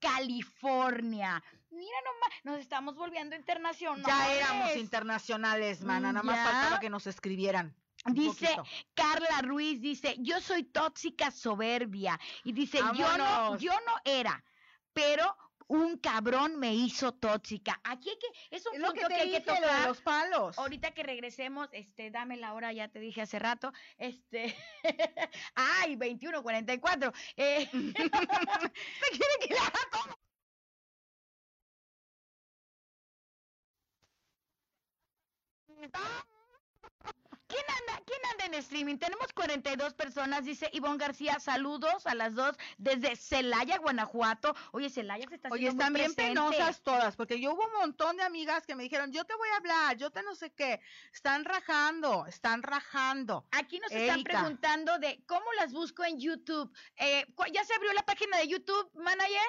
California. 0.00 1.42
Mira 1.70 1.96
nomás, 2.04 2.30
nos 2.44 2.58
estamos 2.60 2.96
volviendo 2.96 3.36
internacionales. 3.36 4.06
ya 4.06 4.34
éramos 4.34 4.76
internacionales, 4.76 5.82
mana, 5.82 6.12
nada 6.12 6.22
más 6.22 6.38
faltaba 6.38 6.80
que 6.80 6.90
nos 6.90 7.06
escribieran. 7.06 7.76
Dice 8.06 8.46
poquito. 8.46 8.64
Carla 8.94 9.42
Ruiz, 9.42 9.80
dice, 9.80 10.16
yo 10.18 10.40
soy 10.40 10.64
tóxica 10.64 11.30
soberbia. 11.30 12.18
Y 12.44 12.52
dice, 12.52 12.78
yo 12.94 13.18
no, 13.18 13.58
yo 13.58 13.72
no 13.72 13.92
era, 14.04 14.42
pero 14.92 15.36
un 15.68 15.98
cabrón 15.98 16.58
me 16.58 16.74
hizo 16.74 17.12
tóxica. 17.14 17.80
Aquí 17.84 18.10
hay 18.10 18.18
que, 18.18 18.56
es 18.56 18.66
un 18.66 18.74
Es 18.74 18.80
lo 18.80 18.88
punto 18.88 19.08
que 19.08 19.08
que, 19.08 19.14
te 19.14 19.20
hay 19.20 19.30
que 19.44 19.60
lo 19.60 19.68
tocar. 19.68 19.88
los 19.88 20.00
palos. 20.02 20.58
Ahorita 20.58 20.92
que 20.92 21.02
regresemos, 21.02 21.68
este, 21.72 22.10
dame 22.10 22.36
la 22.36 22.54
hora, 22.54 22.72
ya 22.72 22.88
te 22.88 22.98
dije 23.00 23.22
hace 23.22 23.38
rato. 23.38 23.72
Este, 23.98 24.56
ay, 25.54 25.96
21:44. 25.96 27.12
Eh, 27.36 27.68
¿Te 27.72 29.08
quiere 29.10 29.34
que 29.40 29.54
le 29.54 29.58
haga 29.60 29.80
todo? 29.92 30.18
¿Quién 37.48 37.64
anda, 37.80 38.02
¿Quién 38.04 38.20
anda 38.30 38.44
en 38.44 38.54
streaming? 38.54 38.98
Tenemos 38.98 39.32
42 39.32 39.94
personas, 39.94 40.44
dice 40.44 40.68
Ivonne 40.72 40.98
García. 40.98 41.40
Saludos 41.40 42.06
a 42.06 42.14
las 42.14 42.34
dos 42.34 42.56
desde 42.76 43.16
Celaya, 43.16 43.78
Guanajuato. 43.78 44.54
Oye, 44.72 44.90
Celaya 44.90 45.26
se 45.28 45.36
está 45.36 45.48
Oye, 45.50 45.68
están 45.68 45.92
muy 45.92 46.00
bien 46.02 46.14
presente. 46.14 46.40
penosas 46.40 46.82
todas, 46.82 47.16
porque 47.16 47.40
yo 47.40 47.54
hubo 47.54 47.64
un 47.66 47.72
montón 47.72 48.16
de 48.18 48.22
amigas 48.22 48.66
que 48.66 48.74
me 48.74 48.82
dijeron, 48.82 49.12
yo 49.12 49.24
te 49.24 49.34
voy 49.34 49.48
a 49.48 49.56
hablar, 49.56 49.96
yo 49.96 50.10
te 50.10 50.22
no 50.22 50.34
sé 50.34 50.52
qué. 50.52 50.80
Están 51.12 51.44
rajando, 51.46 52.26
están 52.26 52.62
rajando. 52.62 53.46
Aquí 53.52 53.80
nos 53.80 53.90
están 53.92 54.22
preguntando 54.24 54.98
de 54.98 55.24
cómo 55.26 55.50
las 55.54 55.72
busco 55.72 56.04
en 56.04 56.20
YouTube. 56.20 56.70
Eh, 56.96 57.24
¿cu- 57.34 57.46
¿Ya 57.52 57.64
se 57.64 57.74
abrió 57.74 57.92
la 57.94 58.04
página 58.04 58.36
de 58.36 58.46
YouTube, 58.48 58.90
manager? 58.94 59.40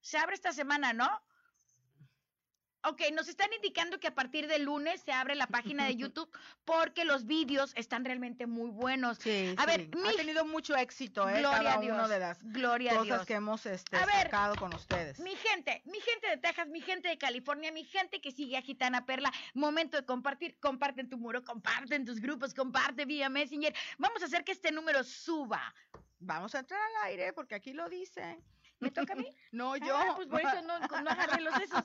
Se 0.00 0.18
abre 0.18 0.34
esta 0.34 0.52
semana, 0.52 0.92
¿no? 0.92 1.08
Ok, 2.82 3.02
nos 3.12 3.28
están 3.28 3.52
indicando 3.52 4.00
que 4.00 4.06
a 4.08 4.14
partir 4.14 4.46
del 4.46 4.62
lunes 4.62 5.02
se 5.02 5.12
abre 5.12 5.34
la 5.34 5.46
página 5.46 5.84
de 5.84 5.96
YouTube 5.96 6.30
porque 6.64 7.04
los 7.04 7.26
vídeos 7.26 7.72
están 7.76 8.04
realmente 8.06 8.46
muy 8.46 8.70
buenos. 8.70 9.18
Sí, 9.18 9.54
A 9.58 9.62
sí. 9.62 9.66
ver, 9.66 9.88
mi- 9.94 10.08
ha 10.08 10.12
tenido 10.12 10.46
mucho 10.46 10.74
éxito, 10.76 11.28
¿eh? 11.28 11.40
Gloria 11.40 11.58
Cada 11.58 11.74
a 11.74 11.80
Dios. 11.80 11.94
uno 11.94 12.08
de 12.08 12.18
las 12.18 12.42
Gloria 12.42 12.92
a 12.92 12.94
cosas 12.94 13.06
Dios. 13.18 13.26
que 13.26 13.34
hemos 13.34 13.66
este, 13.66 13.96
A 13.98 14.06
ver, 14.06 14.30
con 14.58 14.74
ustedes. 14.74 15.20
Mi 15.20 15.36
gente, 15.36 15.82
mi 15.84 16.00
gente 16.00 16.28
de 16.28 16.36
Texas, 16.38 16.68
mi 16.68 16.80
gente 16.80 17.08
de 17.08 17.18
California, 17.18 17.70
mi 17.70 17.84
gente 17.84 18.20
que 18.22 18.32
sigue 18.32 18.56
a 18.56 18.62
Gitana 18.62 19.04
Perla, 19.04 19.30
momento 19.52 19.98
de 19.98 20.06
compartir, 20.06 20.58
comparten 20.58 21.10
tu 21.10 21.18
muro, 21.18 21.44
comparten 21.44 22.06
tus 22.06 22.18
grupos, 22.18 22.54
comparte 22.54 23.04
vía 23.04 23.28
Messenger. 23.28 23.74
Vamos 23.98 24.22
a 24.22 24.24
hacer 24.24 24.42
que 24.42 24.52
este 24.52 24.72
número 24.72 25.04
suba. 25.04 25.74
Vamos 26.18 26.54
a 26.54 26.60
entrar 26.60 26.80
al 26.80 27.08
aire 27.10 27.32
porque 27.34 27.54
aquí 27.56 27.72
lo 27.74 27.88
dice. 27.90 28.38
¿Me 28.78 28.90
toca 28.90 29.12
a 29.12 29.16
mí? 29.16 29.26
No, 29.52 29.76
yo. 29.76 29.94
Ah, 29.94 30.12
pues 30.16 30.28
por 30.28 30.40
eso 30.40 30.62
no, 30.62 30.78
no 30.78 31.10
agarré 31.10 31.42
los 31.42 31.54
esos. 31.60 31.84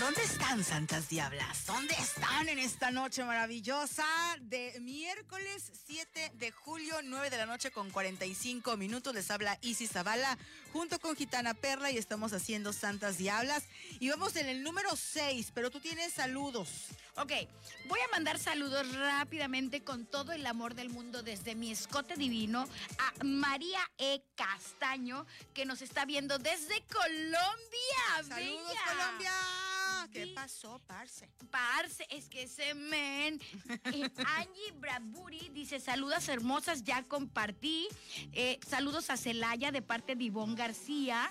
¿Dónde 0.00 0.22
están 0.22 0.64
Santas 0.64 1.10
Diablas? 1.10 1.66
¿Dónde 1.66 1.92
están 1.92 2.48
en 2.48 2.58
esta 2.58 2.90
noche 2.90 3.22
maravillosa 3.22 4.06
de 4.40 4.80
miércoles 4.80 5.70
7 5.86 6.32
de 6.36 6.50
julio, 6.50 6.94
9 7.04 7.28
de 7.28 7.36
la 7.36 7.44
noche 7.44 7.70
con 7.70 7.90
45 7.90 8.78
minutos? 8.78 9.14
Les 9.14 9.30
habla 9.30 9.58
Isis 9.60 9.90
Zavala 9.90 10.38
junto 10.72 10.98
con 11.00 11.16
Gitana 11.16 11.52
Perla 11.52 11.90
y 11.90 11.98
estamos 11.98 12.32
haciendo 12.32 12.72
Santas 12.72 13.18
Diablas. 13.18 13.64
Y 13.98 14.08
vamos 14.08 14.36
en 14.36 14.48
el 14.48 14.62
número 14.62 14.96
6, 14.96 15.52
pero 15.54 15.70
tú 15.70 15.80
tienes 15.80 16.14
saludos. 16.14 16.70
Ok, 17.16 17.32
voy 17.86 18.00
a 18.00 18.08
mandar 18.10 18.38
saludos 18.38 18.90
rápidamente 18.94 19.84
con 19.84 20.06
todo 20.06 20.32
el 20.32 20.46
amor 20.46 20.74
del 20.74 20.88
mundo 20.88 21.22
desde 21.22 21.54
mi 21.54 21.70
escote 21.72 22.16
divino 22.16 22.66
a 22.98 23.24
María 23.24 23.80
E. 23.98 24.22
Castaño, 24.34 25.26
que 25.52 25.66
nos 25.66 25.82
está 25.82 26.06
viendo 26.06 26.38
desde 26.38 26.82
Colombia. 26.90 27.44
¡Saludos, 28.26 28.66
Bella. 28.66 28.80
Colombia! 28.86 29.69
¿Qué 30.12 30.26
pasó, 30.34 30.80
parce? 30.86 31.28
Parce, 31.50 32.04
es 32.10 32.28
que 32.28 32.42
ese 32.42 32.74
men. 32.74 33.40
Eh, 33.92 34.10
Angie 34.38 34.72
Bradbury 34.74 35.50
dice: 35.52 35.78
Saludas 35.80 36.28
hermosas, 36.28 36.82
ya 36.82 37.02
compartí. 37.04 37.88
Eh, 38.32 38.58
saludos 38.66 39.10
a 39.10 39.16
Celaya 39.16 39.70
de 39.70 39.82
parte 39.82 40.16
de 40.16 40.24
Ivonne 40.24 40.54
García. 40.54 41.30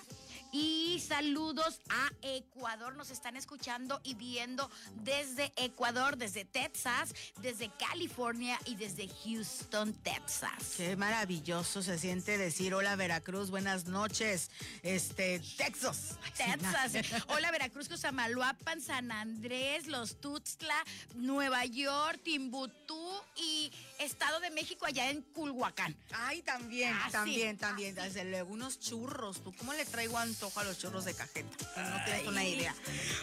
Y 0.52 1.00
saludos 1.06 1.80
a 1.90 2.10
Ecuador. 2.22 2.96
Nos 2.96 3.10
están 3.10 3.36
escuchando 3.36 4.00
y 4.02 4.14
viendo 4.14 4.68
desde 4.96 5.52
Ecuador, 5.56 6.16
desde 6.16 6.44
Texas, 6.44 7.14
desde 7.40 7.70
California 7.78 8.58
y 8.64 8.74
desde 8.74 9.08
Houston, 9.24 9.92
Texas. 10.02 10.74
Qué 10.76 10.96
maravilloso 10.96 11.82
se 11.82 11.98
siente 11.98 12.36
decir 12.36 12.74
hola 12.74 12.96
Veracruz, 12.96 13.50
buenas 13.50 13.84
noches, 13.86 14.50
este, 14.82 15.40
Texas. 15.56 16.16
Texas. 16.36 16.92
Hola, 17.28 17.50
Veracruz, 17.50 17.88
Cosamaloapan, 17.88 18.80
San 18.80 19.12
Andrés, 19.12 19.86
Los 19.86 20.20
Tuxtla, 20.20 20.74
Nueva 21.14 21.64
York, 21.66 22.20
Timbuktu 22.22 22.98
y 23.36 23.70
Estado 23.98 24.40
de 24.40 24.50
México 24.50 24.86
allá 24.86 25.10
en 25.10 25.22
Culhuacán. 25.22 25.96
Ay, 26.12 26.42
también, 26.42 26.94
Ah, 26.94 27.08
también, 27.10 27.56
ah, 27.56 27.60
también. 27.68 27.94
Desde 27.94 28.24
luego, 28.24 28.52
unos 28.52 28.80
churros. 28.80 29.42
¿Tú 29.42 29.52
cómo 29.56 29.72
le 29.74 29.84
traigo 29.84 30.18
antojo 30.40 30.60
a 30.60 30.64
los 30.64 30.78
churros 30.78 31.04
de 31.04 31.12
cajeta? 31.12 31.50
No 31.76 32.04
tienes 32.04 32.26
una 32.26 32.44
idea. 32.44 32.74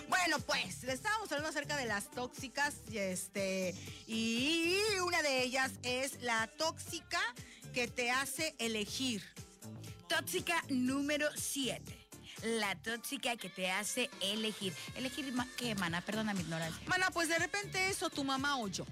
Bueno, 0.08 0.38
pues, 0.40 0.84
le 0.84 0.94
estábamos 0.94 1.32
hablando 1.32 1.50
acerca 1.50 1.76
de 1.76 1.86
las 1.86 2.12
tóxicas, 2.12 2.76
y 2.92 3.00
este, 3.00 3.74
y 4.06 4.78
una 5.04 5.24
de 5.24 5.42
ellas 5.42 5.72
es 5.82 6.22
la 6.22 6.46
tóxica 6.46 7.20
que 7.74 7.88
te 7.88 8.12
hace 8.12 8.56
elegir. 8.60 9.24
Tóxica 10.08 10.64
número 10.70 11.28
7. 11.36 11.82
La 12.44 12.76
tóxica 12.76 13.36
que 13.36 13.50
te 13.50 13.72
hace 13.72 14.12
elegir. 14.22 14.74
¿Elegir 14.96 15.34
qué, 15.58 15.74
mana? 15.74 16.02
Perdona 16.02 16.36
mi 16.36 16.42
ignorancia. 16.42 16.80
Mana, 16.88 17.10
pues 17.10 17.30
de 17.30 17.40
repente 17.40 17.90
eso, 17.90 18.12
tu 18.12 18.24
mamá 18.24 18.60
o 18.60 18.68
yo. 18.68 18.86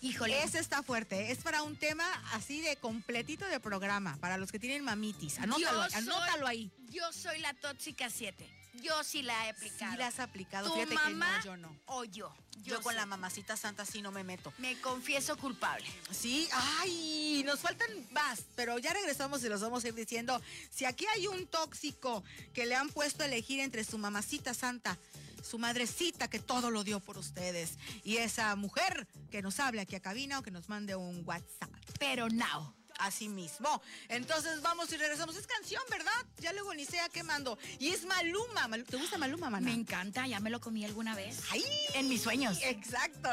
Híjole. 0.00 0.42
Ese 0.44 0.58
está 0.60 0.82
fuerte. 0.82 1.32
Es 1.32 1.38
para 1.38 1.62
un 1.62 1.76
tema 1.76 2.04
así 2.32 2.60
de 2.60 2.76
completito 2.76 3.44
de 3.46 3.58
programa, 3.60 4.16
para 4.18 4.36
los 4.38 4.52
que 4.52 4.58
tienen 4.58 4.84
mamitis. 4.84 5.38
Anótalo, 5.38 5.84
soy- 5.90 5.94
anótalo 5.98 6.46
ahí. 6.46 6.70
Yo 6.90 7.12
soy 7.12 7.38
la 7.40 7.52
tóxica 7.54 8.08
7. 8.10 8.48
Yo 8.82 9.02
sí 9.02 9.22
la 9.22 9.46
he 9.46 9.50
aplicado. 9.50 9.92
Sí 9.92 9.98
la 9.98 10.06
has 10.06 10.20
aplicado, 10.20 10.68
¿Tu 10.68 10.74
fíjate 10.74 10.94
mamá 10.94 11.40
que 11.42 11.48
no, 11.48 11.56
yo 11.56 11.56
no. 11.56 11.76
o 11.86 12.04
yo? 12.04 12.32
Yo, 12.62 12.80
con 12.82 12.94
la 12.94 13.06
mamacita 13.06 13.56
santa 13.56 13.84
sí 13.86 14.02
no 14.02 14.12
me 14.12 14.22
meto. 14.24 14.52
Me 14.58 14.78
confieso 14.80 15.36
culpable. 15.36 15.86
Sí, 16.10 16.48
ay, 16.52 17.42
nos 17.46 17.60
faltan 17.60 17.88
más, 18.12 18.42
pero 18.56 18.78
ya 18.78 18.92
regresamos 18.92 19.42
y 19.42 19.48
los 19.48 19.60
vamos 19.60 19.84
a 19.84 19.88
ir 19.88 19.94
diciendo. 19.94 20.40
Si 20.70 20.84
aquí 20.84 21.06
hay 21.14 21.26
un 21.28 21.46
tóxico 21.46 22.22
que 22.52 22.66
le 22.66 22.74
han 22.76 22.88
puesto 22.90 23.22
a 23.22 23.26
elegir 23.26 23.60
entre 23.60 23.84
su 23.84 23.96
mamacita 23.96 24.54
santa, 24.54 24.98
su 25.42 25.58
madrecita 25.58 26.28
que 26.28 26.38
todo 26.38 26.70
lo 26.70 26.84
dio 26.84 27.00
por 27.00 27.18
ustedes, 27.18 27.78
y 28.04 28.16
esa 28.18 28.54
mujer 28.56 29.06
que 29.30 29.42
nos 29.42 29.60
hable 29.60 29.80
aquí 29.80 29.94
a 29.96 30.00
cabina 30.00 30.38
o 30.38 30.42
que 30.42 30.50
nos 30.50 30.68
mande 30.68 30.94
un 30.96 31.22
WhatsApp. 31.26 31.70
Pero 31.98 32.28
now. 32.28 32.74
Así 33.00 33.28
mismo. 33.28 33.80
Entonces 34.08 34.60
vamos 34.60 34.92
y 34.92 34.96
regresamos. 34.96 35.36
Es 35.36 35.46
canción, 35.46 35.80
¿verdad? 35.88 36.10
Ya 36.40 36.52
luego 36.52 36.74
ni 36.74 36.84
sé 36.84 36.98
a 36.98 37.08
qué 37.08 37.22
mando. 37.22 37.56
Y 37.78 37.90
es 37.90 38.04
Maluma. 38.04 38.66
Mal- 38.66 38.82
¿Te 38.84 38.96
gusta 38.96 39.16
Maluma, 39.18 39.48
maná? 39.50 39.66
Me 39.66 39.72
encanta, 39.72 40.26
ya 40.26 40.40
me 40.40 40.50
lo 40.50 40.60
comí 40.60 40.84
alguna 40.84 41.14
vez. 41.14 41.42
¡Ay! 41.52 41.62
En 41.94 42.08
mis 42.08 42.22
sueños. 42.22 42.58
Exacto. 42.60 43.28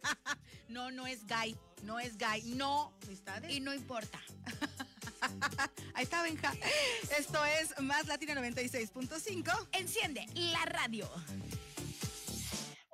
no, 0.68 0.90
no 0.90 1.06
es 1.06 1.26
gay. 1.26 1.54
No 1.82 2.00
es 2.00 2.16
gay. 2.16 2.42
No. 2.54 2.94
¿Está 3.10 3.38
de- 3.40 3.52
Y 3.52 3.60
no 3.60 3.74
importa. 3.74 4.18
Ahí 5.94 6.04
está, 6.04 6.22
Benja. 6.22 6.52
Esto 7.18 7.44
es 7.44 7.80
Más 7.80 8.06
Latina 8.06 8.34
96.5. 8.34 9.68
Enciende 9.72 10.26
la 10.34 10.64
radio. 10.66 11.08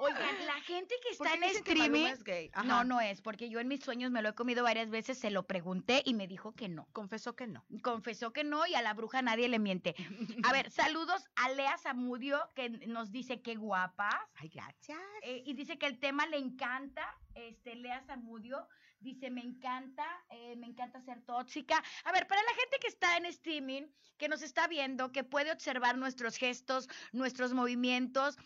Oigan, 0.00 0.46
la 0.46 0.60
gente 0.60 0.94
que 1.02 1.16
¿Por 1.16 1.26
está 1.26 1.38
qué 1.40 1.50
en 1.50 1.56
streaming. 1.56 2.06
Es 2.06 2.22
gay? 2.22 2.52
No, 2.64 2.84
no 2.84 3.00
es, 3.00 3.20
porque 3.20 3.50
yo 3.50 3.58
en 3.58 3.66
mis 3.66 3.80
sueños 3.80 4.12
me 4.12 4.22
lo 4.22 4.28
he 4.28 4.34
comido 4.34 4.62
varias 4.62 4.90
veces, 4.90 5.18
se 5.18 5.30
lo 5.30 5.48
pregunté 5.48 6.02
y 6.04 6.14
me 6.14 6.28
dijo 6.28 6.52
que 6.52 6.68
no. 6.68 6.86
Confesó 6.92 7.34
que 7.34 7.48
no. 7.48 7.64
Confesó 7.82 8.32
que 8.32 8.44
no 8.44 8.64
y 8.64 8.76
a 8.76 8.82
la 8.82 8.94
bruja 8.94 9.22
nadie 9.22 9.48
le 9.48 9.58
miente. 9.58 9.96
A 10.44 10.52
ver, 10.52 10.70
saludos 10.70 11.28
a 11.34 11.50
Lea 11.50 11.76
Zamudio, 11.78 12.38
que 12.54 12.68
nos 12.86 13.10
dice 13.10 13.42
que 13.42 13.56
guapas. 13.56 14.14
Ay, 14.36 14.50
gracias. 14.50 15.00
Eh, 15.22 15.42
y 15.44 15.54
dice 15.54 15.78
que 15.78 15.86
el 15.86 15.98
tema 15.98 16.26
le 16.28 16.38
encanta. 16.38 17.18
Este, 17.34 17.74
Lea 17.74 18.00
Zamudio 18.02 18.68
dice, 19.00 19.30
me 19.30 19.42
encanta, 19.42 20.06
eh, 20.30 20.56
me 20.56 20.66
encanta 20.66 21.00
ser 21.02 21.22
tóxica. 21.22 21.82
A 22.04 22.12
ver, 22.12 22.26
para 22.26 22.42
la 22.42 22.54
gente 22.54 22.78
que 22.80 22.88
está 22.88 23.16
en 23.16 23.26
streaming, 23.26 23.82
que 24.16 24.28
nos 24.28 24.42
está 24.42 24.66
viendo, 24.66 25.12
que 25.12 25.24
puede 25.24 25.52
observar 25.52 25.96
nuestros 25.96 26.36
gestos, 26.36 26.88
nuestros 27.12 27.52
movimientos, 27.52 28.36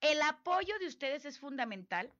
el 0.00 0.20
apoyo 0.22 0.78
de 0.78 0.86
ustedes 0.86 1.24
es 1.24 1.38
fundamental. 1.38 2.12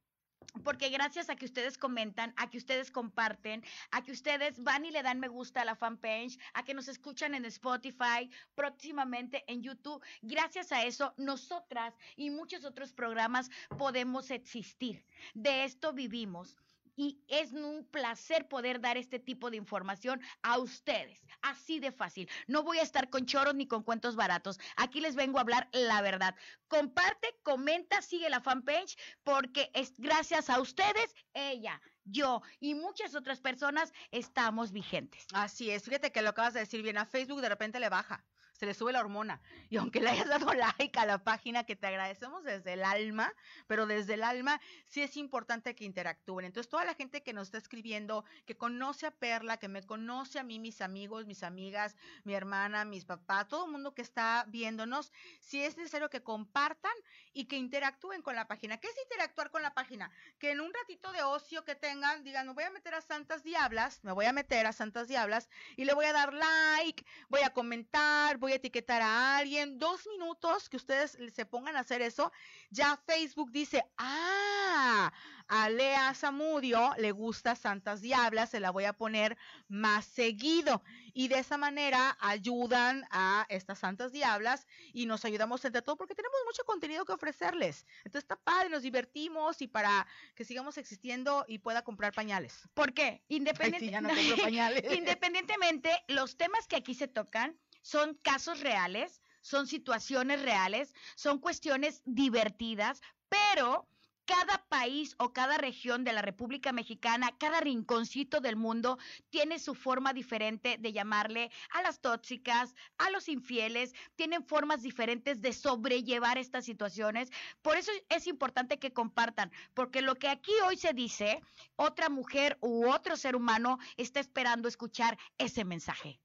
Porque 0.65 0.91
gracias 0.91 1.31
a 1.31 1.37
que 1.37 1.45
ustedes 1.45 1.79
comentan, 1.79 2.35
a 2.37 2.51
que 2.51 2.59
ustedes 2.59 2.91
comparten, 2.91 3.65
a 3.91 4.03
que 4.03 4.13
ustedes 4.13 4.63
van 4.63 4.85
y 4.85 4.91
le 4.91 5.03
dan 5.03 5.21
me 5.21 5.29
gusta 5.29 5.63
a 5.63 5.65
la 5.65 5.77
fanpage, 5.77 6.39
a 6.53 6.65
que 6.65 6.75
nos 6.75 6.89
escuchan 6.89 7.35
en 7.35 7.45
Spotify, 7.47 8.29
próximamente 8.55 9.45
en 9.47 9.63
YouTube, 9.63 10.05
gracias 10.21 10.73
a 10.73 10.85
eso 10.85 11.15
nosotras 11.17 11.95
y 12.17 12.31
muchos 12.31 12.65
otros 12.65 12.93
programas 12.93 13.51
podemos 13.79 14.31
existir. 14.31 15.05
De 15.33 15.65
esto 15.65 15.93
vivimos. 15.93 16.57
Y 16.97 17.23
es 17.29 17.53
un 17.53 17.87
placer 17.91 18.49
poder 18.49 18.81
dar 18.81 18.97
este 18.97 19.19
tipo 19.19 19.51
de 19.51 19.57
información 19.57 20.21
a 20.43 20.59
ustedes. 20.59 21.27
Así 21.41 21.81
de 21.81 21.93
fácil. 21.93 22.29
No 22.47 22.63
voy 22.63 22.79
a 22.79 22.83
estar 22.83 23.09
con 23.11 23.27
choros 23.27 23.55
ni 23.55 23.67
con 23.67 23.83
cuentos 23.83 24.17
baratos. 24.17 24.59
Aquí 24.77 25.01
les 25.01 25.17
vengo 25.17 25.39
a 25.39 25.43
hablar 25.43 25.69
la 25.73 26.03
verdad. 26.03 26.35
Comparte, 26.69 27.35
comenta, 27.43 28.03
sigue 28.03 28.31
la 28.31 28.41
fanpage, 28.41 28.97
porque 29.25 29.71
es 29.75 29.95
gracias 29.99 30.51
a 30.51 30.61
ustedes, 30.61 31.15
ella, 31.35 31.81
yo 32.05 32.43
y 32.61 32.75
muchas 32.75 33.15
otras 33.15 33.41
personas 33.41 33.93
estamos 34.11 34.73
vigentes. 34.73 35.27
Así 35.33 35.71
es, 35.71 35.85
fíjate 35.85 36.13
que 36.13 36.23
lo 36.23 36.31
acabas 36.31 36.55
de 36.55 36.61
decir 36.61 36.83
bien, 36.83 36.99
a 36.99 37.07
Facebook 37.07 37.41
de 37.41 37.49
repente 37.49 37.81
le 37.81 37.89
baja, 37.89 38.25
se 38.63 38.67
le 38.67 38.75
sube 38.75 38.93
la 38.93 39.01
hormona. 39.01 39.41
Y 39.71 39.77
aunque 39.77 40.01
le 40.01 40.11
hayas 40.11 40.29
dado 40.29 40.55
like 40.55 40.97
a 40.97 41.05
la 41.05 41.19
página, 41.19 41.65
que 41.65 41.75
te 41.75 41.89
agradecemos 41.89 42.45
desde 42.45 42.75
el 42.75 42.85
alma, 42.85 43.35
pero 43.67 43.87
desde 43.87 44.15
el 44.15 44.23
alma 44.23 44.61
sí 44.87 45.03
es 45.03 45.17
importante 45.17 45.75
que 45.75 45.85
interactúen. 45.85 46.47
Entonces, 46.47 46.71
toda 46.71 46.85
la 46.85 46.95
gente 46.95 47.25
que 47.25 47.33
nos 47.33 47.49
está 47.49 47.59
escribiendo, 47.59 48.25
que 48.47 48.57
conoce 48.57 49.07
a 49.07 49.11
Perla, 49.11 49.57
que 49.57 49.67
me 49.67 49.83
conoce 49.83 50.39
a 50.39 50.45
mí, 50.45 50.61
mis 50.61 50.81
amigos, 50.81 51.27
mis 51.27 51.43
amigas, 51.43 51.97
mi 52.23 52.35
hermana, 52.35 52.85
mis 52.85 53.05
papás, 53.05 53.49
todo 53.49 53.67
el 53.67 53.73
mundo 53.73 53.95
que 53.95 54.03
está 54.03 54.45
viéndonos, 54.47 55.11
sí 55.41 55.61
es 55.65 55.77
necesario 55.77 56.09
que 56.09 56.23
compartan 56.23 56.93
y 57.33 57.47
que 57.47 57.57
interactúen 57.57 58.23
con 58.23 58.37
la 58.37 58.47
página. 58.47 58.79
¿Qué 58.79 58.87
es 58.87 58.95
interactuar 59.03 59.51
con 59.51 59.63
la 59.63 59.75
página? 59.75 60.13
Que 60.39 60.53
en 60.53 60.61
un 60.61 60.73
ratito 60.73 61.11
de 61.11 61.25
ocio 61.25 61.65
que 61.65 61.75
tengan, 61.75 62.23
digan, 62.23 62.47
me 62.47 62.53
voy 62.53 62.63
a 62.63 62.71
meter 62.71 62.95
a 62.95 63.01
Santas 63.01 63.43
Diablas, 63.43 64.05
me 64.05 64.13
voy 64.13 64.27
a 64.27 64.33
meter 64.33 64.67
a 64.67 64.73
Santas 64.73 65.09
Diablas 65.09 65.51
y 65.75 65.85
le 65.85 65.95
voy 65.95 66.05
a 66.05 66.13
dar 66.13 66.33
like, 66.33 67.05
voy 67.29 67.41
a 67.41 67.51
comentar, 67.51 68.39
voy 68.39 68.52
a 68.53 68.57
etiquetar 68.57 69.03
a 69.03 69.37
alguien. 69.39 69.79
Dos 69.79 70.07
minutos 70.09 70.69
que 70.69 70.77
ustedes 70.77 71.19
se 71.35 71.47
pongan 71.47 71.77
a 71.77 71.81
hacer 71.81 72.03
eso, 72.03 72.33
ya 72.71 72.97
Facebook 73.07 73.51
dice, 73.51 73.85
ah, 73.99 75.13
a 75.49 75.69
Lea 75.69 76.15
Zamudio 76.15 76.93
le 76.99 77.13
gusta 77.13 77.55
Santas 77.57 78.01
Diablas, 78.01 78.51
se 78.51 78.61
la 78.61 78.71
voy 78.71 78.85
a 78.85 78.93
poner 78.93 79.37
más 79.69 80.05
seguido. 80.07 80.83
Y 81.15 81.29
de 81.29 81.39
esa 81.41 81.59
manera 81.59 82.17
ayudan 82.21 83.05
a 83.11 83.45
estas 83.51 83.81
Santas 83.81 84.13
Diablas 84.13 84.67
y 84.95 85.05
nos 85.07 85.25
ayudamos 85.27 85.63
entre 85.65 85.83
todos 85.83 85.99
porque 85.99 86.15
tenemos 86.15 86.39
mucho 86.47 86.65
contenido 86.65 87.05
que 87.05 87.13
ofrecerles. 87.13 87.85
Entonces 87.99 88.25
está 88.25 88.37
padre, 88.37 88.71
nos 88.71 88.83
divertimos 88.83 89.61
y 89.61 89.69
para 89.69 90.07
que 90.35 90.45
sigamos 90.45 90.79
existiendo 90.79 91.45
y 91.49 91.59
pueda 91.59 91.83
comprar 91.83 92.15
pañales. 92.15 92.67
¿Por 92.73 92.95
qué? 92.95 93.23
Independiente- 93.29 93.77
Ay, 93.77 93.89
sí, 93.89 93.91
ya 93.91 94.01
no 94.01 94.09
compro 94.09 94.37
pañales. 94.45 94.83
Independientemente, 94.99 95.91
los 96.09 96.37
temas 96.37 96.67
que 96.67 96.77
aquí 96.77 96.95
se 96.95 97.09
tocan 97.09 97.59
son 97.83 98.15
casos 98.23 98.61
reales, 98.61 99.21
son 99.43 99.67
situaciones 99.67 100.43
reales, 100.43 100.95
son 101.17 101.39
cuestiones 101.39 102.03
divertidas, 102.05 103.03
pero 103.29 103.89
cada 104.25 104.65
país 104.69 105.15
o 105.19 105.33
cada 105.33 105.59
región 105.59 106.05
de 106.05 106.13
la 106.13 106.23
República 106.23 106.73
Mexicana, 106.73 107.35
cada 107.39 107.61
rinconcito 107.61 108.41
del 108.41 108.57
mundo 108.57 108.99
tiene 109.31 109.59
su 109.59 109.75
forma 109.75 110.13
diferente 110.13 110.79
de 110.79 110.93
llamarle 110.93 111.51
a 111.71 111.83
las 111.83 112.01
tóxicas, 112.01 112.75
a 112.99 113.11
los 113.11 113.29
infieles, 113.29 113.95
tienen 114.15 114.45
formas 114.45 114.83
diferentes 114.83 115.41
de 115.43 115.53
sobrellevar 115.53 116.39
estas 116.39 116.65
situaciones. 116.65 117.31
Por 117.63 117.77
eso 117.77 117.91
es 118.09 118.27
importante 118.27 118.79
que 118.79 118.93
compartan, 118.93 119.51
porque 119.75 120.03
lo 120.03 120.15
que 120.15 120.29
aquí 120.29 120.53
hoy 120.67 120.77
se 120.77 120.93
dice, 120.93 121.43
otra 121.77 122.09
mujer 122.09 122.59
u 122.61 122.89
otro 122.89 123.17
ser 123.17 123.35
humano 123.35 123.79
está 123.97 124.21
esperando 124.21 124.69
escuchar 124.69 125.19
ese 125.37 125.65
mensaje. 125.65 126.21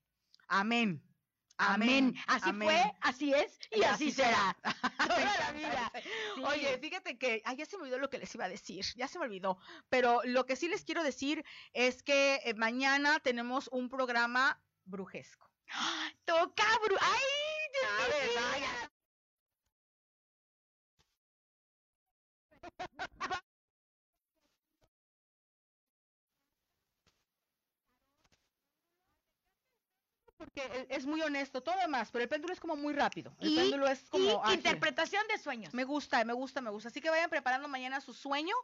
Amén. 0.47 1.01
Amén. 1.57 2.15
Así 2.27 2.49
amén. 2.49 2.67
fue, 2.69 2.93
así 3.01 3.33
es 3.33 3.57
y, 3.71 3.79
Y 3.79 3.83
así, 3.83 4.09
así 4.09 4.11
será. 4.11 4.55
será. 4.61 4.73
Toda 5.07 5.37
la 5.39 5.51
vida. 5.53 5.91
Sí. 6.35 6.43
Oye, 6.43 6.77
fíjate 6.79 7.17
que, 7.17 7.41
ay, 7.45 7.57
ya 7.57 7.65
se 7.65 7.77
me 7.77 7.83
olvidó 7.83 7.97
lo 7.99 8.09
que 8.09 8.19
les 8.19 8.33
iba 8.35 8.45
a 8.45 8.49
decir, 8.49 8.85
ya 8.95 9.07
se 9.07 9.17
me 9.19 9.25
olvidó, 9.25 9.57
pero 9.89 10.21
lo 10.23 10.45
que 10.45 10.55
sí 10.55 10.67
les 10.67 10.83
quiero 10.85 11.03
decir 11.03 11.43
es 11.73 12.03
que 12.03 12.41
eh, 12.45 12.53
mañana 12.53 13.19
tenemos 13.19 13.69
un 13.71 13.89
programa 13.89 14.61
brujesco. 14.85 15.49
Toca, 16.25 16.63
bru- 16.83 16.97
¡Ay! 17.01 17.21
Dios 17.73 18.61
mío! 18.61 18.89
Porque 30.37 30.61
e- 30.61 30.87
es 30.89 31.05
muy 31.05 31.21
honesto, 31.21 31.61
todo 31.61 31.75
demás, 31.81 32.09
pero 32.11 32.23
el 32.23 32.29
péndulo 32.29 32.53
es 32.53 32.59
como 32.59 32.75
muy 32.75 32.93
rápido. 32.93 33.35
El 33.39 33.49
Y- 33.53 33.55
péndulo 33.55 33.87
es 33.87 34.01
como 34.09 34.43
y 34.49 34.53
interpretación 34.53 35.25
de 35.27 35.37
sueños. 35.39 35.73
Me 35.73 35.83
gusta, 35.83 36.23
me 36.25 36.33
gusta, 36.33 36.61
me 36.61 36.69
gusta. 36.69 36.89
Así 36.89 37.01
que 37.01 37.09
vayan 37.09 37.29
preparando 37.29 37.67
mañana 37.67 38.01
su 38.01 38.13
sueño, 38.13 38.55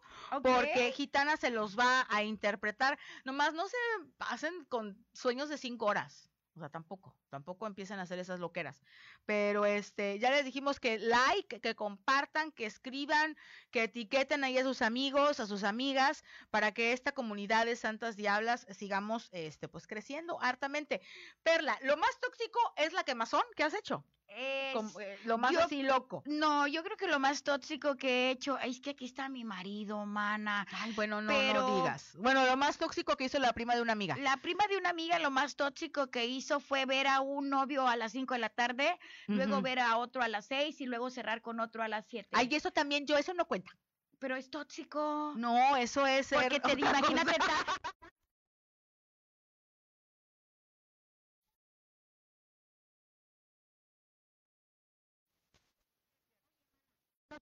porque 0.41 0.91
Gitana 0.95 1.35
se 1.37 1.49
los 1.49 1.77
va 1.77 2.05
a 2.09 2.23
interpretar. 2.23 2.97
Nomás 3.23 3.53
no 3.53 3.67
se 3.67 3.77
pasen 4.17 4.65
con 4.65 5.03
sueños 5.13 5.49
de 5.49 5.57
cinco 5.57 5.85
horas. 5.87 6.29
O 6.55 6.59
sea, 6.59 6.69
tampoco, 6.69 7.15
tampoco 7.29 7.65
empiezan 7.65 7.99
a 7.99 8.03
hacer 8.03 8.19
esas 8.19 8.39
loqueras. 8.39 8.83
Pero 9.25 9.65
este, 9.65 10.19
ya 10.19 10.29
les 10.29 10.45
dijimos 10.45 10.79
que 10.79 10.99
like, 10.99 11.59
que 11.59 11.75
compartan, 11.75 12.51
que 12.51 12.65
escriban, 12.65 13.35
que 13.71 13.83
etiqueten 13.83 14.43
ahí 14.43 14.57
a 14.59 14.63
sus 14.63 14.83
amigos, 14.83 15.39
a 15.39 15.47
sus 15.47 15.63
amigas, 15.63 16.23
para 16.51 16.71
que 16.71 16.93
esta 16.93 17.13
comunidad 17.13 17.65
de 17.65 17.75
santas 17.75 18.15
diablas 18.15 18.67
sigamos 18.69 19.29
este, 19.31 19.67
pues 19.67 19.87
creciendo 19.87 20.39
hartamente. 20.41 21.01
Perla, 21.41 21.77
lo 21.81 21.97
más 21.97 22.19
tóxico 22.19 22.59
es 22.77 22.93
la 22.93 23.03
quemazón 23.03 23.43
que 23.55 23.63
has 23.63 23.73
hecho. 23.73 24.05
Es- 24.27 24.73
Como, 24.73 24.99
eh, 24.99 25.19
lo 25.25 25.37
más 25.37 25.51
yo- 25.51 25.59
así 25.63 25.83
loco. 25.83 26.23
No, 26.25 26.65
yo 26.67 26.83
creo 26.83 26.97
que 26.97 27.05
lo 27.07 27.19
más 27.19 27.43
tóxico 27.43 27.95
que 27.95 28.07
he 28.09 28.31
hecho 28.31 28.57
es 28.57 28.79
que 28.81 28.91
aquí 28.91 29.05
está 29.05 29.29
mi 29.29 29.43
marido, 29.43 30.05
mana. 30.07 30.65
Ay, 30.71 30.91
bueno, 30.93 31.21
no, 31.21 31.31
Pero- 31.31 31.61
no 31.61 31.75
digas. 31.83 32.15
Bueno, 32.17 32.43
lo 32.45 32.57
más 32.57 32.77
tóxico 32.79 33.15
que 33.15 33.25
hizo 33.25 33.37
la 33.37 33.53
prima 33.53 33.75
de 33.75 33.81
una 33.83 33.91
amiga. 33.93 34.15
La 34.17 34.37
prima 34.37 34.65
de 34.67 34.77
una 34.77 34.89
amiga 34.89 35.19
lo 35.19 35.29
más 35.29 35.55
tóxico 35.55 36.07
que 36.09 36.25
hizo 36.25 36.59
fue 36.59 36.85
ver 36.85 37.05
a 37.07 37.21
un 37.21 37.49
novio 37.49 37.87
a 37.87 37.95
las 37.95 38.11
5 38.13 38.33
de 38.33 38.39
la 38.39 38.49
tarde, 38.49 38.97
luego 39.27 39.61
ver 39.61 39.79
a 39.79 39.97
otro 39.97 40.23
a 40.23 40.27
las 40.27 40.47
6 40.47 40.81
y 40.81 40.85
luego 40.87 41.11
cerrar 41.11 41.41
con 41.41 41.59
otro 41.59 41.83
a 41.83 41.87
las 41.87 42.05
7. 42.07 42.29
Ay, 42.33 42.49
eso 42.51 42.71
también, 42.71 43.05
yo, 43.05 43.17
eso 43.17 43.33
no 43.35 43.45
cuenta. 43.45 43.71
pero 44.19 44.37
es 44.37 44.49
tóxico. 44.49 45.33
No, 45.35 45.75
eso 45.75 46.07
es 46.07 46.27
ser 46.27 46.43
Porque 46.43 46.59
te 46.61 46.79
imagínate 46.79 47.33
ta- 47.33 47.45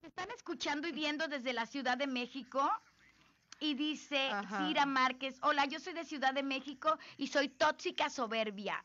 Nos 0.01 0.09
están 0.09 0.31
escuchando 0.31 0.87
y 0.87 0.91
viendo 0.93 1.27
desde 1.27 1.53
la 1.53 1.67
Ciudad 1.67 1.95
de 1.95 2.07
México. 2.07 2.67
Y 3.59 3.75
dice 3.75 4.29
Ajá. 4.31 4.65
Cira 4.65 4.87
Márquez, 4.87 5.37
hola, 5.43 5.65
yo 5.65 5.79
soy 5.79 5.93
de 5.93 6.03
Ciudad 6.05 6.33
de 6.33 6.41
México 6.41 6.97
y 7.17 7.27
soy 7.27 7.49
tóxica 7.49 8.09
soberbia. 8.09 8.83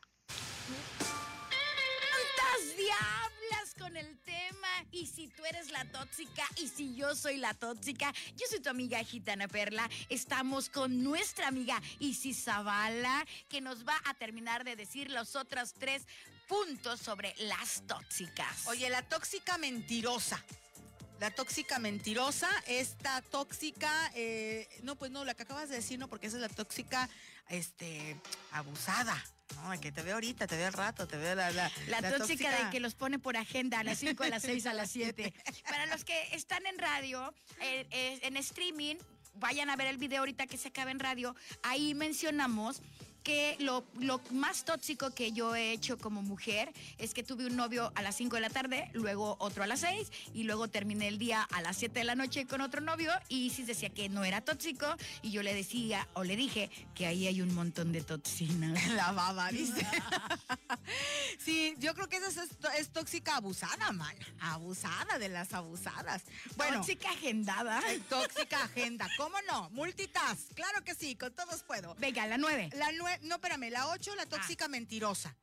¡Tantas 1.47 2.77
diablas 2.77 3.73
con 3.79 3.97
el 3.97 4.19
tema! 4.19 4.67
Y 4.91 5.07
si 5.07 5.27
tú 5.29 5.43
eres 5.45 5.71
la 5.71 5.85
tóxica 5.85 6.43
y 6.55 6.67
si 6.67 6.93
yo 6.95 7.15
soy 7.15 7.37
la 7.37 7.55
tóxica, 7.55 8.13
yo 8.35 8.45
soy 8.47 8.59
tu 8.59 8.69
amiga 8.69 9.03
Gitana 9.03 9.47
Perla. 9.47 9.89
Estamos 10.09 10.69
con 10.69 11.03
nuestra 11.03 11.47
amiga 11.47 11.81
Isis 11.97 12.43
Zavala, 12.43 13.25
que 13.49 13.59
nos 13.59 13.87
va 13.87 13.99
a 14.05 14.13
terminar 14.13 14.63
de 14.63 14.75
decir 14.75 15.09
los 15.09 15.35
otros 15.35 15.73
tres 15.73 16.05
puntos 16.47 16.99
sobre 16.99 17.33
las 17.39 17.81
tóxicas. 17.87 18.67
Oye, 18.67 18.87
la 18.91 19.01
tóxica 19.01 19.57
mentirosa. 19.57 20.45
La 21.19 21.31
tóxica 21.31 21.79
mentirosa, 21.79 22.49
esta 22.67 23.21
tóxica, 23.23 24.11
eh, 24.13 24.67
no, 24.83 24.95
pues 24.95 25.09
no, 25.09 25.25
la 25.25 25.33
que 25.33 25.43
acabas 25.43 25.67
de 25.69 25.75
decir, 25.75 25.97
no, 25.97 26.07
porque 26.07 26.27
esa 26.27 26.37
es 26.37 26.41
la 26.41 26.49
tóxica, 26.49 27.09
este, 27.49 28.19
abusada. 28.51 29.23
No, 29.55 29.79
que 29.79 29.91
te 29.91 30.01
veo 30.01 30.15
ahorita, 30.15 30.45
te 30.45 30.57
veo 30.57 30.67
al 30.67 30.73
rato, 30.73 31.07
te 31.07 31.17
veo 31.17 31.33
la... 31.33 31.49
La, 31.51 31.71
La, 31.87 32.17
tóxica, 32.17 32.65
de 32.65 32.69
que 32.69 32.79
los 32.79 32.93
pone 32.95 33.17
por 33.17 33.37
agenda 33.37 33.79
a 33.79 33.83
las 33.83 33.97
5, 33.99 34.23
a 34.23 34.29
las 34.29 34.43
6, 34.43 34.65
a 34.67 34.73
las 34.73 34.91
7. 34.91 35.33
Para 35.69 35.85
los 35.87 36.03
que 36.03 36.21
están 36.33 36.65
en 36.67 36.77
radio, 36.77 37.33
eh, 37.61 37.87
eh, 37.89 38.19
en 38.23 38.37
streaming, 38.37 38.97
vayan 39.35 39.69
a 39.69 39.75
ver 39.75 39.87
el 39.87 39.97
video 39.97 40.19
ahorita 40.19 40.45
que 40.47 40.57
se 40.57 40.67
acaba 40.67 40.91
en 40.91 40.99
radio. 40.99 41.35
Ahí 41.63 41.93
mencionamos 41.93 42.81
que 43.27 43.57
lo, 43.59 43.83
lo 43.99 44.21
más 44.31 44.63
tóxico 44.63 45.11
que 45.13 45.33
yo 45.33 45.53
he 45.53 45.73
hecho 45.73 45.97
como 45.97 46.21
mujer 46.21 46.71
es 46.97 47.13
que 47.13 47.23
tuve 47.23 47.45
un 47.45 47.57
novio 47.57 47.91
a 47.95 48.01
las 48.01 48.15
5 48.15 48.37
de 48.37 48.41
la 48.41 48.49
tarde, 48.49 48.89
luego 48.93 49.35
otro 49.41 49.63
a 49.63 49.67
las 49.67 49.81
6 49.81 50.07
y 50.33 50.43
luego 50.43 50.69
terminé 50.69 51.09
el 51.09 51.17
día 51.17 51.41
a 51.51 51.59
las 51.61 51.75
7 51.75 51.99
de 51.99 52.05
la 52.05 52.15
noche 52.15 52.45
con 52.47 52.61
otro 52.61 52.79
novio 52.79 53.11
y 53.27 53.47
Isis 53.47 53.67
decía 53.67 53.89
que 53.89 54.07
no 54.07 54.23
era 54.23 54.39
tóxico 54.39 54.87
y 55.21 55.31
yo 55.31 55.43
le 55.43 55.53
decía 55.53 56.07
o 56.13 56.23
le 56.23 56.37
dije 56.37 56.69
que 56.95 57.05
ahí 57.05 57.27
hay 57.27 57.41
un 57.41 57.53
montón 57.53 57.91
de 57.91 58.01
toxinas. 58.01 58.87
La 58.95 59.11
baba, 59.11 59.49
dice. 59.51 59.85
sí, 61.37 61.75
yo 61.79 61.93
creo 61.95 62.07
que 62.07 62.15
esa 62.17 62.43
es, 62.43 62.49
es 62.79 62.89
tóxica 62.93 63.35
abusada, 63.35 63.91
man. 63.91 64.15
Abusada 64.39 65.17
de 65.19 65.27
las 65.27 65.53
abusadas. 65.53 66.23
Bueno, 66.55 66.77
Tóxica 66.77 67.09
agendada. 67.11 67.81
tóxica 68.09 68.63
agenda. 68.63 69.09
¿Cómo 69.17 69.35
no? 69.49 69.69
Multitask. 69.71 70.53
Claro 70.53 70.81
que 70.85 70.95
sí, 70.95 71.15
con 71.15 71.33
todos 71.33 71.63
puedo. 71.63 71.93
Venga, 71.95 72.25
la 72.25 72.37
9. 72.37 72.69
La 72.75 72.91
nue- 72.93 73.16
no, 73.21 73.35
espérame, 73.35 73.69
la 73.69 73.87
8, 73.89 74.15
la 74.15 74.25
tóxica 74.25 74.67
mentirosa. 74.67 75.35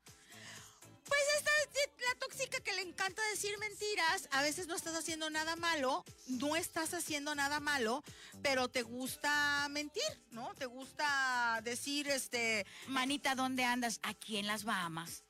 Pues 1.06 1.20
esta 1.36 1.50
es 1.60 1.90
la 2.08 2.18
tóxica 2.18 2.60
que 2.60 2.72
le 2.72 2.80
encanta 2.82 3.20
decir 3.30 3.58
mentiras. 3.58 4.26
A 4.30 4.42
veces 4.42 4.66
no 4.66 4.74
estás 4.74 4.94
haciendo 4.94 5.28
nada 5.28 5.54
malo, 5.54 6.02
no 6.28 6.56
estás 6.56 6.94
haciendo 6.94 7.34
nada 7.34 7.60
malo, 7.60 8.02
pero 8.42 8.68
te 8.68 8.82
gusta 8.82 9.66
mentir, 9.70 10.02
¿no? 10.30 10.54
Te 10.54 10.64
gusta 10.66 11.60
decir, 11.62 12.08
este, 12.08 12.66
Manita, 12.86 13.34
¿dónde 13.34 13.64
andas? 13.64 14.00
Aquí 14.02 14.38
en 14.38 14.46
las 14.46 14.64
Bahamas. 14.64 15.24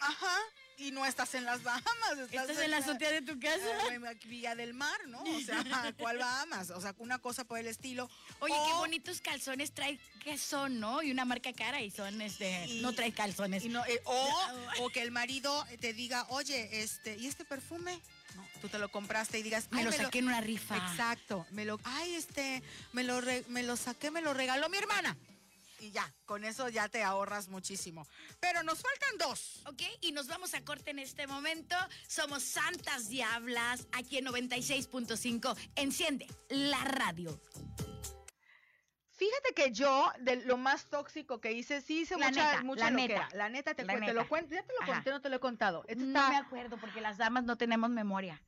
ajá, 0.00 0.38
y 0.78 0.90
no 0.90 1.04
estás 1.06 1.34
en 1.34 1.44
las 1.44 1.62
Bahamas. 1.62 2.18
Estás, 2.18 2.48
¿Estás 2.50 2.64
en 2.64 2.70
la 2.70 2.78
azotea 2.78 3.10
de 3.12 3.22
tu 3.22 3.38
casa? 3.38 3.64
en 3.92 4.04
Villa 4.28 4.54
del 4.54 4.74
Mar, 4.74 4.98
¿no? 5.08 5.22
O 5.22 5.40
sea, 5.40 5.62
¿cuál 5.98 6.18
Bahamas? 6.18 6.70
O 6.70 6.80
sea, 6.80 6.94
una 6.98 7.18
cosa 7.18 7.44
por 7.44 7.58
el 7.58 7.66
estilo. 7.66 8.10
Oye, 8.40 8.54
qué 8.66 8.72
bonitos 8.74 9.20
calzones 9.20 9.72
trae, 9.72 9.98
que 10.22 10.38
son, 10.38 10.78
¿no? 10.80 11.02
Y 11.02 11.10
una 11.10 11.24
marca 11.24 11.52
cara 11.52 11.80
y 11.80 11.90
son, 11.90 12.20
este, 12.22 12.66
Y- 12.66 12.80
no 12.82 12.92
trae 12.92 13.12
calzones. 13.12 13.64
Y 13.64 13.68
no, 13.68 13.84
eh, 13.86 14.00
o, 14.04 14.30
o 14.80 14.90
que 14.90 15.02
el 15.02 15.10
marido 15.10 15.64
te 15.80 15.92
diga, 15.92 16.26
oye, 16.30 16.82
este, 16.82 17.16
¿y 17.16 17.26
este 17.26 17.44
perfume? 17.44 18.00
No, 18.34 18.46
tú 18.60 18.68
te 18.68 18.78
lo 18.78 18.90
compraste 18.90 19.38
y 19.38 19.42
digas, 19.42 19.68
me 19.70 19.78
"Ay, 19.78 19.84
lo 19.86 19.92
saqué 19.92 20.18
en 20.18 20.26
una 20.28 20.40
rifa. 20.42 20.76
Exacto, 20.76 21.46
me 21.52 21.64
lo, 21.64 21.80
ay, 21.84 22.14
este, 22.14 22.62
me 22.92 23.02
lo, 23.02 23.20
re- 23.22 23.44
me 23.48 23.62
lo 23.62 23.76
saqué, 23.76 24.10
me 24.10 24.20
lo 24.20 24.34
regaló 24.34 24.68
mi 24.68 24.76
hermana. 24.76 25.16
Y 25.86 25.92
ya, 25.92 26.12
con 26.24 26.42
eso 26.44 26.68
ya 26.68 26.88
te 26.88 27.04
ahorras 27.04 27.48
muchísimo. 27.48 28.06
Pero 28.40 28.64
nos 28.64 28.80
faltan 28.82 29.18
dos. 29.18 29.62
Ok, 29.66 29.82
y 30.00 30.10
nos 30.10 30.26
vamos 30.26 30.52
a 30.54 30.64
corte 30.64 30.90
en 30.90 30.98
este 30.98 31.28
momento. 31.28 31.76
Somos 32.08 32.42
Santas 32.42 33.08
Diablas, 33.08 33.86
aquí 33.92 34.18
en 34.18 34.26
96.5. 34.26 35.56
Enciende 35.76 36.26
la 36.48 36.82
radio. 36.82 37.40
Fíjate 39.12 39.54
que 39.54 39.70
yo, 39.72 40.10
de 40.18 40.44
lo 40.44 40.56
más 40.58 40.86
tóxico 40.90 41.40
que 41.40 41.52
hice, 41.52 41.80
sí 41.80 42.00
hice 42.00 42.18
La 42.18 42.28
mucha, 42.28 42.50
neta, 42.52 42.64
mucha 42.64 42.84
la 42.84 42.90
loquera. 42.90 43.24
neta. 43.26 43.36
La 43.36 43.48
neta, 43.48 43.74
te, 43.74 43.84
La 43.84 43.92
cu- 43.94 44.00
te 44.00 44.06
neta. 44.06 44.12
lo 44.12 44.28
cuento, 44.28 44.54
ya 44.54 44.62
te 44.62 44.72
lo 44.74 44.82
Ajá. 44.82 44.92
conté, 44.94 45.10
no 45.10 45.22
te 45.22 45.28
lo 45.30 45.36
he 45.36 45.40
contado. 45.40 45.84
Esta 45.86 46.02
No 46.04 46.18
está- 46.18 46.28
me 46.30 46.36
acuerdo 46.36 46.76
porque 46.78 47.00
las 47.00 47.16
damas 47.16 47.44
no 47.44 47.56
tenemos 47.56 47.88
memoria. 47.90 48.42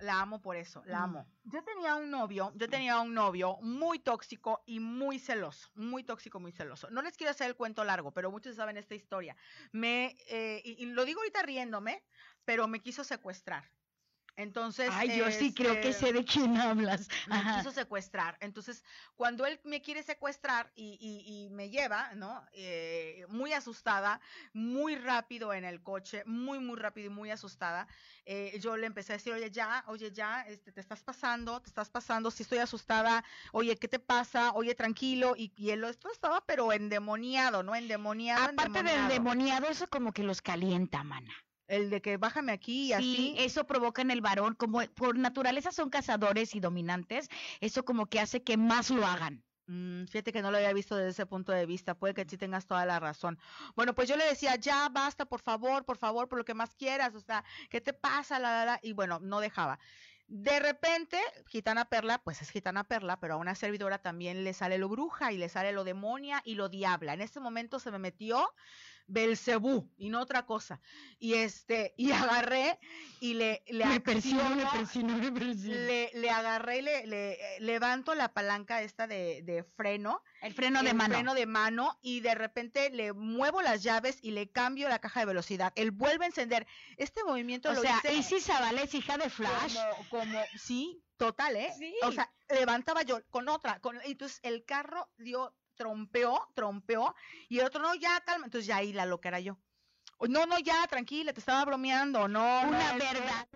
La 0.00 0.20
amo 0.20 0.40
por 0.40 0.56
eso, 0.56 0.82
la 0.86 1.00
Mm. 1.00 1.04
amo. 1.04 1.26
Yo 1.44 1.62
tenía 1.62 1.94
un 1.94 2.10
novio, 2.10 2.52
yo 2.56 2.68
tenía 2.68 3.00
un 3.00 3.12
novio 3.14 3.58
muy 3.60 3.98
tóxico 3.98 4.62
y 4.66 4.80
muy 4.80 5.18
celoso, 5.18 5.68
muy 5.74 6.04
tóxico, 6.04 6.40
muy 6.40 6.52
celoso. 6.52 6.90
No 6.90 7.02
les 7.02 7.16
quiero 7.16 7.30
hacer 7.30 7.48
el 7.48 7.56
cuento 7.56 7.84
largo, 7.84 8.12
pero 8.12 8.30
muchos 8.30 8.56
saben 8.56 8.76
esta 8.76 8.94
historia. 8.94 9.36
Me, 9.72 10.16
eh, 10.28 10.62
y, 10.64 10.82
y 10.82 10.86
lo 10.86 11.04
digo 11.04 11.20
ahorita 11.20 11.42
riéndome, 11.42 12.02
pero 12.44 12.66
me 12.66 12.80
quiso 12.80 13.04
secuestrar. 13.04 13.64
Entonces. 14.40 14.88
Ay, 14.90 15.16
yo 15.18 15.30
sí 15.30 15.52
creo 15.52 15.74
que 15.80 15.90
este, 15.90 16.06
sé 16.06 16.12
de 16.12 16.24
quién 16.24 16.56
hablas. 16.56 17.08
me 17.26 17.42
quiso 17.56 17.70
secuestrar. 17.72 18.36
Entonces, 18.40 18.82
cuando 19.16 19.44
él 19.46 19.60
me 19.64 19.82
quiere 19.82 20.02
secuestrar 20.02 20.72
y, 20.74 20.96
y- 21.00 21.44
y 21.44 21.50
me 21.50 21.68
lleva, 21.68 22.14
¿no? 22.14 22.42
Eh, 22.52 23.24
muy 23.28 23.52
asustada, 23.52 24.20
muy 24.52 24.96
rápido 24.96 25.52
en 25.52 25.64
el 25.64 25.82
coche, 25.82 26.22
muy, 26.26 26.58
muy 26.58 26.76
rápido 26.78 27.06
y 27.06 27.14
muy 27.14 27.30
asustada, 27.30 27.86
eh, 28.24 28.58
yo 28.60 28.76
le 28.76 28.86
empecé 28.86 29.12
a 29.12 29.16
decir, 29.16 29.32
oye, 29.32 29.50
ya, 29.50 29.84
oye, 29.86 30.10
ya, 30.10 30.42
este, 30.42 30.72
te 30.72 30.80
estás 30.80 31.02
pasando, 31.02 31.60
te 31.60 31.68
estás 31.68 31.90
pasando, 31.90 32.30
si 32.30 32.42
estoy 32.42 32.58
asustada, 32.58 33.24
oye, 33.52 33.76
¿qué 33.76 33.88
te 33.88 33.98
pasa? 33.98 34.52
Oye, 34.52 34.74
tranquilo. 34.74 35.34
Y, 35.36 35.52
y 35.56 35.70
él 35.70 35.84
esto 35.84 36.10
estaba, 36.10 36.44
pero 36.46 36.72
endemoniado, 36.72 37.62
¿no? 37.62 37.74
Endemoniado. 37.74 38.44
Aparte 38.44 38.78
endemoniado. 38.80 39.08
demoniado, 39.12 39.68
eso 39.68 39.88
como 39.88 40.12
que 40.12 40.22
los 40.22 40.40
calienta, 40.40 41.02
mana. 41.04 41.32
El 41.70 41.88
de 41.90 42.02
que 42.02 42.16
bájame 42.16 42.52
aquí 42.52 42.92
y 42.92 42.92
Sí, 42.92 42.92
así. 42.94 43.34
eso 43.38 43.66
provoca 43.66 44.02
en 44.02 44.10
el 44.10 44.20
varón, 44.20 44.54
como 44.56 44.80
por 44.94 45.16
naturaleza 45.16 45.70
son 45.72 45.88
cazadores 45.90 46.54
y 46.54 46.60
dominantes, 46.60 47.28
eso 47.60 47.84
como 47.84 48.06
que 48.06 48.20
hace 48.20 48.42
que 48.42 48.56
más 48.56 48.90
lo 48.90 49.06
hagan. 49.06 49.44
Mm, 49.66 50.06
fíjate 50.06 50.32
que 50.32 50.42
no 50.42 50.50
lo 50.50 50.56
había 50.56 50.72
visto 50.72 50.96
desde 50.96 51.10
ese 51.10 51.26
punto 51.26 51.52
de 51.52 51.64
vista, 51.66 51.94
puede 51.96 52.12
que 52.14 52.26
sí 52.28 52.36
tengas 52.36 52.66
toda 52.66 52.84
la 52.86 52.98
razón. 52.98 53.38
Bueno, 53.76 53.94
pues 53.94 54.08
yo 54.08 54.16
le 54.16 54.24
decía, 54.24 54.56
ya 54.56 54.88
basta, 54.88 55.26
por 55.26 55.40
favor, 55.42 55.84
por 55.84 55.96
favor, 55.96 56.28
por 56.28 56.38
lo 56.38 56.44
que 56.44 56.54
más 56.54 56.74
quieras, 56.74 57.14
o 57.14 57.20
sea, 57.20 57.44
¿qué 57.70 57.80
te 57.80 57.92
pasa? 57.92 58.40
La, 58.40 58.50
la, 58.52 58.64
la, 58.64 58.80
y 58.82 58.92
bueno, 58.92 59.20
no 59.20 59.38
dejaba. 59.40 59.78
De 60.26 60.60
repente, 60.60 61.18
Gitana 61.46 61.86
Perla, 61.86 62.22
pues 62.22 62.40
es 62.42 62.50
Gitana 62.50 62.84
Perla, 62.84 63.18
pero 63.20 63.34
a 63.34 63.36
una 63.36 63.54
servidora 63.56 63.98
también 63.98 64.44
le 64.44 64.54
sale 64.54 64.78
lo 64.78 64.88
bruja 64.88 65.32
y 65.32 65.38
le 65.38 65.48
sale 65.48 65.72
lo 65.72 65.82
demonia 65.84 66.40
y 66.44 66.54
lo 66.54 66.68
diabla. 66.68 67.14
En 67.14 67.20
ese 67.20 67.40
momento 67.40 67.80
se 67.80 67.90
me 67.90 67.98
metió 67.98 68.52
Belcebú 69.10 69.90
y 69.98 70.08
no 70.08 70.20
otra 70.20 70.46
cosa. 70.46 70.80
Y 71.18 71.34
este, 71.34 71.94
y 71.96 72.10
agarré 72.46 72.78
y 73.20 73.34
le, 73.34 73.62
le 73.66 73.84
acciono- 73.84 73.90
me 73.94 74.00
presiono. 74.00 75.18
le, 75.64 76.10
le 76.14 76.30
agarré 76.30 76.78
y 76.78 76.82
le, 76.82 77.06
le, 77.06 77.32
eh, 77.32 77.60
levanto 77.60 78.14
la 78.14 78.32
palanca 78.32 78.82
esta 78.82 79.06
de, 79.06 79.42
de 79.42 79.64
freno, 79.64 80.22
El 80.42 80.54
freno 80.54 80.82
de 80.82 80.90
el 80.90 80.96
mano. 80.96 81.14
freno 81.14 81.34
de 81.34 81.46
mano 81.46 81.98
y 82.02 82.20
de 82.20 82.34
repente 82.34 82.90
le 82.90 83.12
muevo 83.12 83.62
las 83.62 83.82
llaves 83.82 84.18
y 84.22 84.30
le 84.30 84.48
cambio 84.50 84.88
la 84.88 85.00
caja 85.00 85.20
de 85.20 85.26
velocidad. 85.26 85.72
Él 85.76 85.90
vuelve 85.90 86.24
a 86.24 86.28
encender. 86.28 86.66
Este 86.96 87.22
movimiento 87.24 87.70
o 87.70 87.74
lo 87.74 87.82
sea, 87.82 88.00
hice 88.16 88.40
Zavala 88.40 88.82
es 88.82 88.94
hija 88.94 89.18
de 89.18 89.28
Flash. 89.28 89.74
como, 90.08 90.24
como, 90.24 90.40
sí, 90.58 91.02
total, 91.16 91.56
¿eh? 91.56 91.72
Sí. 91.76 91.94
O 92.02 92.12
sea, 92.12 92.32
levantaba 92.48 93.02
yo 93.02 93.20
con 93.30 93.48
otra, 93.48 93.80
con, 93.80 93.96
y 94.06 94.12
entonces 94.12 94.40
el 94.42 94.64
carro 94.64 95.08
dio, 95.18 95.54
trompeó, 95.80 96.46
trompeó, 96.54 97.14
y 97.48 97.58
el 97.58 97.64
otro, 97.66 97.80
no, 97.80 97.94
ya, 97.94 98.20
calma, 98.20 98.44
entonces 98.44 98.66
ya 98.66 98.76
ahí 98.76 98.92
la 98.92 99.06
loca 99.06 99.28
era 99.30 99.40
yo. 99.40 99.56
No, 100.28 100.44
no, 100.44 100.58
ya, 100.58 100.86
tranquila, 100.86 101.32
te 101.32 101.40
estaba 101.40 101.64
bromeando, 101.64 102.28
no, 102.28 102.62
no, 102.64 102.68
Una 102.68 102.92
que- 102.92 102.98
verdad. 102.98 103.48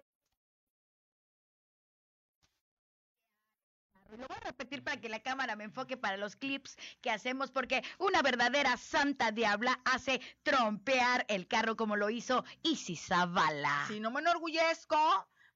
Lo 4.16 4.26
voy 4.28 4.36
a 4.36 4.46
repetir 4.46 4.82
para 4.82 4.98
que 5.00 5.08
la 5.10 5.20
cámara 5.20 5.54
me 5.56 5.64
enfoque 5.64 5.96
para 5.98 6.16
los 6.16 6.36
clips 6.36 6.76
que 7.02 7.10
hacemos, 7.10 7.50
porque 7.50 7.82
una 7.98 8.22
verdadera 8.22 8.76
santa 8.78 9.32
diabla 9.32 9.80
hace 9.84 10.20
trompear 10.44 11.26
el 11.28 11.46
carro 11.46 11.76
como 11.76 11.96
lo 11.96 12.08
hizo 12.08 12.44
Isis 12.62 13.06
Zavala. 13.08 13.84
Sí, 13.88 13.98
no 14.00 14.10
me 14.12 14.20
enorgullezco, 14.20 14.96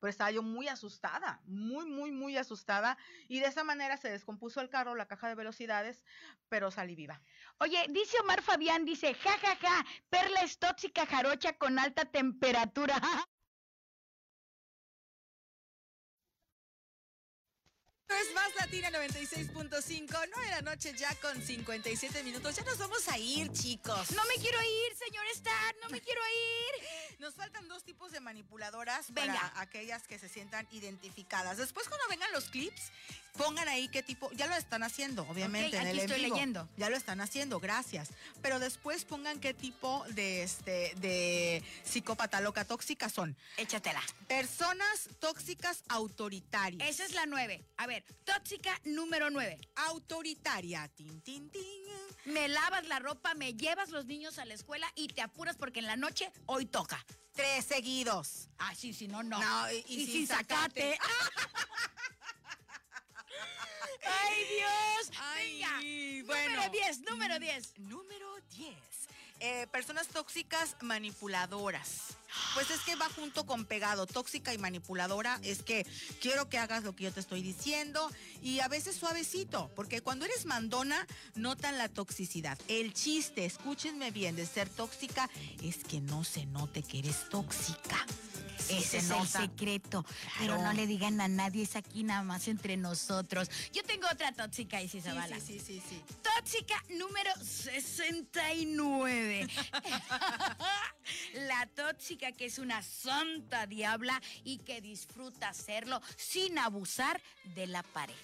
pero 0.01 0.11
estaba 0.11 0.31
yo 0.31 0.43
muy 0.43 0.69
asustada, 0.69 1.41
muy, 1.45 1.87
muy, 1.87 2.11
muy 2.11 2.37
asustada. 2.37 2.99
Y 3.29 3.41
de 3.41 3.47
esa 3.47 3.65
manera 3.65 3.97
se 3.97 4.11
descompuso 4.11 4.61
el 4.61 4.69
carro, 4.69 4.95
la 4.95 5.07
caja 5.07 5.29
de 5.29 5.35
velocidades, 5.35 6.05
pero 6.49 6.71
salí 6.71 6.95
viva. 6.95 7.21
Oye, 7.59 7.85
dice 7.91 8.19
Omar 8.21 8.43
Fabián, 8.43 8.85
dice, 8.85 9.15
ja, 9.15 9.39
ja, 9.39 9.57
ja, 9.57 9.87
Perla 10.11 10.41
es 10.43 10.59
tóxica 10.59 11.07
jarocha 11.07 11.55
con 11.55 11.79
alta 11.79 12.05
temperatura. 12.05 13.01
Es 18.09 18.35
más 18.35 18.55
Latina 18.57 18.91
96.5, 18.91 20.29
9 20.35 20.45
de 20.45 20.51
la 20.51 20.63
noche 20.63 20.95
ya 20.97 21.15
con 21.17 21.41
57 21.41 22.23
minutos. 22.25 22.57
Ya 22.57 22.65
nos 22.65 22.79
vamos 22.79 23.07
a 23.09 23.19
ir, 23.19 23.53
chicos. 23.53 24.11
No 24.13 24.25
me 24.25 24.35
quiero 24.37 24.59
ir, 24.63 24.97
señor 24.97 25.27
Star, 25.35 25.77
no 25.83 25.91
me 25.91 26.01
quiero 26.01 26.21
ir. 26.21 26.85
Nos 27.19 27.35
faltan 27.35 27.67
dos 27.67 27.83
tipos 27.83 28.13
de 28.13 28.21
manipuladoras 28.21 29.13
Venga. 29.13 29.35
para 29.35 29.61
aquellas 29.61 30.07
que 30.07 30.21
se 30.21 30.29
sientan 30.29 30.69
identificadas. 30.71 31.57
Después 31.59 31.89
cuando 31.89 32.07
vengan 32.09 32.31
los 32.31 32.45
clips, 32.49 32.93
pongan 33.37 33.67
ahí 33.69 33.89
qué 33.89 34.05
tipo, 34.05 34.31
ya 34.33 34.47
lo 34.47 34.55
están 34.55 34.85
haciendo, 34.85 35.23
obviamente, 35.29 35.77
Ok, 35.77 35.83
en 35.83 35.89
aquí 35.89 35.91
el 35.91 35.99
en 35.99 36.05
estoy 36.05 36.25
vivo. 36.25 36.37
leyendo. 36.37 36.69
Ya 36.77 36.89
lo 36.91 36.97
están 36.97 37.21
haciendo, 37.21 37.59
gracias. 37.59 38.11
Pero 38.41 38.61
después 38.61 39.05
pongan 39.05 39.41
qué 39.41 39.53
tipo 39.53 40.05
de 40.11 40.45
este 40.45 40.93
de 40.99 41.65
psicópata 41.83 42.41
loca 42.41 42.65
tóxica 42.65 43.09
son. 43.09 43.37
Échatela. 43.57 44.03
Personas 44.29 45.09
tóxicas 45.19 45.83
autoritarias. 45.89 46.89
Esa 46.89 47.05
es 47.05 47.15
la 47.15 47.27
nueve. 47.27 47.65
A 47.79 47.89
ver, 47.89 47.98
tóxica 48.25 48.79
número 48.85 49.31
nueve. 49.31 49.59
autoritaria. 49.77 50.89
Tin, 50.89 51.21
tin, 51.23 51.51
tin. 51.51 51.63
Me 52.27 52.49
lavas 52.49 52.87
la 52.89 52.99
ropa, 52.99 53.35
me 53.35 53.55
llevas 53.55 53.91
los 53.91 54.05
niños 54.07 54.39
a 54.39 54.45
la 54.45 54.55
escuela 54.55 54.91
y 54.95 55.09
te 55.09 55.23
apuras 55.23 55.57
porque 55.57 55.79
en 55.81 55.87
la 55.87 55.97
noche 55.97 56.31
hoy 56.47 56.67
toca. 56.67 57.05
Tres 57.33 57.65
seguidos. 57.65 58.49
Ah, 58.59 58.75
sí, 58.75 58.93
si 58.93 59.07
no, 59.09 59.23
no. 59.23 59.39
No, 59.39 59.73
y, 59.73 59.85
y 59.87 60.07
sin 60.07 60.27
sacate. 60.27 60.99
¡Ay, 64.05 64.45
Dios! 64.57 65.11
Ay, 65.21 66.23
Venga. 66.23 66.27
bueno. 66.27 66.55
Número 66.57 66.71
10, 66.71 67.01
número 67.11 67.39
10. 67.39 67.79
Número 67.79 68.37
10. 68.57 68.75
Eh, 69.41 69.67
personas 69.69 70.09
tóxicas 70.09 70.77
manipuladoras. 70.83 72.18
Pues 72.55 72.71
es 72.71 72.81
que 72.81 72.95
va 72.97 73.09
junto 73.11 73.47
con 73.47 73.65
pegado. 73.65 74.07
Tóxica 74.07 74.53
y 74.55 74.59
manipuladora 74.59 75.39
es 75.43 75.63
que 75.63 75.87
quiero 76.21 76.49
que 76.49 76.59
hagas 76.59 76.85
lo 76.85 76.95
que 76.95 77.05
yo 77.05 77.13
te 77.13 77.21
estoy 77.21 77.43
diciendo 77.43 78.11
y 78.43 78.61
a 78.61 78.69
veces 78.69 78.97
suavecito, 78.97 79.71
porque 79.75 80.01
cuando 80.03 80.25
eres 80.25 80.47
mandona 80.47 81.07
notan 81.35 81.79
la 81.79 81.89
toxicidad. 81.89 82.59
El 82.69 82.93
chiste, 82.93 83.45
escúchenme 83.45 84.11
bien, 84.11 84.37
de 84.37 84.47
ser 84.47 84.69
tóxica 84.69 85.29
es 85.63 85.79
que 85.85 86.01
no 86.01 86.25
se 86.25 86.47
note 86.47 86.83
que 86.83 86.99
eres 87.01 87.29
tóxica. 87.29 88.05
Ese 88.69 88.85
se 88.85 88.99
es 88.99 89.11
el 89.11 89.27
secreto. 89.29 90.05
Pero 90.39 90.55
Claro. 90.57 90.63
no 90.63 90.73
le 90.75 90.87
digan 90.87 91.19
a 91.23 91.29
nadie, 91.29 91.63
es 91.63 91.77
aquí 91.77 92.03
nada 92.03 92.23
más 92.23 92.49
entre 92.49 92.77
nosotros. 92.77 93.49
Yo 93.73 93.83
tengo 93.85 94.07
otra 94.13 94.33
tóxica, 94.33 94.83
Isis 94.83 95.05
Sí, 95.05 95.09
Zavala. 95.09 95.41
sí, 95.41 95.59
sí, 95.59 95.81
sí, 95.81 95.83
sí. 95.89 96.03
Tóxica 96.23 96.75
número 96.91 97.31
69. 97.43 99.49
La 101.47 101.67
tóxica 101.75 102.18
que 102.19 102.45
es 102.47 102.59
una 102.59 102.83
santa 102.83 103.67
diabla 103.67 104.21
y 104.45 104.59
que 104.59 104.81
disfruta 104.81 105.49
hacerlo 105.49 106.03
sin 106.17 106.59
abusar 106.59 107.21
de 107.55 107.67
la 107.67 107.83
pareja. 107.83 108.19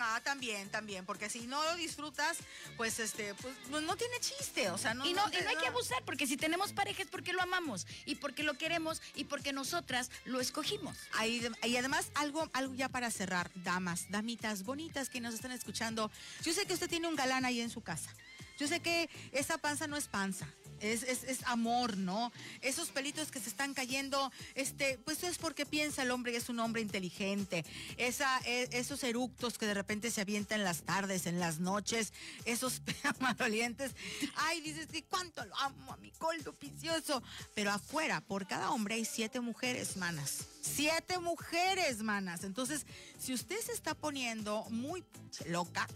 Ah, 0.00 0.20
también, 0.22 0.70
también, 0.70 1.04
porque 1.04 1.28
si 1.28 1.48
no 1.48 1.60
lo 1.64 1.74
disfrutas, 1.74 2.38
pues 2.76 3.00
este, 3.00 3.34
pues 3.34 3.52
no, 3.68 3.80
no 3.80 3.96
tiene 3.96 4.20
chiste, 4.20 4.70
o 4.70 4.78
sea, 4.78 4.94
no. 4.94 5.04
y, 5.04 5.12
no, 5.12 5.26
y 5.26 5.32
te- 5.32 5.42
no 5.42 5.50
hay 5.50 5.56
que 5.56 5.66
abusar, 5.66 6.04
porque 6.04 6.24
si 6.28 6.36
tenemos 6.36 6.72
pareja 6.72 7.02
es 7.02 7.08
porque 7.08 7.32
lo 7.32 7.42
amamos 7.42 7.84
y 8.06 8.14
porque 8.14 8.44
lo 8.44 8.54
queremos 8.56 9.02
y 9.16 9.24
porque 9.24 9.52
nosotras 9.52 10.12
lo 10.24 10.38
escogimos. 10.40 10.96
Ahí 11.14 11.44
y 11.64 11.76
además, 11.76 12.12
algo, 12.14 12.48
algo 12.52 12.74
ya 12.74 12.88
para 12.88 13.10
cerrar, 13.10 13.50
damas, 13.56 14.08
damitas 14.08 14.62
bonitas 14.62 15.08
que 15.10 15.20
nos 15.20 15.34
están 15.34 15.50
escuchando. 15.50 16.12
Yo 16.44 16.52
sé 16.52 16.64
que 16.64 16.74
usted 16.74 16.88
tiene 16.88 17.08
un 17.08 17.16
galán 17.16 17.44
ahí 17.44 17.60
en 17.60 17.70
su 17.70 17.80
casa. 17.80 18.14
Yo 18.56 18.68
sé 18.68 18.78
que 18.78 19.10
esa 19.32 19.58
panza 19.58 19.88
no 19.88 19.96
es 19.96 20.06
panza. 20.06 20.46
Es, 20.80 21.02
es, 21.02 21.24
es 21.24 21.42
amor, 21.44 21.96
¿no? 21.96 22.32
Esos 22.60 22.90
pelitos 22.90 23.30
que 23.30 23.40
se 23.40 23.48
están 23.48 23.74
cayendo, 23.74 24.32
este, 24.54 24.98
pues 25.04 25.22
es 25.24 25.38
porque 25.38 25.66
piensa 25.66 26.02
el 26.02 26.10
hombre 26.10 26.32
que 26.32 26.38
es 26.38 26.48
un 26.48 26.60
hombre 26.60 26.82
inteligente. 26.82 27.64
Esa, 27.96 28.40
e- 28.44 28.68
esos 28.72 29.02
eructos 29.04 29.58
que 29.58 29.66
de 29.66 29.74
repente 29.74 30.10
se 30.10 30.20
avientan 30.20 30.60
en 30.60 30.64
las 30.64 30.82
tardes, 30.82 31.26
en 31.26 31.40
las 31.40 31.58
noches, 31.58 32.12
esos 32.44 32.82
amarolientes. 33.18 33.92
Ay, 34.36 34.60
dices, 34.60 34.88
sí, 34.90 35.02
cuánto 35.08 35.44
lo 35.44 35.56
amo 35.56 35.92
a 35.92 35.96
mi 35.98 36.10
coldo 36.12 36.52
picioso. 36.52 37.22
Pero 37.54 37.70
afuera, 37.72 38.20
por 38.20 38.46
cada 38.46 38.70
hombre 38.70 38.96
hay 38.96 39.04
siete 39.04 39.40
mujeres, 39.40 39.96
manas. 39.96 40.44
Siete 40.60 41.18
mujeres, 41.18 42.02
manas. 42.02 42.44
Entonces, 42.44 42.86
si 43.18 43.32
usted 43.32 43.58
se 43.60 43.72
está 43.72 43.94
poniendo 43.94 44.64
muy 44.70 45.04
loca, 45.46 45.86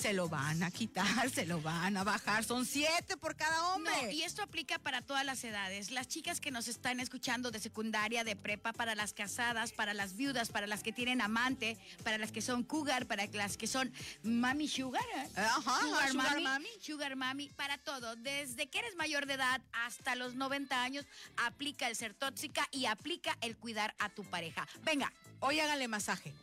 se 0.00 0.12
lo 0.12 0.28
van 0.28 0.62
a 0.62 0.70
quitar, 0.70 1.30
se 1.30 1.46
lo 1.46 1.60
van 1.60 1.96
a 1.96 2.04
bajar. 2.04 2.44
Son 2.44 2.64
siete 2.64 3.16
por 3.16 3.36
cada 3.36 3.74
hombre. 3.74 3.92
No, 4.02 4.10
y 4.10 4.22
esto 4.22 4.42
aplica 4.42 4.78
para 4.78 5.02
todas 5.02 5.24
las 5.24 5.42
edades. 5.44 5.90
Las 5.90 6.08
chicas 6.08 6.40
que 6.40 6.50
nos 6.50 6.68
están 6.68 7.00
escuchando 7.00 7.50
de 7.50 7.58
secundaria, 7.58 8.24
de 8.24 8.36
prepa, 8.36 8.72
para 8.72 8.94
las 8.94 9.12
casadas, 9.12 9.72
para 9.72 9.94
las 9.94 10.16
viudas, 10.16 10.50
para 10.50 10.66
las 10.66 10.82
que 10.82 10.92
tienen 10.92 11.20
amante, 11.20 11.76
para 12.04 12.18
las 12.18 12.32
que 12.32 12.42
son 12.42 12.62
cougar, 12.62 13.06
para 13.06 13.26
las 13.26 13.56
que 13.56 13.66
son 13.66 13.92
mami 14.22 14.68
sugar. 14.68 15.04
¿eh? 15.16 15.28
Ajá, 15.36 15.80
sugar, 15.80 16.10
sugar 16.10 16.30
mami, 16.30 16.44
mami. 16.44 16.68
Sugar 16.80 17.16
mami, 17.16 17.48
para 17.50 17.78
todo. 17.78 18.16
Desde 18.16 18.68
que 18.68 18.78
eres 18.78 18.94
mayor 18.96 19.26
de 19.26 19.34
edad 19.34 19.60
hasta 19.72 20.14
los 20.14 20.34
90 20.34 20.82
años, 20.82 21.06
aplica 21.36 21.88
el 21.88 21.96
ser 21.96 22.14
tóxica 22.14 22.68
y 22.70 22.86
aplica 22.86 23.36
el 23.40 23.56
cuidar 23.56 23.94
a 23.98 24.08
tu 24.10 24.24
pareja. 24.24 24.66
Venga, 24.82 25.12
Hoy 25.40 25.60
háganle 25.60 25.86
masaje. 25.86 26.34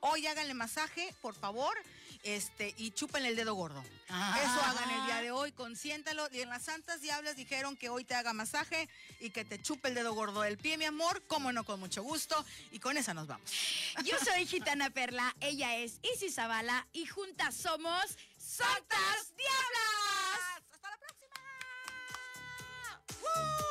Hoy 0.00 0.26
háganle 0.26 0.54
masaje, 0.54 1.14
por 1.20 1.34
favor 1.34 1.76
este, 2.36 2.74
y 2.76 2.90
chupen 2.90 3.24
el 3.24 3.36
dedo 3.36 3.54
gordo. 3.54 3.82
Ah. 4.08 4.38
Eso 4.42 4.62
hagan 4.62 4.90
el 4.90 5.06
día 5.06 5.22
de 5.22 5.30
hoy, 5.30 5.52
consiéntalo. 5.52 6.28
Y 6.32 6.40
en 6.40 6.48
las 6.48 6.62
Santas 6.62 7.00
Diablas 7.00 7.36
dijeron 7.36 7.76
que 7.76 7.88
hoy 7.88 8.04
te 8.04 8.14
haga 8.14 8.32
masaje 8.32 8.88
y 9.20 9.30
que 9.30 9.44
te 9.44 9.60
chupe 9.60 9.88
el 9.88 9.94
dedo 9.94 10.12
gordo 10.14 10.42
del 10.42 10.58
pie, 10.58 10.76
mi 10.78 10.84
amor, 10.84 11.22
como 11.26 11.52
no, 11.52 11.64
con 11.64 11.80
mucho 11.80 12.02
gusto. 12.02 12.44
Y 12.70 12.78
con 12.80 12.96
esa 12.96 13.14
nos 13.14 13.26
vamos. 13.26 13.50
Yo 14.04 14.16
soy 14.18 14.46
Gitana 14.46 14.90
Perla, 14.90 15.34
ella 15.40 15.76
es 15.76 16.00
Isis 16.14 16.34
Zavala 16.34 16.86
y 16.92 17.06
juntas 17.06 17.54
somos 17.54 18.04
Santas 18.36 19.32
Diablas. 19.36 20.62
Hasta 20.72 20.90
la 20.90 20.98
próxima. 20.98 21.34
¡Woo! 23.22 23.67